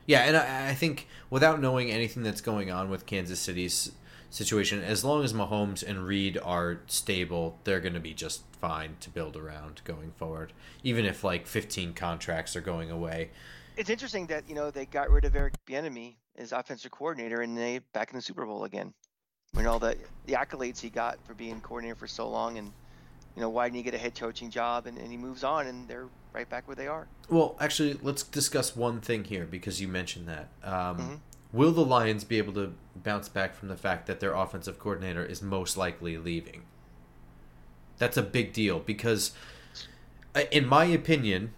yeah, 0.07 0.21
and 0.25 0.37
I, 0.37 0.69
I 0.69 0.75
think 0.75 1.09
without 1.31 1.59
knowing 1.59 1.91
anything 1.91 2.23
that's 2.23 2.43
going 2.43 2.71
on 2.71 2.91
with 2.91 3.07
Kansas 3.07 3.41
City's 3.41 3.93
situation, 4.29 4.83
as 4.83 5.07
long 5.07 5.25
as 5.25 5.33
Mahomes 5.33 5.83
and 5.83 6.07
Reid 6.07 6.37
are 6.45 6.81
stable, 6.87 7.59
they're 7.65 7.81
going 7.81 7.95
to 7.95 8.01
be 8.01 8.13
just 8.13 8.43
fine 8.61 8.97
to 9.01 9.09
build 9.09 9.39
around 9.39 9.81
going 9.85 10.13
forward. 10.19 10.53
Even 10.85 11.07
if 11.07 11.25
like 11.25 11.47
15 11.47 11.95
contracts 11.95 12.55
are 12.55 12.61
going 12.61 12.91
away, 12.91 13.31
it's 13.79 13.91
interesting 13.91 14.27
that 14.27 14.49
you 14.49 14.55
know 14.55 14.71
they 14.71 14.85
got 14.85 15.09
rid 15.11 15.25
of 15.25 15.35
Eric 15.35 15.55
Bieniemy 15.67 16.17
as 16.37 16.53
offensive 16.53 16.91
coordinator, 16.91 17.41
and 17.41 17.57
they 17.57 17.79
back 17.93 18.11
in 18.11 18.17
the 18.17 18.23
Super 18.23 18.45
Bowl 18.45 18.65
again. 18.65 18.93
Mean, 19.55 19.67
all 19.67 19.79
the 19.79 19.97
the 20.27 20.35
accolades 20.35 20.79
he 20.81 20.91
got 20.91 21.19
for 21.25 21.33
being 21.33 21.61
coordinator 21.61 21.95
for 21.95 22.07
so 22.07 22.29
long, 22.29 22.59
and 22.59 22.73
you 23.35 23.41
know 23.41 23.49
why 23.49 23.67
didn't 23.67 23.77
he 23.77 23.83
get 23.83 23.95
a 23.95 23.99
head 23.99 24.15
coaching 24.15 24.51
job? 24.51 24.87
And, 24.87 24.99
and 24.99 25.11
he 25.11 25.17
moves 25.17 25.45
on, 25.45 25.69
and 25.69 25.89
they're 25.89 26.09
right 26.35 26.49
back 26.49 26.67
where 26.69 26.75
they 26.75 26.89
are. 26.89 27.07
Well, 27.31 27.57
actually, 27.61 27.99
let's 28.03 28.25
discuss 28.25 28.77
one 28.77 29.01
thing 29.01 29.25
here 29.25 29.47
because 29.47 29.81
you 29.81 29.89
mentioned 29.89 30.29
that. 30.29 30.49
Um, 30.63 30.99
mm-hmm. 30.99 31.15
Will 31.53 31.73
the 31.73 31.85
Lions 31.85 32.25
be 32.25 32.37
able 32.37 32.53
to 32.55 32.75
bounce 32.95 33.29
back 33.31 33.55
from 33.55 33.69
the 33.69 33.77
fact 33.77 34.07
that 34.07 34.21
their 34.21 34.35
offensive 34.35 34.79
coordinator 34.79 35.25
is 35.25 35.41
most 35.41 35.79
likely 35.79 36.19
leaving? 36.19 36.65
That's 37.97 38.19
a 38.19 38.23
big 38.23 38.53
deal 38.53 38.81
because, 38.81 39.33
uh, 40.35 40.43
in 40.51 40.67
my 40.67 40.85
opinion, 40.85 41.55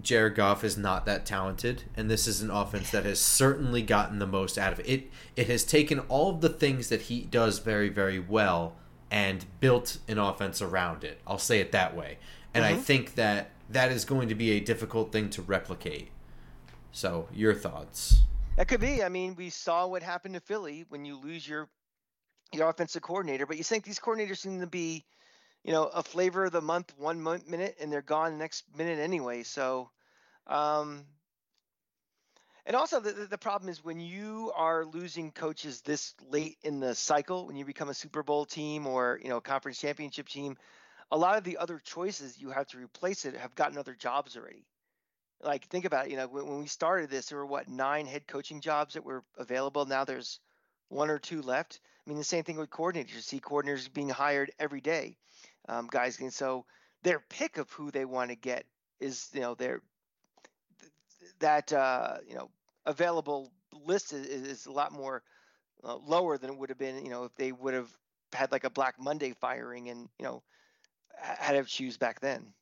Jared 0.00 0.34
Goff 0.34 0.62
is 0.62 0.76
not 0.76 1.06
that 1.06 1.26
talented, 1.26 1.84
and 1.96 2.10
this 2.10 2.26
is 2.26 2.42
an 2.42 2.50
offense 2.50 2.90
that 2.90 3.04
has 3.04 3.20
certainly 3.20 3.82
gotten 3.82 4.18
the 4.18 4.26
most 4.26 4.56
out 4.56 4.72
of 4.72 4.80
it. 4.80 4.88
It 4.88 5.10
it 5.36 5.46
has 5.48 5.64
taken 5.64 6.00
all 6.00 6.30
of 6.30 6.40
the 6.40 6.48
things 6.48 6.88
that 6.88 7.02
he 7.02 7.22
does 7.22 7.58
very 7.58 7.88
very 7.88 8.18
well 8.18 8.74
and 9.10 9.44
built 9.58 9.98
an 10.06 10.18
offense 10.18 10.62
around 10.62 11.02
it. 11.02 11.20
I'll 11.26 11.38
say 11.38 11.60
it 11.60 11.72
that 11.72 11.96
way, 11.96 12.18
and 12.54 12.64
mm-hmm. 12.64 12.74
I 12.74 12.78
think 12.78 13.14
that 13.16 13.50
that 13.68 13.90
is 13.90 14.04
going 14.04 14.28
to 14.28 14.34
be 14.34 14.52
a 14.52 14.60
difficult 14.60 15.12
thing 15.12 15.30
to 15.30 15.42
replicate. 15.42 16.10
So, 16.92 17.28
your 17.32 17.54
thoughts? 17.54 18.22
That 18.56 18.68
could 18.68 18.80
be. 18.80 19.02
I 19.02 19.08
mean, 19.08 19.34
we 19.36 19.48
saw 19.50 19.86
what 19.86 20.02
happened 20.02 20.34
to 20.34 20.40
Philly 20.40 20.84
when 20.88 21.04
you 21.04 21.16
lose 21.16 21.48
your 21.48 21.68
your 22.52 22.68
offensive 22.68 23.02
coordinator, 23.02 23.46
but 23.46 23.56
you 23.56 23.64
think 23.64 23.84
these 23.84 24.00
coordinators 24.00 24.38
seem 24.38 24.60
to 24.60 24.66
be 24.66 25.04
you 25.64 25.72
know, 25.72 25.84
a 25.84 26.02
flavor 26.02 26.44
of 26.46 26.52
the 26.52 26.60
month 26.60 26.92
one 26.96 27.22
minute 27.22 27.76
and 27.80 27.92
they're 27.92 28.02
gone 28.02 28.32
the 28.32 28.38
next 28.38 28.64
minute 28.76 28.98
anyway. 28.98 29.42
So, 29.42 29.90
um, 30.46 31.04
and 32.66 32.76
also 32.76 33.00
the, 33.00 33.12
the 33.12 33.38
problem 33.38 33.68
is 33.68 33.84
when 33.84 34.00
you 34.00 34.52
are 34.54 34.84
losing 34.84 35.32
coaches 35.32 35.80
this 35.82 36.14
late 36.28 36.56
in 36.62 36.80
the 36.80 36.94
cycle, 36.94 37.46
when 37.46 37.56
you 37.56 37.64
become 37.64 37.88
a 37.88 37.94
Super 37.94 38.22
Bowl 38.22 38.44
team 38.44 38.86
or, 38.86 39.18
you 39.22 39.28
know, 39.28 39.40
conference 39.40 39.80
championship 39.80 40.28
team, 40.28 40.56
a 41.10 41.18
lot 41.18 41.36
of 41.36 41.44
the 41.44 41.58
other 41.58 41.80
choices 41.82 42.38
you 42.38 42.50
have 42.50 42.68
to 42.68 42.78
replace 42.78 43.24
it 43.24 43.36
have 43.36 43.54
gotten 43.54 43.76
other 43.76 43.94
jobs 43.94 44.36
already. 44.36 44.64
Like 45.42 45.66
think 45.66 45.84
about 45.84 46.06
it, 46.06 46.10
you 46.10 46.16
know, 46.16 46.28
when, 46.28 46.46
when 46.46 46.60
we 46.60 46.66
started 46.66 47.10
this, 47.10 47.26
there 47.26 47.38
were 47.38 47.46
what, 47.46 47.68
nine 47.68 48.06
head 48.06 48.26
coaching 48.26 48.60
jobs 48.60 48.94
that 48.94 49.04
were 49.04 49.24
available. 49.36 49.84
Now 49.84 50.04
there's 50.04 50.38
one 50.88 51.10
or 51.10 51.18
two 51.18 51.42
left. 51.42 51.80
I 52.06 52.10
mean, 52.10 52.18
the 52.18 52.24
same 52.24 52.44
thing 52.44 52.56
with 52.56 52.70
coordinators. 52.70 53.14
You 53.14 53.20
see 53.20 53.40
coordinators 53.40 53.92
being 53.92 54.08
hired 54.08 54.52
every 54.58 54.80
day 54.80 55.16
um, 55.70 55.88
guys. 55.90 56.20
And 56.20 56.32
so 56.32 56.64
their 57.02 57.20
pick 57.20 57.56
of 57.56 57.70
who 57.70 57.90
they 57.90 58.04
want 58.04 58.30
to 58.30 58.36
get 58.36 58.64
is, 58.98 59.28
you 59.32 59.40
know, 59.40 59.54
their 59.54 59.80
that 61.38 61.72
uh, 61.72 62.18
you 62.26 62.34
know 62.34 62.50
available 62.86 63.50
list 63.86 64.12
is, 64.12 64.26
is 64.26 64.66
a 64.66 64.72
lot 64.72 64.92
more 64.92 65.22
uh, 65.84 65.96
lower 65.96 66.36
than 66.36 66.50
it 66.50 66.56
would 66.56 66.68
have 66.68 66.78
been, 66.78 67.04
you 67.04 67.10
know, 67.10 67.24
if 67.24 67.34
they 67.36 67.52
would 67.52 67.72
have 67.72 67.88
had 68.32 68.52
like 68.52 68.64
a 68.64 68.70
Black 68.70 68.96
Monday 68.98 69.32
firing 69.40 69.88
and 69.88 70.08
you 70.18 70.24
know 70.24 70.42
had 71.16 71.52
to 71.52 71.64
choose 71.64 71.96
back 71.96 72.20
then. 72.20 72.52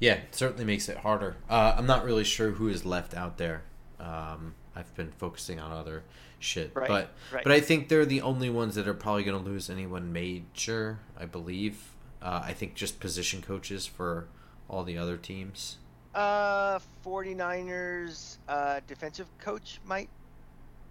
Yeah, 0.00 0.20
certainly 0.30 0.64
makes 0.64 0.88
it 0.88 0.98
harder. 0.98 1.36
Uh, 1.50 1.74
I'm 1.76 1.86
not 1.86 2.04
really 2.04 2.22
sure 2.22 2.52
who 2.52 2.68
is 2.68 2.84
left 2.84 3.14
out 3.14 3.36
there. 3.36 3.64
Um, 3.98 4.54
I've 4.78 4.94
been 4.94 5.10
focusing 5.10 5.58
on 5.58 5.72
other 5.72 6.04
shit. 6.38 6.70
Right, 6.74 6.88
but 6.88 7.10
right. 7.32 7.42
but 7.42 7.52
I 7.52 7.60
think 7.60 7.88
they're 7.88 8.06
the 8.06 8.22
only 8.22 8.48
ones 8.48 8.76
that 8.76 8.86
are 8.86 8.94
probably 8.94 9.24
going 9.24 9.42
to 9.42 9.50
lose 9.50 9.68
anyone 9.68 10.12
major. 10.12 11.00
I 11.18 11.26
believe. 11.26 11.94
Uh, 12.22 12.42
I 12.44 12.52
think 12.52 12.74
just 12.74 13.00
position 13.00 13.42
coaches 13.42 13.86
for 13.86 14.28
all 14.68 14.84
the 14.84 14.98
other 14.98 15.16
teams. 15.16 15.78
Uh, 16.14 16.78
49ers 17.04 18.38
uh, 18.48 18.80
defensive 18.86 19.26
coach 19.38 19.80
might. 19.86 20.08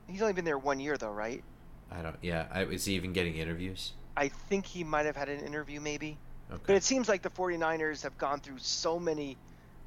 He's 0.08 0.22
only 0.22 0.34
been 0.34 0.46
there 0.46 0.58
one 0.58 0.80
year 0.80 0.98
though, 0.98 1.12
right? 1.12 1.44
I 1.92 2.02
don't. 2.02 2.16
Yeah, 2.22 2.48
I, 2.52 2.64
is 2.66 2.86
he 2.86 2.96
even 2.96 3.14
getting 3.14 3.36
interviews? 3.36 3.94
I 4.16 4.30
think 4.30 4.66
he 4.66 4.84
might 4.84 5.06
have 5.06 5.16
had 5.16 5.30
an 5.30 5.42
interview, 5.42 5.80
maybe. 5.80 6.18
Okay. 6.52 6.64
But 6.66 6.76
it 6.76 6.84
seems 6.84 7.08
like 7.08 7.22
the 7.22 7.30
49ers 7.30 8.04
have 8.04 8.18
gone 8.18 8.40
through 8.40 8.58
so 8.58 9.00
many 9.00 9.38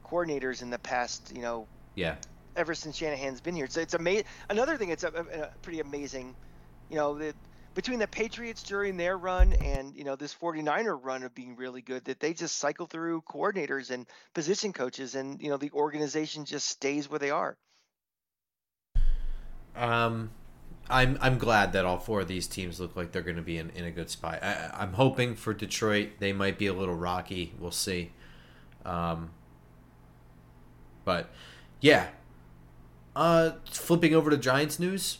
coordinators 0.06 0.62
in 0.62 0.70
the 0.70 0.78
past, 0.78 1.32
you 1.34 1.42
know, 1.42 1.66
yeah, 1.94 2.16
ever 2.56 2.74
since 2.74 2.96
Shanahan's 2.96 3.40
been 3.40 3.54
here. 3.54 3.66
So 3.68 3.80
it's 3.80 3.94
amazing. 3.94 4.24
Another 4.48 4.76
thing 4.76 4.90
it's 4.90 5.04
a, 5.04 5.08
a, 5.08 5.40
a 5.42 5.50
pretty 5.62 5.80
amazing, 5.80 6.34
you 6.88 6.96
know, 6.96 7.18
the, 7.18 7.34
between 7.74 7.98
the 7.98 8.08
Patriots 8.08 8.62
during 8.62 8.96
their 8.96 9.16
run 9.16 9.52
and 9.54 9.94
you 9.94 10.04
know 10.04 10.16
this 10.16 10.34
49er 10.34 10.98
run 11.02 11.22
of 11.22 11.34
being 11.34 11.56
really 11.56 11.82
good 11.82 12.04
that 12.04 12.20
they 12.20 12.34
just 12.34 12.56
cycle 12.56 12.86
through 12.86 13.22
coordinators 13.22 13.90
and 13.90 14.06
position 14.34 14.72
coaches 14.72 15.14
and 15.14 15.40
you 15.40 15.48
know 15.48 15.56
the 15.56 15.70
organization 15.72 16.44
just 16.44 16.66
stays 16.66 17.08
where 17.08 17.18
they 17.18 17.30
are. 17.30 17.56
Um 19.76 20.30
I'm 20.88 21.16
I'm 21.20 21.38
glad 21.38 21.72
that 21.74 21.84
all 21.84 21.98
four 21.98 22.20
of 22.20 22.28
these 22.28 22.48
teams 22.48 22.80
look 22.80 22.96
like 22.96 23.12
they're 23.12 23.22
going 23.22 23.36
to 23.36 23.42
be 23.42 23.58
in, 23.58 23.70
in 23.70 23.84
a 23.84 23.92
good 23.92 24.10
spot. 24.10 24.42
I, 24.42 24.70
I'm 24.74 24.94
hoping 24.94 25.36
for 25.36 25.54
Detroit 25.54 26.10
they 26.18 26.32
might 26.32 26.58
be 26.58 26.66
a 26.66 26.72
little 26.72 26.96
rocky. 26.96 27.54
We'll 27.58 27.70
see. 27.70 28.10
Um, 28.84 29.30
but 31.04 31.30
yeah, 31.80 32.08
Uh, 33.14 33.52
flipping 33.70 34.14
over 34.14 34.30
to 34.30 34.36
Giants 34.36 34.78
news. 34.78 35.18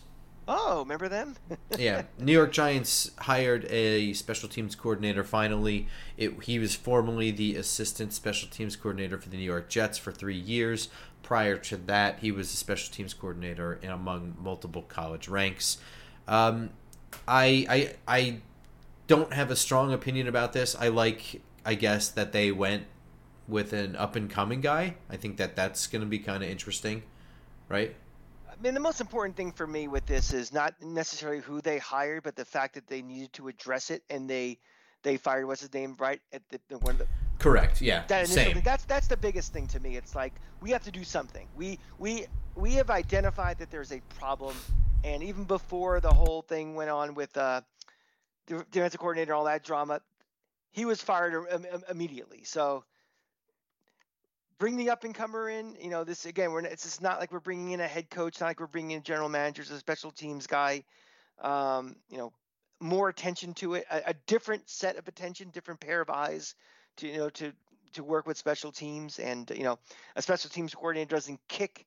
Oh, 0.53 0.81
remember 0.81 1.09
them? 1.09 1.37
yeah, 1.79 2.03
New 2.19 2.33
York 2.33 2.53
Giants 2.53 3.13
hired 3.19 3.67
a 3.67 4.13
special 4.15 4.49
teams 4.49 4.75
coordinator. 4.75 5.23
Finally, 5.23 5.87
it, 6.17 6.43
he 6.45 6.59
was 6.59 6.75
formerly 6.75 7.31
the 7.31 7.55
assistant 7.55 8.13
special 8.13 8.49
teams 8.49 8.75
coordinator 8.75 9.19
for 9.19 9.29
the 9.29 9.37
New 9.37 9.45
York 9.45 9.69
Jets 9.69 9.97
for 9.97 10.11
three 10.11 10.39
years. 10.39 10.89
Prior 11.23 11.57
to 11.57 11.77
that, 11.77 12.19
he 12.19 12.33
was 12.33 12.53
a 12.53 12.57
special 12.57 12.93
teams 12.93 13.15
coordinator 13.15 13.79
in 13.81 13.91
among 13.91 14.37
multiple 14.41 14.83
college 14.83 15.29
ranks. 15.29 15.79
Um, 16.27 16.71
I 17.29 17.67
I 17.69 17.95
I 18.09 18.41
don't 19.07 19.33
have 19.33 19.51
a 19.51 19.57
strong 19.57 19.93
opinion 19.93 20.27
about 20.29 20.53
this. 20.53 20.75
I 20.75 20.89
like, 20.89 21.43
I 21.65 21.75
guess, 21.75 22.09
that 22.11 22.33
they 22.33 22.51
went 22.53 22.85
with 23.49 23.73
an 23.73 23.97
up 23.97 24.17
and 24.17 24.31
coming 24.31 24.61
guy. 24.61 24.95
I 25.09 25.17
think 25.17 25.37
that 25.37 25.57
that's 25.57 25.87
going 25.87 26.03
to 26.03 26.09
be 26.09 26.19
kind 26.19 26.43
of 26.43 26.49
interesting, 26.49 27.03
right? 27.71 27.95
I 28.51 28.63
mean, 28.63 28.75
the 28.75 28.81
most 28.81 29.01
important 29.01 29.37
thing 29.37 29.53
for 29.53 29.67
me 29.67 29.89
with 29.89 30.05
this 30.05 30.35
is 30.35 30.53
not 30.53 30.75
necessarily 30.83 31.41
who 31.41 31.63
they 31.63 31.79
hired, 31.79 32.25
but 32.25 32.37
the 32.37 32.45
fact 32.45 32.75
that 32.75 32.87
they 32.87 33.01
needed 33.01 33.33
to 33.35 33.49
address 33.49 33.91
it 33.91 34.03
and 34.11 34.29
they 34.29 34.59
they 35.03 35.17
fired 35.17 35.47
what's 35.47 35.63
his 35.63 35.73
name 35.73 35.97
right 35.99 36.21
at 36.33 36.43
the, 36.51 36.61
the 36.69 36.79
one 36.79 36.93
of 36.93 36.99
the 36.99 37.07
correct 37.39 37.81
yeah 37.81 38.05
that 38.09 38.29
same. 38.29 38.53
Thing. 38.53 38.63
that's 38.63 38.85
that's 38.85 39.07
the 39.07 39.17
biggest 39.17 39.51
thing 39.51 39.67
to 39.69 39.81
me 39.81 39.97
it's 39.97 40.15
like 40.15 40.35
we 40.61 40.71
have 40.71 40.83
to 40.85 40.91
do 40.91 41.05
something 41.05 41.49
we 41.57 41.79
we 41.99 42.27
we 42.55 42.73
have 42.75 42.91
identified 42.91 43.59
that 43.59 43.71
there's 43.71 43.93
a 43.93 44.01
problem 44.19 44.55
and 45.05 45.23
even 45.23 45.45
before 45.45 46.01
the 46.01 46.13
whole 46.13 46.43
thing 46.43 46.75
went 46.75 46.91
on 46.91 47.15
with 47.15 47.35
uh 47.37 47.63
the 48.47 48.65
defensive 48.71 49.01
coordinator 49.01 49.33
and 49.33 49.39
all 49.39 49.45
that 49.45 49.65
drama 49.65 50.01
he 50.71 50.85
was 50.85 51.01
fired 51.01 51.47
immediately 51.89 52.43
so 52.45 52.85
bring 54.61 54.77
the 54.77 54.91
up 54.91 55.03
and 55.03 55.13
comer 55.13 55.49
in. 55.49 55.75
You 55.81 55.91
know, 55.91 56.05
this 56.05 56.27
again, 56.27 56.53
we're 56.53 56.61
it's 56.61 56.85
just 56.85 57.03
not 57.03 57.19
like 57.19 57.33
we're 57.33 57.41
bringing 57.41 57.73
in 57.73 57.81
a 57.81 57.89
head 57.89 58.11
coach, 58.11 58.41
not 58.41 58.47
like 58.47 58.61
we're 58.61 58.69
bringing 58.69 58.93
in 58.93 59.03
general 59.03 59.29
managers, 59.29 59.73
a 59.73 59.79
special 59.79 60.13
teams 60.13 60.47
guy. 60.47 60.85
Um, 61.41 61.97
you 62.11 62.19
know, 62.19 62.33
more 62.81 63.09
attention 63.09 63.55
to 63.55 63.75
it, 63.75 63.87
a, 63.91 64.11
a, 64.11 64.15
different 64.27 64.69
set 64.69 64.97
of 64.97 65.09
attention, 65.09 65.49
different 65.49 65.81
pair 65.81 66.03
of 66.03 66.11
eyes 66.11 66.55
to 66.99 67.09
you 67.09 67.17
know 67.17 67.31
to 67.31 67.53
to 67.95 68.05
work 68.05 68.27
with 68.27 68.37
special 68.37 68.71
teams, 68.71 69.19
and 69.19 69.51
you 69.57 69.65
know, 69.65 69.79
a 70.15 70.23
special 70.23 70.51
teams 70.51 70.75
coordinator 70.75 71.17
doesn't 71.17 71.41
kick 71.49 71.87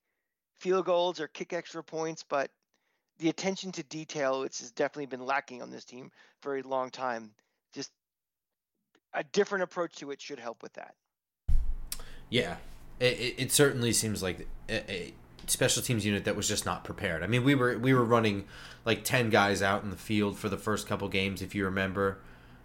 field 0.56 0.86
goals 0.86 1.20
or 1.20 1.28
kick 1.28 1.54
extra 1.54 1.84
points, 1.84 2.26
but 2.28 2.50
the 3.20 3.30
attention 3.30 3.72
to 3.74 3.84
detail, 3.84 4.42
which 4.42 4.60
has 4.60 4.72
definitely 4.72 5.06
been 5.06 5.26
lacking 5.26 5.62
on 5.62 5.70
this 5.70 5.86
team 5.86 6.12
for 6.42 6.58
a 6.58 6.64
long 6.64 6.90
time. 6.90 7.32
Just 7.74 7.92
a 9.14 9.24
different 9.24 9.64
approach 9.64 9.96
to 9.98 10.10
it 10.10 10.20
should 10.20 10.40
help 10.40 10.64
with 10.64 10.74
that. 10.74 10.96
Yeah, 12.34 12.56
it, 13.00 13.36
it 13.38 13.52
certainly 13.52 13.94
seems 13.94 14.24
like 14.24 14.48
a, 14.68 14.92
a, 14.92 15.14
special 15.46 15.84
teams 15.84 16.04
unit 16.04 16.26
that 16.26 16.36
was 16.36 16.48
just 16.48 16.66
not 16.66 16.84
prepared. 16.84 17.22
I 17.22 17.28
mean, 17.28 17.44
we 17.44 17.54
were 17.54 17.78
we 17.78 17.94
were 17.94 18.04
running 18.04 18.46
like 18.86 19.04
ten 19.04 19.30
guys 19.30 19.62
out 19.62 19.84
in 19.84 19.92
the 19.92 19.96
field 19.96 20.40
for 20.40 20.50
the 20.50 20.58
first 20.58 20.88
couple 20.88 21.08
games, 21.10 21.44
if 21.44 21.54
you 21.54 21.64
remember. 21.66 22.18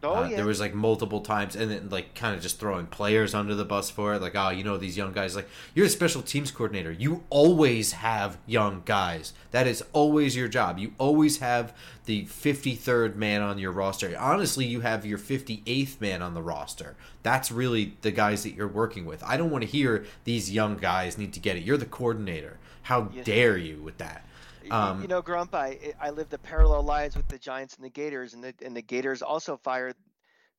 Oh, 0.03 0.14
uh, 0.14 0.28
yeah. 0.28 0.36
There 0.36 0.46
was 0.46 0.61
like 0.61 0.74
multiple 0.74 1.20
times, 1.20 1.57
and 1.57 1.70
then 1.70 1.88
like 1.88 2.14
kind 2.14 2.34
of 2.34 2.40
just 2.40 2.61
throwing 2.61 2.86
players 2.86 3.34
under 3.34 3.55
the 3.55 3.64
bus 3.64 3.90
for 3.90 4.14
it. 4.14 4.22
Like, 4.22 4.36
oh, 4.36 4.51
you 4.51 4.62
know, 4.62 4.76
these 4.76 4.96
young 4.96 5.12
guys. 5.12 5.34
Like, 5.34 5.49
you're 5.74 5.86
a 5.86 5.90
special 5.90 6.22
teams 6.22 6.53
coordinator. 6.53 6.92
You 6.92 7.24
always 7.30 7.92
have 7.92 8.38
young 8.46 8.82
guys. 8.84 9.32
That 9.51 9.66
is 9.66 9.82
always 9.92 10.36
your 10.36 10.46
job. 10.46 10.78
You 10.78 10.92
always 10.99 11.38
have 11.38 11.74
the 12.05 12.26
53rd 12.26 13.16
man 13.16 13.42
on 13.42 13.59
your 13.59 13.72
roster. 13.72 14.16
Honestly, 14.16 14.64
you 14.64 14.80
have 14.80 15.05
your 15.05 15.18
58th 15.18 16.01
man 16.01 16.22
on 16.22 16.34
the 16.34 16.42
roster. 16.42 16.94
That's 17.24 17.51
really 17.51 17.96
the 18.03 18.12
guys 18.12 18.44
that 18.44 18.55
you're 18.55 18.68
working 18.68 19.05
with. 19.05 19.22
I 19.24 19.36
don't 19.36 19.51
want 19.51 19.62
to 19.62 19.70
hear 19.70 20.05
these 20.24 20.51
young 20.53 20.76
guys 20.76 21.18
need 21.18 21.32
to 21.32 21.40
get 21.40 21.57
it. 21.57 21.64
You're 21.64 21.76
the 21.76 21.86
coordinator. 21.86 22.59
How 22.82 23.11
yes. 23.12 23.26
dare 23.26 23.57
you 23.57 23.82
with 23.82 23.99
that? 23.99 24.24
Um, 24.70 25.02
you 25.02 25.08
know, 25.08 25.22
Grump, 25.22 25.54
I 25.54 25.94
I 26.00 26.10
lived 26.10 26.30
the 26.30 26.38
parallel 26.38 26.82
lives 26.82 27.16
with 27.16 27.28
the 27.28 27.38
Giants 27.38 27.76
and 27.76 27.84
the 27.84 27.90
Gators, 27.90 28.34
and 28.34 28.42
the 28.44 28.54
and 28.62 28.76
the 28.76 28.82
Gators 28.82 29.22
also 29.22 29.56
fired. 29.56 29.94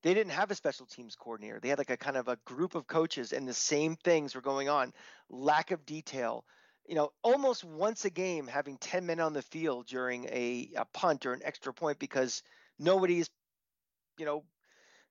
They 0.02 0.14
didn't 0.14 0.32
have 0.32 0.50
a 0.50 0.54
special 0.54 0.86
teams 0.86 1.14
coordinator. 1.14 1.60
They 1.60 1.68
had 1.68 1.78
like 1.78 1.90
a 1.90 1.96
kind 1.96 2.16
of 2.16 2.28
a 2.28 2.36
group 2.46 2.74
of 2.74 2.86
coaches, 2.86 3.32
and 3.32 3.46
the 3.46 3.54
same 3.54 3.96
things 3.96 4.34
were 4.34 4.40
going 4.40 4.68
on. 4.68 4.92
Lack 5.28 5.70
of 5.70 5.84
detail. 5.84 6.44
You 6.86 6.94
know, 6.94 7.12
almost 7.22 7.64
once 7.64 8.04
a 8.04 8.10
game 8.10 8.46
having 8.46 8.78
ten 8.78 9.06
men 9.06 9.20
on 9.20 9.32
the 9.32 9.42
field 9.42 9.86
during 9.86 10.24
a, 10.24 10.70
a 10.76 10.84
punt 10.86 11.26
or 11.26 11.32
an 11.32 11.42
extra 11.44 11.72
point 11.72 11.98
because 11.98 12.42
nobody's, 12.78 13.28
you 14.18 14.24
know, 14.24 14.44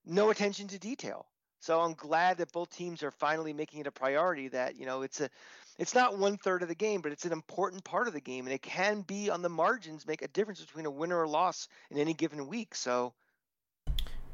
no 0.05 0.29
attention 0.29 0.67
to 0.69 0.79
detail. 0.79 1.27
So 1.59 1.81
I'm 1.81 1.93
glad 1.93 2.37
that 2.37 2.51
both 2.51 2.69
teams 2.75 3.03
are 3.03 3.11
finally 3.11 3.53
making 3.53 3.81
it 3.81 3.87
a 3.87 3.91
priority 3.91 4.47
that 4.49 4.77
you 4.77 4.85
know 4.85 5.01
it's 5.01 5.21
a 5.21 5.29
it's 5.77 5.95
not 5.95 6.17
one 6.17 6.37
third 6.37 6.61
of 6.61 6.67
the 6.67 6.75
game, 6.75 7.01
but 7.01 7.11
it's 7.11 7.25
an 7.25 7.31
important 7.31 7.83
part 7.83 8.07
of 8.07 8.13
the 8.13 8.19
game, 8.19 8.45
and 8.45 8.53
it 8.53 8.61
can 8.61 9.01
be 9.01 9.29
on 9.29 9.41
the 9.41 9.49
margins 9.49 10.05
make 10.05 10.21
a 10.21 10.27
difference 10.27 10.59
between 10.59 10.85
a 10.85 10.91
winner 10.91 11.17
or 11.17 11.27
loss 11.27 11.69
in 11.89 11.97
any 11.97 12.13
given 12.13 12.47
week. 12.47 12.75
So, 12.75 13.13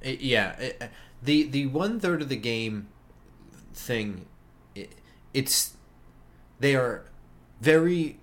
yeah, 0.03 0.71
the 1.21 1.43
the 1.43 1.67
one 1.67 1.99
third 1.99 2.21
of 2.21 2.29
the 2.29 2.35
game 2.35 2.87
thing, 3.73 4.25
it, 4.73 4.93
it's 5.33 5.75
they 6.59 6.75
are 6.75 7.05
very 7.61 8.19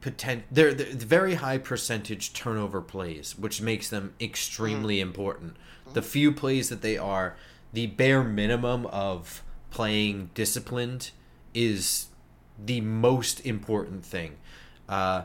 potent. 0.00 0.44
They're, 0.50 0.74
they're 0.74 0.94
very 0.94 1.34
high 1.34 1.58
percentage 1.58 2.32
turnover 2.32 2.80
plays, 2.80 3.38
which 3.38 3.60
makes 3.60 3.88
them 3.88 4.14
extremely 4.20 4.98
mm. 4.98 5.02
important. 5.02 5.54
Mm-hmm. 5.54 5.94
The 5.94 6.02
few 6.02 6.32
plays 6.32 6.68
that 6.68 6.82
they 6.82 6.98
are, 6.98 7.36
the 7.72 7.86
bare 7.86 8.22
minimum 8.22 8.86
of 8.86 9.42
playing 9.70 10.30
disciplined 10.34 11.10
is 11.54 12.06
the 12.58 12.80
most 12.80 13.44
important 13.44 14.04
thing. 14.04 14.36
Uh, 14.88 15.24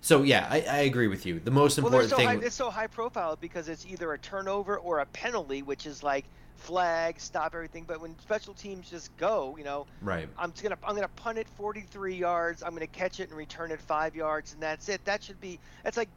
so 0.00 0.22
yeah, 0.22 0.48
I, 0.50 0.62
I, 0.62 0.78
agree 0.78 1.06
with 1.06 1.26
you. 1.26 1.38
The 1.38 1.50
most 1.50 1.78
important 1.78 2.02
well, 2.02 2.08
so 2.08 2.16
thing. 2.16 2.26
High, 2.26 2.46
it's 2.46 2.56
so 2.56 2.70
high 2.70 2.88
profile 2.88 3.36
because 3.40 3.68
it's 3.68 3.86
either 3.86 4.12
a 4.14 4.18
turnover 4.18 4.78
or 4.78 4.98
a 4.98 5.06
penalty, 5.06 5.62
which 5.62 5.86
is 5.86 6.02
like 6.02 6.24
flag, 6.56 7.20
stop 7.20 7.54
everything. 7.54 7.84
But 7.86 8.00
when 8.00 8.18
special 8.18 8.54
teams 8.54 8.90
just 8.90 9.16
go, 9.16 9.54
you 9.56 9.64
know, 9.64 9.86
right? 10.00 10.28
I'm 10.38 10.52
gonna 10.60 10.78
I'm 10.82 10.96
gonna 10.96 11.08
punt 11.08 11.38
it 11.38 11.46
43 11.56 12.16
yards. 12.16 12.62
I'm 12.62 12.72
gonna 12.72 12.86
catch 12.88 13.20
it 13.20 13.28
and 13.28 13.38
return 13.38 13.70
it 13.70 13.80
five 13.80 14.16
yards, 14.16 14.54
and 14.54 14.62
that's 14.62 14.88
it. 14.88 15.04
That 15.04 15.22
should 15.22 15.40
be. 15.40 15.60
That's 15.84 15.96
like 15.96 16.08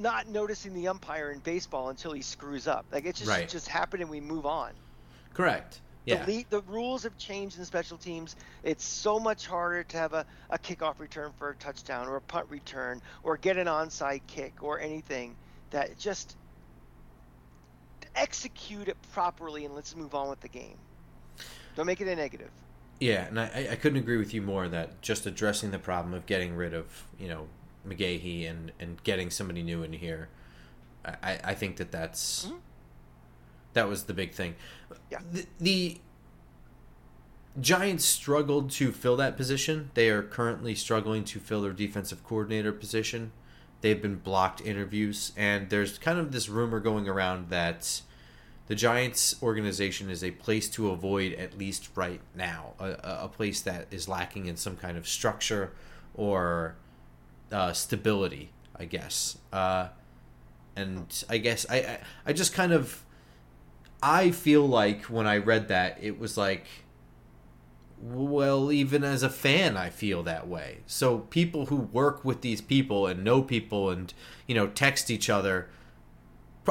not 0.00 0.28
noticing 0.28 0.74
the 0.74 0.88
umpire 0.88 1.30
in 1.30 1.38
baseball 1.40 1.90
until 1.90 2.12
he 2.12 2.22
screws 2.22 2.66
up. 2.66 2.86
Like 2.90 3.04
it 3.04 3.14
just 3.14 3.30
right. 3.30 3.48
just 3.48 3.68
happened 3.68 4.02
and 4.02 4.10
we 4.10 4.20
move 4.20 4.46
on. 4.46 4.72
Correct. 5.34 5.80
Yeah. 6.06 6.24
The, 6.24 6.46
the 6.48 6.62
rules 6.62 7.02
have 7.02 7.16
changed 7.18 7.58
in 7.58 7.64
special 7.64 7.98
teams. 7.98 8.34
It's 8.64 8.84
so 8.84 9.20
much 9.20 9.46
harder 9.46 9.84
to 9.84 9.96
have 9.98 10.14
a, 10.14 10.24
a 10.48 10.58
kickoff 10.58 10.98
return 10.98 11.30
for 11.38 11.50
a 11.50 11.54
touchdown 11.56 12.08
or 12.08 12.16
a 12.16 12.20
punt 12.22 12.46
return 12.48 13.02
or 13.22 13.36
get 13.36 13.58
an 13.58 13.66
onside 13.66 14.22
kick 14.26 14.62
or 14.62 14.80
anything 14.80 15.36
that 15.70 15.98
just 15.98 16.36
execute 18.16 18.88
it 18.88 18.96
properly 19.12 19.66
and 19.66 19.74
let's 19.74 19.94
move 19.94 20.14
on 20.14 20.30
with 20.30 20.40
the 20.40 20.48
game. 20.48 20.76
Don't 21.76 21.86
make 21.86 22.00
it 22.00 22.08
a 22.08 22.16
negative. 22.16 22.50
Yeah, 22.98 23.26
and 23.26 23.38
I, 23.38 23.68
I 23.70 23.76
couldn't 23.76 23.98
agree 23.98 24.16
with 24.16 24.34
you 24.34 24.42
more 24.42 24.68
that 24.68 25.00
just 25.00 25.26
addressing 25.26 25.70
the 25.70 25.78
problem 25.78 26.12
of 26.12 26.26
getting 26.26 26.54
rid 26.56 26.74
of, 26.74 27.06
you 27.18 27.28
know, 27.28 27.46
McGaughey 27.86 28.48
and, 28.48 28.72
and 28.78 29.02
getting 29.04 29.30
somebody 29.30 29.62
new 29.62 29.82
in 29.82 29.92
here, 29.92 30.28
I, 31.04 31.38
I 31.44 31.54
think 31.54 31.76
that 31.76 31.90
that's 31.90 32.46
mm-hmm. 32.46 32.56
That 33.72 33.88
was 33.88 34.04
the 34.04 34.14
big 34.14 34.32
thing. 34.32 34.56
Yeah. 35.10 35.20
The, 35.30 35.46
the 35.60 35.98
Giants 37.60 38.04
struggled 38.04 38.70
to 38.72 38.92
fill 38.92 39.16
that 39.16 39.36
position. 39.36 39.90
They 39.94 40.08
are 40.10 40.22
currently 40.22 40.74
struggling 40.74 41.24
to 41.24 41.38
fill 41.38 41.62
their 41.62 41.72
defensive 41.72 42.24
coordinator 42.24 42.72
position. 42.72 43.32
They've 43.80 44.00
been 44.00 44.16
blocked 44.16 44.60
interviews, 44.60 45.32
and 45.36 45.70
there's 45.70 45.98
kind 45.98 46.18
of 46.18 46.32
this 46.32 46.48
rumor 46.48 46.80
going 46.80 47.08
around 47.08 47.48
that 47.50 48.02
the 48.66 48.74
Giants 48.74 49.36
organization 49.42 50.10
is 50.10 50.22
a 50.22 50.30
place 50.32 50.68
to 50.70 50.90
avoid 50.90 51.32
at 51.34 51.56
least 51.56 51.90
right 51.94 52.20
now, 52.34 52.74
a, 52.78 53.22
a 53.22 53.28
place 53.28 53.60
that 53.62 53.86
is 53.90 54.06
lacking 54.06 54.46
in 54.46 54.56
some 54.56 54.76
kind 54.76 54.96
of 54.96 55.08
structure 55.08 55.72
or 56.14 56.76
uh, 57.52 57.72
stability, 57.72 58.50
I 58.76 58.84
guess. 58.84 59.38
Uh, 59.52 59.88
and 60.76 61.24
I 61.28 61.38
guess 61.38 61.66
I, 61.68 61.76
I, 61.76 61.98
I 62.26 62.32
just 62.32 62.52
kind 62.52 62.72
of 62.72 63.04
I 64.02 64.30
feel 64.30 64.66
like 64.66 65.04
when 65.04 65.26
I 65.26 65.36
read 65.36 65.68
that, 65.68 65.98
it 66.00 66.18
was 66.18 66.36
like, 66.36 66.66
well, 68.00 68.72
even 68.72 69.04
as 69.04 69.22
a 69.22 69.28
fan, 69.28 69.76
I 69.76 69.90
feel 69.90 70.22
that 70.22 70.48
way. 70.48 70.78
So 70.86 71.18
people 71.18 71.66
who 71.66 71.76
work 71.76 72.24
with 72.24 72.40
these 72.40 72.62
people 72.62 73.06
and 73.06 73.22
know 73.22 73.42
people 73.42 73.90
and, 73.90 74.12
you 74.46 74.54
know, 74.54 74.68
text 74.68 75.10
each 75.10 75.28
other, 75.28 75.68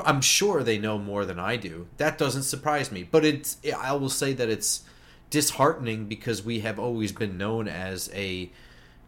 I'm 0.04 0.22
sure 0.22 0.64
they 0.64 0.80
know 0.80 0.98
more 0.98 1.24
than 1.24 1.40
I 1.40 1.56
do. 1.56 1.88
That 1.98 2.18
doesn't 2.18 2.44
surprise 2.44 2.92
me. 2.92 3.04
But 3.04 3.26
it's, 3.26 3.58
I 3.78 3.94
will 3.94 4.10
say 4.10 4.34
that 4.34 4.50
it's 4.50 4.84
disheartening 5.30 6.06
because 6.06 6.44
we 6.44 6.62
have 6.62 6.80
always 6.80 7.12
been 7.12 7.38
known 7.38 7.68
as 7.68 8.10
a 8.16 8.52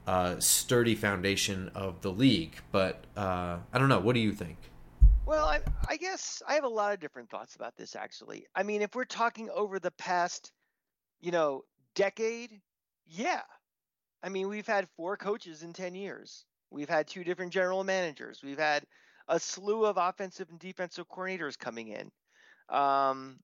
uh, 0.07 0.39
sturdy 0.39 0.95
foundation 0.95 1.69
of 1.75 2.01
the 2.01 2.11
league. 2.11 2.55
But 2.71 3.03
uh, 3.15 3.57
I 3.71 3.79
don't 3.79 3.89
know. 3.89 3.99
What 3.99 4.13
do 4.13 4.19
you 4.19 4.31
think? 4.31 4.57
Well, 5.25 5.45
I, 5.45 5.61
I 5.87 5.97
guess 5.97 6.41
I 6.47 6.55
have 6.55 6.63
a 6.63 6.69
lot 6.69 6.93
of 6.93 6.99
different 6.99 7.29
thoughts 7.29 7.55
about 7.55 7.77
this, 7.77 7.95
actually. 7.95 8.45
I 8.55 8.63
mean, 8.63 8.81
if 8.81 8.95
we're 8.95 9.05
talking 9.05 9.49
over 9.53 9.79
the 9.79 9.91
past, 9.91 10.51
you 11.19 11.31
know, 11.31 11.63
decade, 11.95 12.59
yeah. 13.05 13.41
I 14.23 14.29
mean, 14.29 14.49
we've 14.49 14.67
had 14.67 14.87
four 14.97 15.17
coaches 15.17 15.63
in 15.63 15.73
10 15.73 15.95
years. 15.95 16.45
We've 16.69 16.89
had 16.89 17.07
two 17.07 17.23
different 17.23 17.53
general 17.53 17.83
managers. 17.83 18.41
We've 18.43 18.59
had 18.59 18.85
a 19.27 19.39
slew 19.39 19.85
of 19.85 19.97
offensive 19.97 20.49
and 20.49 20.59
defensive 20.59 21.07
coordinators 21.07 21.57
coming 21.57 21.89
in. 21.89 22.11
Um, 22.69 23.39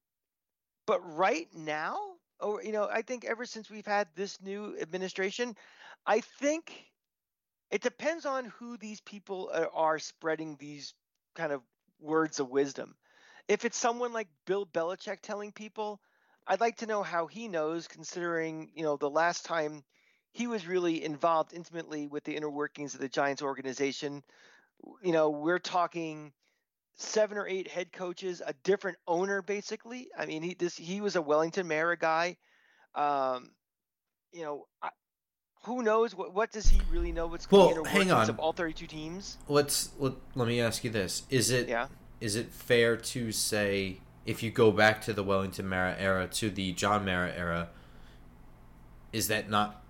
but 0.86 1.02
right 1.16 1.48
now, 1.54 1.98
or 2.40 2.64
you 2.64 2.72
know, 2.72 2.88
I 2.92 3.02
think 3.02 3.26
ever 3.26 3.46
since 3.46 3.70
we've 3.70 3.86
had 3.86 4.08
this 4.16 4.42
new 4.42 4.78
administration, 4.80 5.56
I 6.08 6.22
think 6.22 6.74
it 7.70 7.82
depends 7.82 8.26
on 8.26 8.46
who 8.46 8.78
these 8.78 9.02
people 9.02 9.52
are, 9.74 10.00
spreading 10.00 10.56
these 10.56 10.94
kind 11.36 11.52
of 11.52 11.62
words 12.00 12.40
of 12.40 12.50
wisdom. 12.50 12.96
If 13.50 13.66
it's 13.66 13.78
someone 13.78 14.14
like 14.14 14.30
Bill 14.46 14.66
Belichick 14.66 15.22
telling 15.22 15.52
people, 15.52 16.00
I'd 16.48 16.62
like 16.62 16.78
to 16.78 16.86
know 16.86 17.04
how 17.04 17.28
he 17.28 17.50
knows, 17.50 17.88
considering 17.88 18.72
you 18.74 18.84
know 18.84 18.96
the 18.96 19.10
last 19.10 19.46
time 19.46 19.84
he 20.32 20.48
was 20.48 20.66
really 20.66 21.04
involved 21.04 21.54
intimately 21.54 22.08
with 22.08 22.24
the 22.24 22.36
inner 22.38 22.50
workings 22.50 22.94
of 22.94 23.02
the 23.02 23.10
Giants 23.10 23.42
organization. 23.42 24.24
You 25.04 25.12
know, 25.12 25.30
we're 25.30 25.60
talking 25.60 26.32
seven 26.96 27.38
or 27.38 27.48
eight 27.48 27.68
head 27.68 27.92
coaches, 27.92 28.42
a 28.46 28.54
different 28.64 28.98
owner, 29.08 29.42
basically. 29.42 30.10
I 30.18 30.26
mean, 30.26 30.42
he 30.42 30.54
this 30.54 30.78
he 30.78 31.02
was 31.02 31.18
a 31.18 31.22
Wellington 31.22 31.68
Mara 31.68 31.98
guy. 31.98 32.38
Um, 32.96 33.52
you 34.32 34.44
know, 34.44 34.68
who 35.64 35.82
knows 35.84 36.16
what 36.16 36.34
what 36.34 36.52
does 36.52 36.68
he 36.68 36.82
really 36.92 37.12
know? 37.12 37.28
What's 37.28 37.50
Well, 37.50 37.68
the 37.68 37.82
inner 37.82 37.90
hang 37.90 38.12
on. 38.12 38.30
of 38.30 38.40
all 38.40 38.54
thirty-two 38.54 38.88
teams? 38.88 39.38
Let's 39.48 39.92
let, 40.00 40.14
let 40.36 40.48
me 40.48 40.62
ask 40.62 40.84
you 40.84 40.90
this: 40.90 41.24
Is 41.30 41.52
it 41.52 41.68
Yeah. 41.68 41.88
is 42.22 42.36
it 42.36 42.52
fair 42.52 42.98
to 42.98 43.32
say 43.32 43.98
if 44.26 44.44
you 44.44 44.52
go 44.52 44.72
back 44.72 45.02
to 45.02 45.14
the 45.14 45.24
Wellington 45.24 45.68
Mara 45.68 45.96
era 45.98 46.28
to 46.28 46.50
the 46.50 46.74
John 46.74 47.06
Mara 47.06 47.32
era, 47.36 47.70
is 49.14 49.28
that 49.28 49.50
not? 49.50 49.84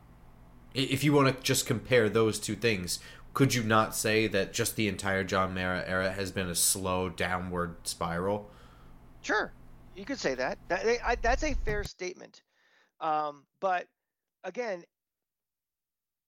If 0.74 1.04
you 1.04 1.14
want 1.14 1.36
to 1.36 1.44
just 1.44 1.66
compare 1.66 2.08
those 2.10 2.40
two 2.40 2.56
things, 2.56 3.00
could 3.34 3.54
you 3.56 3.64
not 3.64 3.96
say 3.96 4.28
that 4.28 4.54
just 4.54 4.76
the 4.76 4.88
entire 4.88 5.24
John 5.24 5.54
Mara 5.54 5.84
era 5.88 6.12
has 6.12 6.32
been 6.32 6.50
a 6.50 6.56
slow 6.56 7.10
downward 7.10 7.76
spiral? 7.88 8.50
Sure, 9.22 9.52
you 9.96 10.06
could 10.06 10.20
say 10.20 10.36
that. 10.36 10.60
that 10.68 10.86
I, 11.04 11.16
that's 11.16 11.44
a 11.44 11.54
fair 11.54 11.84
statement. 11.84 12.44
Um, 13.00 13.46
but 13.60 13.88
again, 14.44 14.84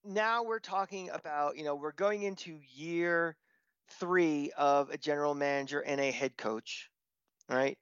now 0.06 0.44
we're 0.44 0.60
talking 0.60 1.10
about 1.10 1.58
you 1.58 1.64
know 1.64 1.76
we're 1.76 1.92
going 1.92 2.24
into 2.24 2.60
year 2.74 3.36
three 4.00 4.52
of 4.58 4.90
a 4.90 4.98
general 4.98 5.34
manager 5.34 5.80
and 5.80 6.00
a 6.00 6.12
head 6.12 6.38
coach, 6.38 6.90
right? 7.50 7.78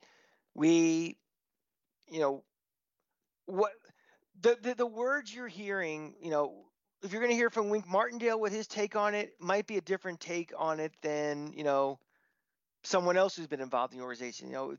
We, 0.53 1.17
you 2.09 2.19
know, 2.19 2.43
what 3.45 3.71
the 4.41 4.57
the, 4.61 4.75
the 4.75 4.85
words 4.85 5.33
you're 5.33 5.47
hearing, 5.47 6.15
you 6.21 6.31
know, 6.31 6.65
if 7.03 7.11
you're 7.11 7.21
going 7.21 7.31
to 7.31 7.37
hear 7.37 7.49
from 7.49 7.69
Wink 7.69 7.87
Martindale 7.87 8.39
with 8.39 8.53
his 8.53 8.67
take 8.67 8.95
on 8.95 9.13
it, 9.15 9.31
might 9.39 9.67
be 9.67 9.77
a 9.77 9.81
different 9.81 10.19
take 10.19 10.51
on 10.57 10.79
it 10.79 10.93
than 11.01 11.53
you 11.53 11.63
know 11.63 11.99
someone 12.83 13.17
else 13.17 13.35
who's 13.35 13.47
been 13.47 13.61
involved 13.61 13.93
in 13.93 13.99
the 13.99 14.05
organization. 14.05 14.47
You 14.47 14.53
know, 14.53 14.77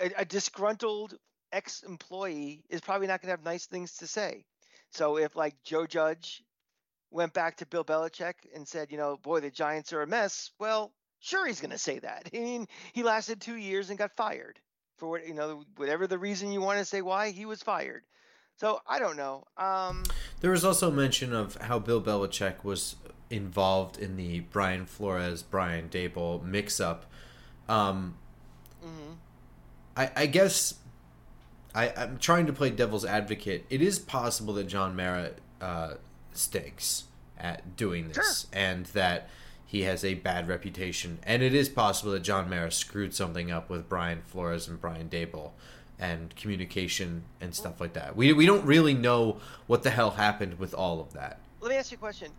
a, 0.00 0.10
a 0.18 0.24
disgruntled 0.24 1.14
ex-employee 1.52 2.64
is 2.68 2.80
probably 2.80 3.06
not 3.06 3.20
going 3.22 3.28
to 3.28 3.32
have 3.32 3.44
nice 3.44 3.66
things 3.66 3.96
to 3.98 4.06
say. 4.06 4.44
So 4.90 5.18
if 5.18 5.36
like 5.36 5.54
Joe 5.64 5.86
Judge 5.86 6.42
went 7.10 7.32
back 7.32 7.56
to 7.56 7.66
Bill 7.66 7.84
Belichick 7.84 8.34
and 8.54 8.66
said, 8.66 8.90
you 8.90 8.98
know, 8.98 9.16
boy, 9.16 9.40
the 9.40 9.50
Giants 9.50 9.92
are 9.92 10.02
a 10.02 10.06
mess, 10.06 10.50
well, 10.58 10.92
sure 11.20 11.46
he's 11.46 11.60
going 11.60 11.70
to 11.70 11.78
say 11.78 11.98
that. 12.00 12.28
I 12.34 12.38
mean, 12.38 12.68
he 12.92 13.02
lasted 13.02 13.40
two 13.40 13.56
years 13.56 13.90
and 13.90 13.98
got 13.98 14.16
fired 14.16 14.58
for 14.96 15.08
what 15.08 15.26
you 15.26 15.34
know, 15.34 15.64
whatever 15.76 16.06
the 16.06 16.18
reason 16.18 16.52
you 16.52 16.60
want 16.60 16.78
to 16.78 16.84
say 16.84 17.02
why 17.02 17.30
he 17.30 17.46
was 17.46 17.62
fired. 17.62 18.02
So 18.56 18.80
I 18.88 18.98
don't 18.98 19.16
know. 19.16 19.44
Um, 19.56 20.02
There 20.40 20.50
was 20.50 20.64
also 20.64 20.90
mention 20.90 21.32
of 21.32 21.54
how 21.56 21.78
Bill 21.78 22.02
Belichick 22.02 22.64
was 22.64 22.96
involved 23.30 23.98
in 23.98 24.16
the 24.16 24.40
Brian 24.40 24.86
Flores 24.86 25.42
Brian 25.42 25.88
Daboll 25.88 26.42
mix-up. 26.42 27.06
Um, 27.68 28.16
mhm. 28.84 29.16
I, 29.96 30.10
I 30.16 30.26
guess 30.26 30.74
I, 31.74 31.92
I'm 31.96 32.18
trying 32.18 32.46
to 32.46 32.52
play 32.52 32.70
devil's 32.70 33.04
advocate. 33.04 33.64
It 33.70 33.80
is 33.82 33.98
possible 34.00 34.54
that 34.54 34.64
John 34.64 34.96
Mara 34.96 35.32
uh, 35.60 35.94
stinks 36.38 37.04
at 37.38 37.76
doing 37.76 38.08
this, 38.08 38.46
and 38.52 38.86
that 38.86 39.28
he 39.66 39.82
has 39.82 40.04
a 40.04 40.14
bad 40.14 40.48
reputation. 40.48 41.18
And 41.22 41.42
it 41.42 41.54
is 41.54 41.68
possible 41.68 42.12
that 42.12 42.22
John 42.22 42.48
Mara 42.48 42.72
screwed 42.72 43.14
something 43.14 43.50
up 43.50 43.68
with 43.68 43.88
Brian 43.88 44.22
Flores 44.22 44.66
and 44.66 44.80
Brian 44.80 45.08
Daboll, 45.08 45.50
and 45.98 46.34
communication 46.36 47.24
and 47.40 47.54
stuff 47.54 47.80
like 47.80 47.92
that. 47.94 48.16
We 48.16 48.32
we 48.32 48.46
don't 48.46 48.64
really 48.64 48.94
know 48.94 49.40
what 49.66 49.82
the 49.82 49.90
hell 49.90 50.12
happened 50.12 50.58
with 50.58 50.74
all 50.74 51.00
of 51.00 51.12
that. 51.12 51.40
Let 51.60 51.70
me 51.70 51.76
ask 51.76 51.90
you 51.90 51.96
a 51.96 51.98
question. 51.98 52.30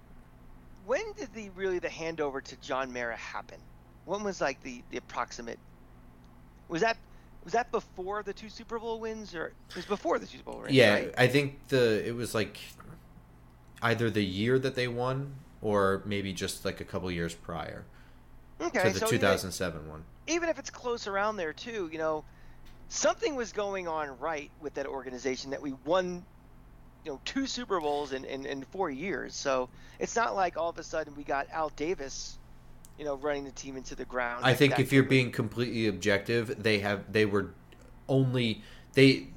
When 0.86 1.12
did 1.14 1.34
the 1.34 1.50
really 1.52 1.80
the 1.80 1.89
handover 1.89 2.41
to 2.43 2.56
John 2.58 2.91
Mara 2.91 3.16
happen? 3.16 3.60
When 4.06 4.24
was 4.24 4.41
like 4.41 4.62
the, 4.64 4.82
the 4.89 4.97
approximate? 4.97 5.60
Was 6.68 6.82
that 6.82 6.97
was 7.43 7.54
that 7.54 7.72
before 7.72 8.24
the 8.24 8.34
two 8.34 8.50
Super 8.50 8.80
Bowl 8.80 9.00
wins, 9.00 9.36
or 9.36 9.47
it 9.47 9.76
was 9.76 9.86
before 9.86 10.20
the 10.20 10.26
Super 10.26 10.52
Bowl 10.52 10.62
wins? 10.62 10.74
Yeah, 10.74 10.93
right? 10.93 11.14
I 11.18 11.28
think 11.28 11.68
the 11.68 12.08
it 12.08 12.16
was 12.16 12.34
like 12.34 12.60
either 13.82 14.10
the 14.10 14.24
year 14.24 14.60
that 14.60 14.76
they 14.76 14.88
won 14.88 15.34
or 15.62 16.02
maybe 16.06 16.34
just 16.34 16.66
like 16.66 16.80
a 16.82 16.86
couple 16.86 17.10
years 17.12 17.34
prior 17.34 17.84
Okay, 18.62 18.84
to 18.84 18.90
the 18.94 19.00
so 19.00 19.06
even- 19.08 19.20
2007 19.20 19.90
one. 19.90 20.04
even 20.28 20.50
if 20.50 20.60
it's 20.60 20.70
close 20.70 21.08
around 21.08 21.38
there 21.38 21.54
too, 21.54 21.90
you 21.92 21.98
know, 21.98 22.24
something 22.90 23.36
was 23.36 23.52
going 23.52 23.88
on 23.88 24.18
right 24.20 24.50
with 24.62 24.74
that 24.76 24.86
organization 24.88 25.52
that 25.52 25.62
we 25.62 25.74
won, 25.86 26.24
you 27.06 27.12
know, 27.12 27.22
two 27.26 27.46
Super 27.48 27.80
Bowls 27.80 28.12
in, 28.14 28.26
in, 28.26 28.46
in 28.46 28.64
four 28.64 28.90
years. 28.90 29.34
So 29.36 29.70
it's 30.00 30.16
not 30.16 30.36
like 30.36 30.58
all 30.58 30.70
of 30.70 30.78
a 30.78 30.84
sudden 30.84 31.16
we 31.16 31.24
got 31.24 31.48
Al 31.52 31.70
Davis, 31.70 32.38
you 32.98 33.06
know, 33.06 33.16
running 33.16 33.46
the 33.46 33.52
team 33.52 33.78
into 33.78 33.96
the 33.96 34.06
ground. 34.06 34.44
I 34.46 34.54
think 34.54 34.78
if 34.80 34.92
you're 34.92 35.04
being 35.04 35.32
completely 35.32 35.88
objective, 35.88 36.62
they 36.62 36.80
have 36.80 37.12
they 37.12 37.26
were 37.26 37.52
only 38.10 38.62
they 38.94 39.28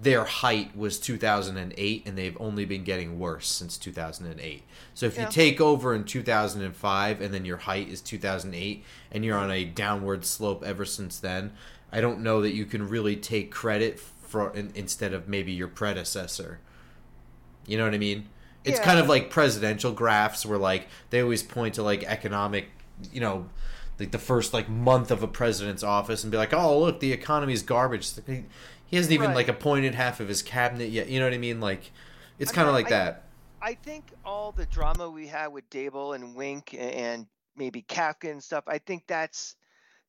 their 0.00 0.24
height 0.24 0.76
was 0.76 0.98
2008 0.98 2.02
and 2.06 2.18
they've 2.18 2.36
only 2.40 2.64
been 2.64 2.82
getting 2.82 3.18
worse 3.18 3.48
since 3.48 3.76
2008. 3.76 4.62
So 4.94 5.06
if 5.06 5.16
Yeah. 5.16 5.24
you 5.26 5.30
take 5.30 5.60
over 5.60 5.94
in 5.94 6.04
2005 6.04 7.20
and 7.20 7.32
then 7.32 7.44
your 7.44 7.58
height 7.58 7.88
is 7.88 8.00
2008 8.00 8.84
and 9.12 9.24
you're 9.24 9.38
on 9.38 9.50
a 9.50 9.64
downward 9.64 10.24
slope 10.24 10.64
ever 10.64 10.84
since 10.84 11.18
then, 11.18 11.52
I 11.92 12.00
don't 12.00 12.20
know 12.20 12.40
that 12.40 12.52
you 12.54 12.64
can 12.64 12.88
really 12.88 13.16
take 13.16 13.50
credit 13.52 14.00
for 14.00 14.52
in, 14.54 14.72
instead 14.74 15.12
of 15.12 15.28
maybe 15.28 15.52
your 15.52 15.68
predecessor. 15.68 16.58
You 17.66 17.78
know 17.78 17.84
what 17.84 17.94
I 17.94 17.98
mean? 17.98 18.28
It's 18.64 18.78
Yeah. 18.78 18.84
kind 18.84 18.98
of 18.98 19.08
like 19.08 19.30
presidential 19.30 19.92
graphs 19.92 20.44
where 20.46 20.58
like 20.58 20.88
they 21.10 21.20
always 21.22 21.42
point 21.42 21.74
to 21.74 21.82
like 21.82 22.02
economic, 22.04 22.70
you 23.12 23.20
know, 23.20 23.48
like 24.00 24.10
the 24.10 24.18
first 24.18 24.52
like 24.52 24.68
month 24.68 25.10
of 25.10 25.22
a 25.22 25.28
president's 25.28 25.82
office 25.82 26.24
and 26.24 26.30
be 26.30 26.38
like, 26.38 26.52
"Oh, 26.54 26.80
look, 26.80 26.98
the 27.00 27.12
economy's 27.12 27.62
garbage." 27.62 28.08
He 28.92 28.98
hasn't 28.98 29.14
even 29.14 29.28
Right. 29.28 29.36
like 29.36 29.48
appointed 29.48 29.94
half 29.94 30.20
of 30.20 30.28
his 30.28 30.42
cabinet 30.42 30.90
yet. 30.90 31.08
You 31.08 31.18
know 31.18 31.24
what 31.24 31.32
I 31.32 31.38
mean? 31.38 31.60
Like 31.60 31.92
it's 32.38 32.52
kind 32.52 32.68
of 32.68 32.74
like 32.74 32.86
I- 32.86 32.90
that. 32.90 33.22
I 33.62 33.74
think 33.74 34.04
all 34.24 34.52
the 34.52 34.66
drama 34.66 35.08
we 35.08 35.26
had 35.28 35.46
with 35.48 35.68
Daboll 35.70 36.14
and 36.14 36.34
Wink 36.34 36.74
and 36.78 37.26
maybe 37.56 37.80
Kafka 37.82 38.30
and 38.30 38.42
stuff, 38.44 38.64
I 38.66 38.76
think 38.78 39.06
that's 39.06 39.56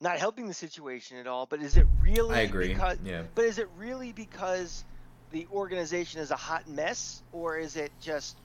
not 0.01 0.17
helping 0.17 0.47
the 0.47 0.53
situation 0.53 1.17
at 1.17 1.27
all. 1.27 1.45
But 1.45 1.61
is 1.61 1.77
it 1.77 1.85
really? 2.01 2.35
I 2.35 2.39
agree. 2.41 2.69
Because, 2.73 2.97
Yeah. 3.05 3.23
But 3.35 3.45
is 3.45 3.57
it 3.57 3.69
really 3.77 4.11
because 4.11 4.83
the 5.31 5.47
organization 5.53 6.19
is 6.19 6.31
a 6.31 6.35
hot 6.35 6.67
mess, 6.67 7.23
or 7.31 7.57
is 7.57 7.77
it 7.77 7.91
just 8.01 8.35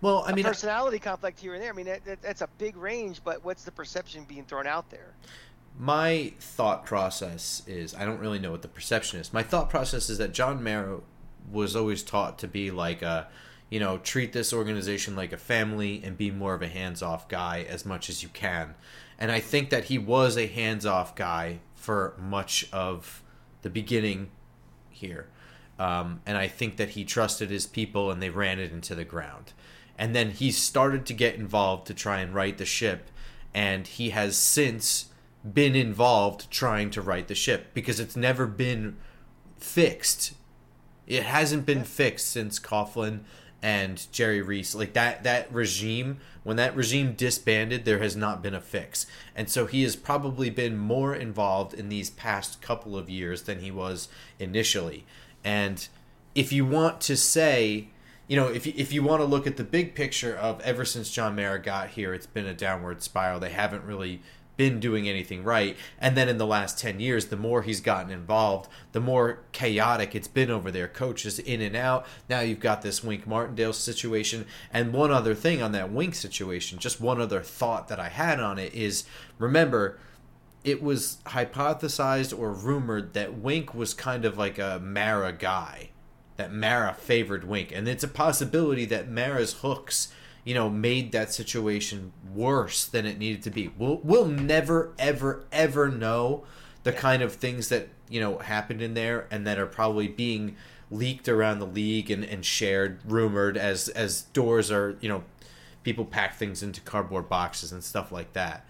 Well, 0.00 0.24
I 0.26 0.30
a 0.32 0.34
mean, 0.34 0.44
personality 0.44 0.98
conflict 0.98 1.38
here 1.38 1.54
and 1.54 1.62
there? 1.62 1.70
I 1.70 1.74
mean, 1.76 1.86
that, 1.86 2.04
that, 2.06 2.22
that's 2.22 2.40
a 2.42 2.48
big 2.58 2.76
range, 2.76 3.20
but 3.22 3.44
what's 3.44 3.62
the 3.62 3.70
perception 3.72 4.24
being 4.24 4.44
thrown 4.46 4.66
out 4.66 4.90
there? 4.90 5.14
My 5.78 6.32
thought 6.40 6.86
process 6.86 7.62
is 7.66 7.94
I 7.94 8.04
don't 8.04 8.20
really 8.20 8.38
know 8.38 8.50
what 8.50 8.62
the 8.62 8.68
perception 8.68 9.20
is. 9.20 9.32
My 9.32 9.42
thought 9.42 9.68
process 9.68 10.08
is 10.08 10.18
that 10.18 10.32
John 10.32 10.62
Mara 10.62 11.00
was 11.50 11.76
always 11.76 12.02
taught 12.02 12.38
to 12.38 12.48
be 12.48 12.70
like 12.70 13.02
a, 13.02 13.28
you 13.68 13.78
know, 13.78 13.98
treat 13.98 14.32
this 14.32 14.52
organization 14.52 15.14
like 15.14 15.32
a 15.32 15.36
family 15.36 16.00
and 16.02 16.16
be 16.16 16.30
more 16.30 16.54
of 16.54 16.62
a 16.62 16.68
hands-off 16.68 17.28
guy 17.28 17.66
as 17.68 17.84
much 17.84 18.08
as 18.08 18.22
you 18.22 18.28
can. 18.30 18.74
And 19.18 19.30
I 19.30 19.40
think 19.40 19.70
that 19.70 19.84
he 19.84 19.98
was 19.98 20.36
a 20.36 20.46
hands-off 20.46 21.14
guy 21.14 21.60
for 21.74 22.14
much 22.18 22.68
of 22.72 23.22
the 23.62 23.70
beginning 23.70 24.30
here. 24.90 25.28
Um, 25.78 26.20
and 26.24 26.38
I 26.38 26.48
think 26.48 26.78
that 26.78 26.90
he 26.90 27.04
trusted 27.04 27.50
his 27.50 27.66
people 27.66 28.10
and 28.10 28.22
they 28.22 28.30
ran 28.30 28.58
it 28.58 28.72
into 28.72 28.94
the 28.94 29.04
ground. 29.04 29.52
And 29.98 30.14
then 30.14 30.30
he 30.30 30.50
started 30.50 31.04
to 31.06 31.14
get 31.14 31.34
involved 31.34 31.86
to 31.88 31.94
try 31.94 32.20
and 32.20 32.34
right 32.34 32.56
the 32.56 32.64
ship. 32.64 33.10
And 33.52 33.86
he 33.86 34.10
has 34.10 34.36
since 34.36 35.06
been 35.52 35.74
involved 35.74 36.50
trying 36.50 36.90
to 36.90 37.02
right 37.02 37.26
the 37.26 37.34
ship 37.34 37.68
because 37.74 38.00
it's 38.00 38.16
never 38.16 38.46
been 38.46 38.96
fixed. 39.58 40.34
It 41.06 41.24
hasn't 41.24 41.66
been 41.66 41.84
fixed 41.84 42.30
since 42.30 42.58
Coughlin 42.58 43.20
and 43.62 44.06
Jerry 44.12 44.42
Reese. 44.42 44.74
Like 44.74 44.92
that 44.94 45.24
that 45.24 45.52
regime, 45.52 46.18
when 46.42 46.56
that 46.56 46.76
regime 46.76 47.14
disbanded, 47.14 47.84
there 47.84 47.98
has 47.98 48.16
not 48.16 48.42
been 48.42 48.54
a 48.54 48.60
fix. 48.60 49.06
And 49.34 49.48
so 49.48 49.66
he 49.66 49.82
has 49.82 49.96
probably 49.96 50.50
been 50.50 50.76
more 50.76 51.14
involved 51.14 51.74
in 51.74 51.88
these 51.88 52.10
past 52.10 52.60
couple 52.60 52.96
of 52.96 53.08
years 53.08 53.42
than 53.42 53.60
he 53.60 53.70
was 53.70 54.08
initially. 54.38 55.04
And 55.44 55.86
if 56.34 56.52
you 56.52 56.66
want 56.66 57.00
to 57.02 57.16
say 57.16 57.88
you 58.28 58.36
know, 58.36 58.48
if 58.48 58.66
you, 58.66 58.72
if 58.76 58.92
you 58.92 59.02
want 59.02 59.20
to 59.20 59.24
look 59.24 59.46
at 59.46 59.56
the 59.56 59.64
big 59.64 59.94
picture 59.94 60.36
of 60.36 60.60
ever 60.62 60.84
since 60.84 61.10
John 61.10 61.36
Mara 61.36 61.60
got 61.62 61.90
here, 61.90 62.12
it's 62.12 62.26
been 62.26 62.46
a 62.46 62.54
downward 62.54 63.02
spiral. 63.02 63.38
They 63.38 63.50
haven't 63.50 63.84
really 63.84 64.20
been 64.56 64.80
doing 64.80 65.08
anything 65.08 65.44
right. 65.44 65.76
And 65.98 66.16
then 66.16 66.28
in 66.28 66.38
the 66.38 66.46
last 66.46 66.78
10 66.78 67.00
years, 67.00 67.26
the 67.26 67.36
more 67.36 67.62
he's 67.62 67.80
gotten 67.80 68.10
involved, 68.10 68.70
the 68.92 69.00
more 69.00 69.40
chaotic 69.52 70.14
it's 70.14 70.28
been 70.28 70.50
over 70.50 70.70
there. 70.70 70.88
Coaches 70.88 71.38
in 71.38 71.60
and 71.60 71.76
out. 71.76 72.06
Now 72.28 72.40
you've 72.40 72.60
got 72.60 72.82
this 72.82 73.04
Wink 73.04 73.26
Martindale 73.26 73.72
situation. 73.72 74.46
And 74.72 74.92
one 74.92 75.10
other 75.10 75.34
thing 75.34 75.62
on 75.62 75.72
that 75.72 75.92
Wink 75.92 76.14
situation, 76.14 76.78
just 76.78 77.00
one 77.00 77.20
other 77.20 77.42
thought 77.42 77.88
that 77.88 78.00
I 78.00 78.08
had 78.08 78.40
on 78.40 78.58
it 78.58 78.74
is 78.74 79.04
remember, 79.38 79.98
it 80.64 80.82
was 80.82 81.18
hypothesized 81.26 82.36
or 82.36 82.52
rumored 82.52 83.14
that 83.14 83.38
Wink 83.38 83.74
was 83.74 83.94
kind 83.94 84.24
of 84.24 84.36
like 84.36 84.58
a 84.58 84.80
Mara 84.82 85.32
guy. 85.32 85.90
That 86.36 86.52
Mara 86.52 86.92
favored 86.92 87.44
Wink. 87.44 87.72
And 87.72 87.88
it's 87.88 88.04
a 88.04 88.08
possibility 88.08 88.84
that 88.86 89.10
Mara's 89.10 89.54
hooks 89.54 90.12
you 90.46 90.54
know, 90.54 90.70
made 90.70 91.10
that 91.10 91.32
situation 91.32 92.12
worse 92.36 92.84
than 92.84 93.06
it 93.06 93.18
needed 93.18 93.42
to 93.44 93.50
be. 93.50 93.70
We'll 93.78 94.00
we'll 94.02 94.26
never 94.26 94.92
ever 94.98 95.44
ever 95.50 95.88
know 95.88 96.44
the 96.84 96.92
kind 96.92 97.22
of 97.22 97.34
things 97.34 97.68
that 97.68 97.88
you 98.08 98.20
know 98.20 98.38
happened 98.38 98.82
in 98.82 98.94
there 98.94 99.26
and 99.30 99.46
that 99.46 99.58
are 99.58 99.66
probably 99.66 100.08
being 100.08 100.56
leaked 100.90 101.28
around 101.28 101.58
the 101.58 101.66
league 101.66 102.10
and, 102.10 102.24
and 102.24 102.44
shared, 102.44 103.00
rumored 103.04 103.56
as 103.56 103.88
as 103.88 104.22
doors 104.22 104.70
are 104.70 104.96
you 105.00 105.08
know 105.08 105.24
people 105.82 106.04
pack 106.04 106.36
things 106.36 106.62
into 106.62 106.80
cardboard 106.80 107.28
boxes 107.28 107.72
and 107.72 107.82
stuff 107.82 108.12
like 108.12 108.32
that. 108.32 108.66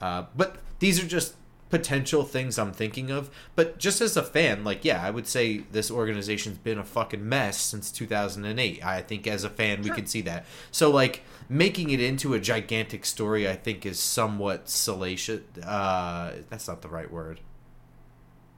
Uh, 0.00 0.24
but 0.36 0.58
these 0.78 1.02
are 1.02 1.06
just 1.06 1.34
potential 1.70 2.24
things 2.24 2.58
I'm 2.58 2.72
thinking 2.72 3.10
of. 3.10 3.30
But 3.54 3.78
just 3.78 4.00
as 4.00 4.16
a 4.16 4.22
fan, 4.22 4.64
like, 4.64 4.84
yeah, 4.84 5.02
I 5.04 5.10
would 5.10 5.26
say 5.26 5.58
this 5.72 5.90
organization's 5.90 6.58
been 6.58 6.78
a 6.78 6.84
fucking 6.84 7.26
mess 7.26 7.60
since 7.60 7.90
2008. 7.90 8.84
I 8.84 9.02
think 9.02 9.26
as 9.26 9.44
a 9.44 9.50
fan, 9.50 9.82
we 9.82 9.90
can 9.90 10.06
see 10.06 10.20
that. 10.22 10.46
So, 10.70 10.90
like, 10.90 11.22
making 11.48 11.90
it 11.90 12.00
into 12.00 12.34
a 12.34 12.40
gigantic 12.40 13.04
story, 13.04 13.48
I 13.48 13.56
think, 13.56 13.86
is 13.86 13.98
somewhat 13.98 14.68
salacious. 14.68 15.42
Uh, 15.62 16.32
that's 16.48 16.68
not 16.68 16.82
the 16.82 16.88
right 16.88 17.10
word. 17.10 17.40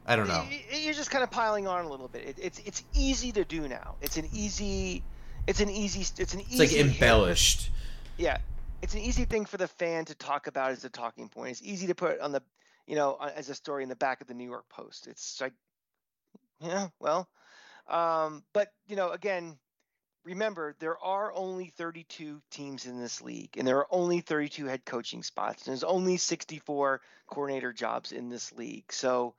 I 0.06 0.16
don't 0.16 0.28
know. 0.28 0.44
You're 0.72 0.94
just 0.94 1.10
kind 1.10 1.22
of 1.22 1.30
piling 1.30 1.68
on 1.68 1.84
a 1.84 1.88
little 1.88 2.08
bit. 2.08 2.36
It's 2.38 2.58
it's 2.60 2.82
easy 2.94 3.30
to 3.32 3.44
do 3.44 3.68
now. 3.68 3.94
It's 4.00 4.16
an 4.16 4.28
easy, 4.32 5.04
it's 5.46 5.60
an 5.60 5.70
easy, 5.70 6.00
it's 6.20 6.34
an 6.34 6.40
easy. 6.40 6.62
It's 6.62 6.72
like 6.72 6.80
embellished. 6.84 7.70
Hit. 8.16 8.24
Yeah, 8.24 8.38
it's 8.82 8.94
an 8.94 9.00
easy 9.00 9.24
thing 9.24 9.44
for 9.44 9.56
the 9.56 9.68
fan 9.68 10.06
to 10.06 10.14
talk 10.14 10.46
about 10.46 10.72
as 10.72 10.84
a 10.84 10.90
talking 10.90 11.28
point. 11.28 11.52
It's 11.52 11.62
easy 11.62 11.86
to 11.86 11.94
put 11.94 12.18
on 12.20 12.32
the 12.32 12.42
you 12.90 12.96
know, 12.96 13.16
as 13.36 13.48
a 13.48 13.54
story 13.54 13.84
in 13.84 13.88
the 13.88 13.94
back 13.94 14.20
of 14.20 14.26
the 14.26 14.34
New 14.34 14.44
York 14.44 14.68
Post. 14.68 15.06
It's 15.06 15.40
like, 15.40 15.52
yeah, 16.60 16.88
well, 16.98 17.28
um, 17.88 18.42
but 18.52 18.72
you 18.88 18.96
know, 18.96 19.10
again, 19.10 19.58
remember 20.24 20.74
there 20.78 20.98
are 20.98 21.32
only 21.34 21.72
32 21.76 22.40
teams 22.50 22.86
in 22.86 23.00
this 23.00 23.20
league, 23.22 23.56
and 23.56 23.66
there 23.66 23.78
are 23.78 23.86
only 23.90 24.20
32 24.20 24.66
head 24.66 24.84
coaching 24.84 25.22
spots, 25.22 25.66
and 25.66 25.72
there's 25.72 25.84
only 25.84 26.16
64 26.16 27.00
coordinator 27.26 27.72
jobs 27.72 28.12
in 28.12 28.28
this 28.28 28.52
league. 28.52 28.92
So, 28.92 29.34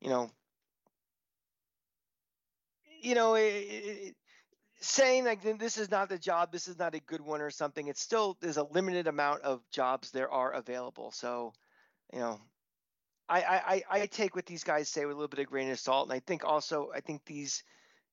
you 0.00 0.10
know, 0.10 0.30
you 3.02 3.14
know, 3.14 3.34
it, 3.34 3.42
it, 3.42 4.16
saying 4.80 5.24
like 5.24 5.42
this 5.58 5.78
is 5.78 5.90
not 5.90 6.08
the 6.08 6.18
job, 6.18 6.52
this 6.52 6.68
is 6.68 6.78
not 6.78 6.94
a 6.94 7.00
good 7.00 7.20
one 7.20 7.40
or 7.40 7.50
something. 7.50 7.88
It's 7.88 8.00
still 8.00 8.36
there's 8.40 8.56
a 8.56 8.64
limited 8.64 9.06
amount 9.06 9.42
of 9.42 9.62
jobs 9.70 10.10
there 10.10 10.30
are 10.30 10.52
available. 10.52 11.10
So, 11.12 11.52
you 12.12 12.18
know, 12.18 12.40
I, 13.28 13.82
I, 13.90 14.00
I 14.00 14.06
take 14.06 14.34
what 14.34 14.46
these 14.46 14.64
guys 14.64 14.88
say 14.88 15.04
with 15.04 15.14
a 15.14 15.16
little 15.16 15.28
bit 15.28 15.38
of 15.38 15.46
grain 15.46 15.70
of 15.70 15.78
salt, 15.78 16.08
and 16.08 16.16
I 16.16 16.18
think 16.20 16.44
also 16.44 16.90
I 16.94 17.00
think 17.00 17.24
these, 17.24 17.62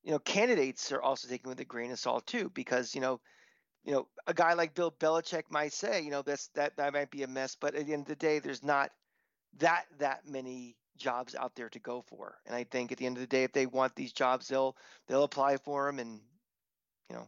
you 0.08 0.14
know, 0.14 0.20
candidates 0.20 0.94
are 0.94 1.02
also 1.02 1.28
taking 1.28 1.50
with 1.50 1.60
a 1.60 1.66
grain 1.66 1.92
of 1.92 2.00
salt 2.00 2.26
too, 2.26 2.50
because 2.54 2.96
you 2.96 3.02
know, 3.02 3.20
you 3.84 3.92
know, 3.92 4.08
a 4.26 4.34
guy 4.34 4.54
like 4.54 4.74
Bill 4.74 4.90
Belichick 4.90 5.44
might 5.50 5.74
say, 5.74 6.02
you 6.02 6.12
know, 6.12 6.22
that's 6.22 6.48
that 6.56 6.78
that 6.78 6.94
might 6.94 7.12
be 7.12 7.24
a 7.24 7.28
mess, 7.28 7.58
but 7.60 7.76
at 7.76 7.86
the 7.86 7.92
end 7.92 8.04
of 8.04 8.08
the 8.08 8.16
day, 8.16 8.40
there's 8.40 8.64
not 8.64 8.90
that 9.58 9.84
that 10.00 10.22
many 10.26 10.78
jobs 10.98 11.36
out 11.36 11.56
there 11.56 11.68
to 11.68 11.80
go 11.80 12.06
for, 12.08 12.38
and 12.46 12.56
I 12.56 12.64
think 12.64 12.94
at 12.94 12.98
the 12.98 13.06
end 13.06 13.18
of 13.18 13.22
the 13.22 13.28
day, 13.28 13.44
if 13.44 13.52
they 13.52 13.66
want 13.66 13.96
these 13.96 14.14
jobs, 14.14 14.48
they'll 14.48 14.78
they'll 15.10 15.26
apply 15.26 15.58
for 15.58 15.88
them, 15.88 16.00
and 16.00 16.22
you 17.10 17.18
know. 17.18 17.28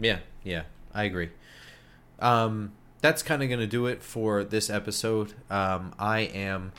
Yeah, 0.00 0.18
yeah, 0.42 0.64
I 0.92 1.04
agree. 1.04 1.30
Um, 2.18 2.72
that's 3.00 3.22
kind 3.22 3.44
of 3.44 3.48
going 3.48 3.60
to 3.60 3.68
do 3.68 3.86
it 3.86 4.02
for 4.02 4.42
this 4.42 4.70
episode. 4.70 5.34
Um, 5.48 5.94
I 6.00 6.22
am 6.22 6.72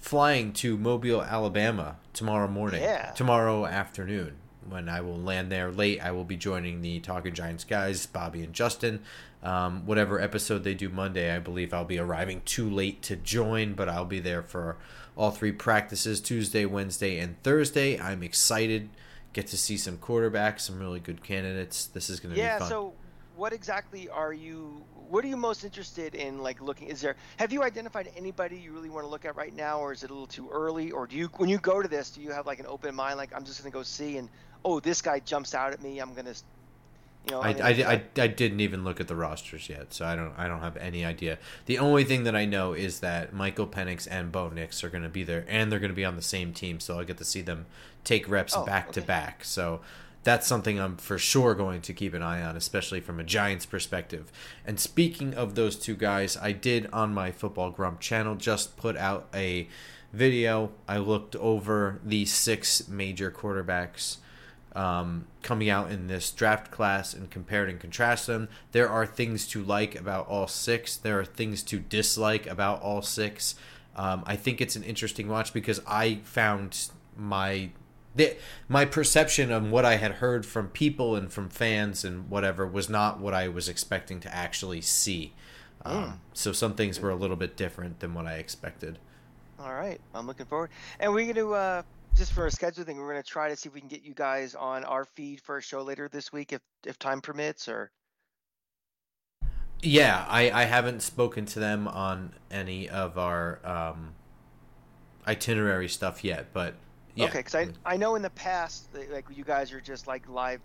flying 0.00 0.52
to 0.54 0.76
Mobile, 0.76 1.22
Alabama 1.22 1.96
tomorrow 2.12 2.48
morning. 2.48 2.82
Yeah. 2.82 3.12
Tomorrow 3.12 3.66
afternoon. 3.66 4.34
When 4.68 4.88
I 4.88 5.00
will 5.00 5.16
land 5.16 5.50
there 5.50 5.70
late, 5.70 6.00
I 6.00 6.10
will 6.10 6.24
be 6.24 6.36
joining 6.36 6.82
the 6.82 7.00
Talking 7.00 7.32
Giants 7.32 7.64
guys, 7.64 8.04
Bobby 8.04 8.42
and 8.42 8.52
Justin. 8.52 9.00
Um, 9.42 9.86
whatever 9.86 10.20
episode 10.20 10.64
they 10.64 10.74
do 10.74 10.88
Monday, 10.88 11.34
I 11.34 11.38
believe 11.38 11.72
I'll 11.72 11.84
be 11.84 11.98
arriving 11.98 12.42
too 12.44 12.68
late 12.68 13.00
to 13.02 13.16
join, 13.16 13.74
but 13.74 13.88
I'll 13.88 14.04
be 14.04 14.20
there 14.20 14.42
for 14.42 14.76
all 15.16 15.30
three 15.30 15.52
practices 15.52 16.20
Tuesday, 16.20 16.66
Wednesday, 16.66 17.18
and 17.18 17.42
Thursday. 17.42 17.98
I'm 17.98 18.22
excited. 18.22 18.90
Get 19.32 19.46
to 19.48 19.56
see 19.56 19.76
some 19.76 19.96
quarterbacks, 19.96 20.60
some 20.60 20.78
really 20.78 21.00
good 21.00 21.22
candidates. 21.22 21.86
This 21.86 22.10
is 22.10 22.20
going 22.20 22.34
to 22.34 22.40
yeah, 22.40 22.56
be 22.56 22.60
fun. 22.60 22.66
Yeah, 22.66 22.68
so 22.68 22.92
what 23.36 23.52
exactly 23.52 24.08
are 24.08 24.32
you 24.32 24.82
what 25.08 25.24
are 25.24 25.28
you 25.28 25.36
most 25.36 25.64
interested 25.64 26.14
in 26.14 26.42
like 26.42 26.60
looking 26.60 26.88
is 26.88 27.00
there 27.00 27.16
have 27.36 27.52
you 27.52 27.62
identified 27.62 28.10
anybody 28.16 28.56
you 28.56 28.72
really 28.72 28.90
want 28.90 29.04
to 29.04 29.08
look 29.08 29.24
at 29.24 29.36
right 29.36 29.54
now 29.54 29.80
or 29.80 29.92
is 29.92 30.02
it 30.02 30.10
a 30.10 30.12
little 30.12 30.26
too 30.26 30.48
early 30.50 30.90
or 30.90 31.06
do 31.06 31.16
you 31.16 31.26
when 31.36 31.48
you 31.48 31.58
go 31.58 31.82
to 31.82 31.88
this 31.88 32.10
do 32.10 32.20
you 32.20 32.30
have 32.30 32.46
like 32.46 32.60
an 32.60 32.66
open 32.66 32.94
mind 32.94 33.16
like 33.16 33.34
i'm 33.34 33.44
just 33.44 33.62
going 33.62 33.70
to 33.70 33.76
go 33.76 33.82
see 33.82 34.18
and 34.18 34.28
oh 34.64 34.80
this 34.80 35.02
guy 35.02 35.18
jumps 35.20 35.54
out 35.54 35.72
at 35.72 35.82
me 35.82 35.98
i'm 35.98 36.12
going 36.12 36.26
to 36.26 36.34
you 37.26 37.32
know 37.32 37.40
I, 37.40 37.50
I, 37.50 37.68
I, 37.70 38.02
I, 38.16 38.26
didn't 38.28 38.60
even 38.60 38.84
look 38.84 39.00
at 39.00 39.08
the 39.08 39.16
rosters 39.16 39.68
yet 39.68 39.92
so 39.92 40.04
i 40.04 40.14
don't 40.14 40.32
i 40.38 40.46
don't 40.48 40.60
have 40.60 40.76
any 40.76 41.04
idea 41.04 41.38
the 41.66 41.78
only 41.78 42.04
thing 42.04 42.24
that 42.24 42.36
i 42.36 42.44
know 42.44 42.72
is 42.72 43.00
that 43.00 43.32
michael 43.32 43.66
Penix 43.66 44.06
and 44.10 44.30
bo 44.30 44.48
nix 44.48 44.84
are 44.84 44.88
going 44.88 45.02
to 45.02 45.08
be 45.08 45.24
there 45.24 45.44
and 45.48 45.70
they're 45.70 45.80
going 45.80 45.90
to 45.90 45.96
be 45.96 46.04
on 46.04 46.16
the 46.16 46.22
same 46.22 46.52
team 46.52 46.80
so 46.80 46.98
i'll 46.98 47.04
get 47.04 47.18
to 47.18 47.24
see 47.24 47.40
them 47.40 47.66
take 48.04 48.28
reps 48.28 48.54
oh, 48.56 48.64
back 48.64 48.88
okay. 48.88 49.00
to 49.00 49.06
back 49.06 49.44
so 49.44 49.80
that's 50.24 50.46
something 50.46 50.78
I'm 50.78 50.96
for 50.96 51.18
sure 51.18 51.54
going 51.54 51.80
to 51.82 51.92
keep 51.92 52.14
an 52.14 52.22
eye 52.22 52.42
on, 52.42 52.56
especially 52.56 53.00
from 53.00 53.20
a 53.20 53.24
Giants 53.24 53.66
perspective. 53.66 54.30
And 54.66 54.78
speaking 54.78 55.34
of 55.34 55.54
those 55.54 55.76
two 55.76 55.94
guys, 55.94 56.36
I 56.36 56.52
did 56.52 56.88
on 56.92 57.14
my 57.14 57.30
Football 57.30 57.70
Grump 57.70 58.00
channel 58.00 58.34
just 58.34 58.76
put 58.76 58.96
out 58.96 59.28
a 59.34 59.68
video. 60.12 60.72
I 60.86 60.98
looked 60.98 61.36
over 61.36 62.00
the 62.04 62.24
six 62.24 62.88
major 62.88 63.30
quarterbacks 63.30 64.18
um, 64.74 65.26
coming 65.42 65.70
out 65.70 65.90
in 65.90 66.06
this 66.06 66.30
draft 66.30 66.70
class 66.70 67.14
and 67.14 67.30
compared 67.30 67.68
and 67.68 67.80
contrast 67.80 68.26
them. 68.26 68.48
There 68.72 68.88
are 68.88 69.06
things 69.06 69.46
to 69.48 69.62
like 69.62 69.98
about 69.98 70.28
all 70.28 70.46
six, 70.46 70.96
there 70.96 71.18
are 71.18 71.24
things 71.24 71.62
to 71.64 71.78
dislike 71.78 72.46
about 72.46 72.82
all 72.82 73.02
six. 73.02 73.54
Um, 73.96 74.22
I 74.26 74.36
think 74.36 74.60
it's 74.60 74.76
an 74.76 74.84
interesting 74.84 75.28
watch 75.28 75.52
because 75.52 75.80
I 75.86 76.20
found 76.22 76.90
my 77.16 77.70
the, 78.14 78.36
my 78.68 78.84
perception 78.84 79.52
of 79.52 79.70
what 79.70 79.84
I 79.84 79.96
had 79.96 80.12
heard 80.12 80.44
from 80.44 80.68
people 80.68 81.14
and 81.14 81.32
from 81.32 81.48
fans 81.48 82.04
and 82.04 82.28
whatever 82.28 82.66
was 82.66 82.88
not 82.88 83.20
what 83.20 83.34
I 83.34 83.48
was 83.48 83.68
expecting 83.68 84.20
to 84.20 84.34
actually 84.34 84.80
see. 84.80 85.32
Mm. 85.84 85.90
Um, 85.90 86.20
so 86.32 86.52
some 86.52 86.74
things 86.74 87.00
were 87.00 87.10
a 87.10 87.16
little 87.16 87.36
bit 87.36 87.56
different 87.56 88.00
than 88.00 88.14
what 88.14 88.26
I 88.26 88.34
expected. 88.34 88.98
All 89.60 89.74
right, 89.74 90.00
I'm 90.14 90.26
looking 90.26 90.46
forward. 90.46 90.70
And 91.00 91.12
we're 91.12 91.24
going 91.24 91.34
to 91.36 91.54
uh, 91.54 91.82
just 92.16 92.32
for 92.32 92.46
a 92.46 92.50
schedule 92.50 92.84
thing, 92.84 92.98
we're 92.98 93.12
going 93.12 93.22
to 93.22 93.28
try 93.28 93.48
to 93.48 93.56
see 93.56 93.68
if 93.68 93.74
we 93.74 93.80
can 93.80 93.88
get 93.88 94.02
you 94.02 94.14
guys 94.14 94.54
on 94.54 94.84
our 94.84 95.04
feed 95.04 95.40
for 95.40 95.58
a 95.58 95.62
show 95.62 95.82
later 95.82 96.08
this 96.08 96.32
week, 96.32 96.52
if 96.52 96.60
if 96.84 96.98
time 96.98 97.20
permits, 97.20 97.68
or. 97.68 97.90
Yeah, 99.80 100.26
I, 100.28 100.50
I 100.50 100.64
haven't 100.64 101.02
spoken 101.02 101.46
to 101.46 101.60
them 101.60 101.86
on 101.86 102.32
any 102.50 102.88
of 102.88 103.16
our 103.16 103.60
um, 103.64 104.14
itinerary 105.24 105.88
stuff 105.88 106.24
yet, 106.24 106.46
but 106.52 106.74
yeah. 107.18 107.26
Okay, 107.26 107.38
because 107.38 107.54
I 107.54 107.66
mm. 107.66 107.74
I 107.84 107.96
know 107.96 108.14
in 108.14 108.22
the 108.22 108.30
past 108.30 108.88
like 109.10 109.26
you 109.34 109.44
guys 109.44 109.72
are 109.72 109.80
just 109.80 110.06
like 110.06 110.28
live, 110.28 110.60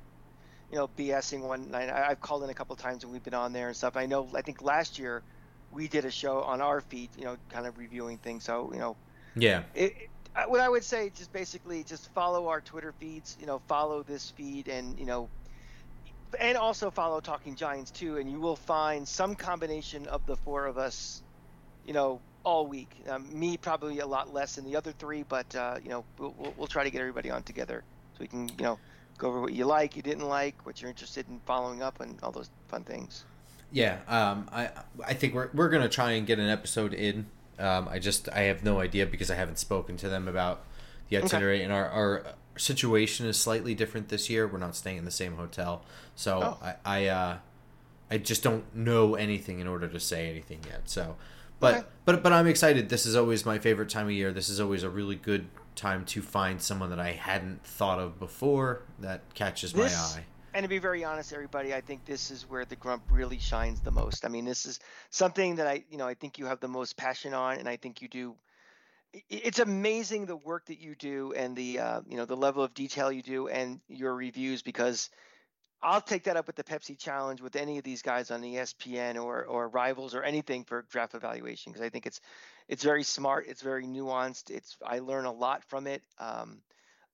you 0.71 0.77
know, 0.77 0.87
BSing 0.97 1.41
one 1.41 1.71
night. 1.71 1.89
I, 1.89 2.09
have 2.09 2.21
called 2.21 2.43
in 2.43 2.49
a 2.49 2.53
couple 2.53 2.75
times 2.75 3.03
and 3.03 3.11
we've 3.11 3.23
been 3.23 3.33
on 3.33 3.53
there 3.53 3.67
and 3.67 3.75
stuff. 3.75 3.97
I 3.97 4.05
know. 4.05 4.27
I 4.35 4.41
think 4.41 4.61
last 4.61 4.99
year 4.99 5.23
we 5.71 5.87
did 5.87 6.05
a 6.05 6.11
show 6.11 6.41
on 6.41 6.61
our 6.61 6.81
feed, 6.81 7.09
you 7.17 7.25
know, 7.25 7.37
kind 7.49 7.65
of 7.65 7.77
reviewing 7.77 8.17
things. 8.17 8.43
So 8.43 8.69
you 8.71 8.79
know. 8.79 8.95
Yeah. 9.35 9.63
It, 9.73 9.97
it, 9.97 10.09
what 10.47 10.61
I 10.61 10.69
would 10.69 10.83
say, 10.83 11.11
just 11.15 11.33
basically, 11.33 11.83
just 11.83 12.11
follow 12.13 12.47
our 12.47 12.61
Twitter 12.61 12.93
feeds. 12.99 13.37
You 13.39 13.47
know, 13.47 13.59
follow 13.67 14.03
this 14.03 14.31
feed, 14.31 14.67
and 14.67 14.97
you 14.99 15.05
know, 15.05 15.29
and 16.39 16.57
also 16.57 16.91
follow 16.91 17.19
Talking 17.19 17.55
Giants 17.55 17.91
too, 17.91 18.17
and 18.17 18.29
you 18.29 18.39
will 18.39 18.55
find 18.55 19.07
some 19.07 19.35
combination 19.35 20.07
of 20.07 20.25
the 20.25 20.35
four 20.35 20.65
of 20.65 20.77
us, 20.77 21.21
you 21.85 21.93
know, 21.93 22.19
all 22.43 22.67
week. 22.67 22.89
Um, 23.09 23.27
me 23.37 23.57
probably 23.57 23.99
a 23.99 24.05
lot 24.05 24.33
less 24.33 24.55
than 24.55 24.65
the 24.65 24.75
other 24.75 24.91
three, 24.91 25.23
but 25.23 25.53
uh, 25.55 25.77
you 25.83 25.89
know 25.89 26.03
we'll, 26.17 26.53
we'll, 26.57 26.67
try 26.67 26.83
to 26.83 26.89
get 26.89 26.99
everybody 26.99 27.29
on 27.29 27.43
together 27.43 27.83
so 28.13 28.17
we 28.19 28.27
can 28.27 28.49
you 28.49 28.63
know 28.63 28.79
go 29.17 29.29
over 29.29 29.41
what 29.41 29.53
you 29.53 29.65
like, 29.65 29.95
you 29.95 30.01
didn't 30.01 30.27
like, 30.27 30.55
what 30.65 30.81
you're 30.81 30.89
interested 30.89 31.25
in 31.29 31.39
following 31.45 31.81
up, 31.81 31.99
and 31.99 32.17
all 32.23 32.31
those 32.31 32.49
fun 32.67 32.83
things. 32.83 33.23
Yeah, 33.71 33.99
um, 34.07 34.49
I 34.51 34.69
I 35.05 35.13
think 35.13 35.33
we're 35.33 35.49
we're 35.53 35.69
gonna 35.69 35.89
try 35.89 36.11
and 36.11 36.27
get 36.27 36.39
an 36.39 36.49
episode 36.49 36.93
in. 36.93 37.27
Um, 37.59 37.87
I 37.89 37.99
just 37.99 38.29
I 38.29 38.41
have 38.41 38.63
no 38.63 38.79
idea 38.79 39.05
because 39.05 39.29
I 39.29 39.35
haven't 39.35 39.59
spoken 39.59 39.97
to 39.97 40.09
them 40.09 40.27
about 40.27 40.63
the 41.09 41.17
itinerary 41.17 41.57
okay. 41.57 41.63
and 41.63 41.73
our, 41.73 41.87
our 41.89 42.23
situation 42.57 43.25
is 43.25 43.39
slightly 43.39 43.75
different 43.75 44.09
this 44.09 44.29
year. 44.29 44.47
We're 44.47 44.57
not 44.57 44.75
staying 44.75 44.97
in 44.97 45.05
the 45.05 45.11
same 45.11 45.35
hotel, 45.35 45.83
so 46.15 46.57
Oh. 46.61 46.65
I 46.65 46.75
I, 46.85 47.07
uh, 47.07 47.37
I 48.11 48.17
just 48.17 48.43
don't 48.43 48.75
know 48.75 49.15
anything 49.15 49.59
in 49.59 49.67
order 49.67 49.87
to 49.87 49.99
say 49.99 50.29
anything 50.29 50.59
yet. 50.67 50.89
So, 50.89 51.15
but 51.63 51.75
Okay. 51.75 51.87
but 52.05 52.21
but 52.23 52.33
I'm 52.33 52.45
excited. 52.47 52.89
This 52.89 53.05
is 53.05 53.15
always 53.15 53.45
my 53.45 53.57
favorite 53.57 53.89
time 53.89 54.07
of 54.07 54.11
year. 54.11 54.33
This 54.33 54.49
is 54.49 54.59
always 54.59 54.83
a 54.83 54.89
really 54.89 55.15
good 55.15 55.47
time 55.75 56.03
to 56.05 56.21
find 56.21 56.61
someone 56.61 56.89
that 56.89 56.99
I 56.99 57.13
hadn't 57.13 57.65
thought 57.65 57.99
of 57.99 58.19
before 58.19 58.83
that 58.99 59.21
catches 59.33 59.73
my 59.73 59.83
This- 59.83 60.15
eye. 60.17 60.25
And 60.55 60.63
to 60.65 60.67
be 60.69 60.77
very 60.77 61.03
honest, 61.03 61.33
everybody, 61.33 61.73
I 61.73 61.81
think 61.81 62.05
this 62.05 62.29
is 62.29 62.47
where 62.47 62.63
the 62.63 62.75
grump 62.75 63.01
really 63.09 63.39
shines 63.39 63.81
the 63.81 63.89
most. 63.89 64.23
I 64.23 64.27
mean, 64.27 64.45
this 64.45 64.67
is 64.67 64.79
something 65.09 65.55
that 65.55 65.65
I, 65.65 65.83
you 65.89 65.97
know, 65.97 66.05
I 66.05 66.13
think 66.13 66.37
you 66.37 66.45
have 66.45 66.59
the 66.59 66.67
most 66.67 66.95
passion 66.95 67.33
on, 67.33 67.57
and 67.57 67.67
I 67.67 67.75
think 67.77 68.03
you 68.03 68.07
do. 68.07 68.35
It's 69.31 69.57
amazing 69.59 70.27
the 70.27 70.35
work 70.35 70.65
that 70.67 70.79
you 70.79 70.93
do 70.95 71.33
and 71.33 71.55
the, 71.55 71.79
uh, 71.79 72.01
you 72.07 72.17
know, 72.17 72.25
the 72.25 72.35
level 72.37 72.63
of 72.63 72.73
detail 72.75 73.11
you 73.11 73.23
do 73.23 73.47
and 73.47 73.79
your 73.87 74.13
reviews 74.13 74.61
because 74.61 75.09
I'll 75.83 76.01
take 76.01 76.23
that 76.23 76.37
up 76.37 76.47
with 76.47 76.55
the 76.55 76.63
Pepsi 76.63 76.97
Challenge 76.97 77.41
with 77.41 77.57
any 77.57 77.77
of 77.77 77.83
these 77.83 78.01
guys 78.01 78.31
on 78.31 78.41
ESPN 78.41 79.21
or 79.21 79.43
or 79.43 79.67
Rivals 79.67 80.15
or 80.15 80.23
anything 80.23 80.63
for 80.63 80.85
draft 80.89 81.13
evaluation 81.13 81.73
because 81.73 81.85
I 81.85 81.89
think 81.89 82.05
it's 82.05 82.21
it's 82.69 82.83
very 82.83 83.03
smart, 83.03 83.45
it's 83.47 83.61
very 83.61 83.85
nuanced. 83.85 84.49
It's 84.49 84.77
I 84.83 84.99
learn 84.99 85.25
a 85.25 85.31
lot 85.31 85.63
from 85.65 85.87
it. 85.87 86.01
Um, 86.17 86.61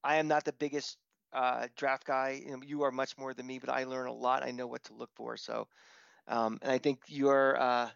I 0.04 0.18
am 0.18 0.28
not 0.28 0.46
the 0.46 0.54
biggest 0.54 0.98
uh, 1.34 1.68
draft 1.76 2.06
guy. 2.06 2.42
You, 2.46 2.52
know, 2.52 2.60
you 2.64 2.84
are 2.84 2.92
much 2.92 3.18
more 3.18 3.34
than 3.34 3.48
me, 3.48 3.58
but 3.58 3.70
I 3.70 3.86
learn 3.86 4.08
a 4.08 4.14
lot. 4.14 4.44
I 4.44 4.52
know 4.52 4.68
what 4.68 4.84
to 4.86 4.94
look 4.94 5.10
for. 5.16 5.36
So, 5.36 5.68
um, 6.28 6.60
and 6.62 6.72
I 6.72 6.78
think 6.78 7.00
your 7.08 7.60
uh, 7.60 7.90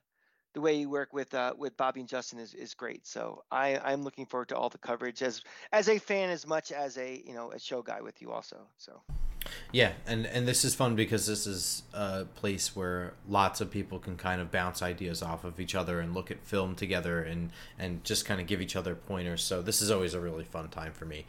the 0.53 0.61
way 0.61 0.75
you 0.75 0.89
work 0.89 1.13
with 1.13 1.35
uh, 1.35 1.53
with 1.55 1.77
Bobby 1.77 1.99
and 1.99 2.09
Justin 2.09 2.39
is, 2.39 2.55
is 2.55 2.73
great. 2.73 3.05
So 3.05 3.43
I 3.51 3.77
I'm 3.77 4.03
looking 4.03 4.25
forward 4.25 4.49
to 4.49 4.57
all 4.57 4.69
the 4.69 4.79
coverage 4.79 5.21
as 5.21 5.41
as 5.71 5.87
a 5.87 5.99
fan 5.99 6.31
as 6.31 6.47
much 6.47 6.71
as 6.71 6.97
a 6.97 7.21
you 7.25 7.33
know 7.33 7.51
a 7.51 7.59
show 7.59 7.83
guy 7.83 8.01
with 8.01 8.21
you 8.23 8.31
also. 8.31 8.67
So 8.77 9.01
Yeah, 9.71 9.93
and 10.07 10.25
and 10.25 10.47
this 10.47 10.63
is 10.63 10.75
fun 10.75 10.95
because 10.95 11.25
this 11.27 11.47
is 11.47 11.83
a 11.93 12.25
place 12.25 12.75
where 12.75 13.13
lots 13.27 13.61
of 13.61 13.69
people 13.71 13.99
can 13.99 14.15
kind 14.17 14.39
of 14.41 14.51
bounce 14.51 14.81
ideas 14.81 15.21
off 15.21 15.43
of 15.43 15.59
each 15.59 15.75
other 15.75 15.99
and 15.99 16.13
look 16.13 16.31
at 16.31 16.43
film 16.45 16.75
together 16.75 17.21
and 17.21 17.51
and 17.77 18.03
just 18.03 18.25
kind 18.25 18.39
of 18.39 18.47
give 18.47 18.61
each 18.61 18.75
other 18.75 18.95
pointers. 18.95 19.41
So 19.43 19.61
this 19.61 19.81
is 19.81 19.91
always 19.91 20.13
a 20.13 20.19
really 20.19 20.43
fun 20.45 20.69
time 20.69 20.93
for 20.93 21.05
me. 21.05 21.25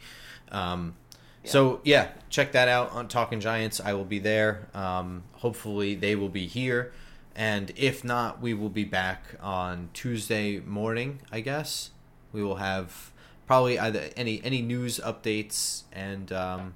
Um, 0.51 0.95
So 1.43 1.79
yeah, 1.83 2.09
check 2.29 2.53
that 2.53 2.67
out 2.67 2.91
on 2.91 3.07
Talking 3.07 3.39
Giants. 3.39 3.79
I 3.79 3.93
will 3.93 4.05
be 4.05 4.19
there. 4.19 4.67
Um, 4.73 5.23
hopefully 5.33 5.93
they 5.95 6.15
will 6.15 6.29
be 6.29 6.47
here, 6.47 6.91
and 7.35 7.71
if 7.75 8.03
not, 8.03 8.41
we 8.41 8.53
will 8.55 8.69
be 8.69 8.83
back 8.83 9.35
on 9.41 9.89
Tuesday 9.93 10.59
morning. 10.59 11.21
I 11.31 11.41
guess 11.41 11.91
we 12.31 12.41
will 12.43 12.55
have 12.55 13.11
probably 13.45 13.77
either 13.77 14.09
any 14.17 14.41
any 14.43 14.61
news 14.63 14.99
updates 14.99 15.83
and 15.93 16.31
um, 16.31 16.73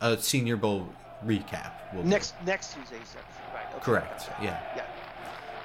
a 0.00 0.16
Senior 0.16 0.56
Bowl 0.56 0.88
recap. 1.24 1.72
Will 1.94 2.02
be. 2.02 2.08
next 2.08 2.34
next 2.44 2.74
Tuesday, 2.74 2.96
right? 3.54 3.64
Okay. 3.74 3.80
Correct. 3.82 4.30
Yeah. 4.42 4.60
Yeah. 4.76 4.84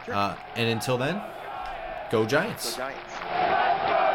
Sure. 0.06 0.16
Uh, 0.16 0.36
and 0.56 0.70
until 0.70 0.98
then, 0.98 1.22
go 2.12 2.26
Giants. 2.26 2.74
Go 2.74 2.78
Giants. 2.80 4.11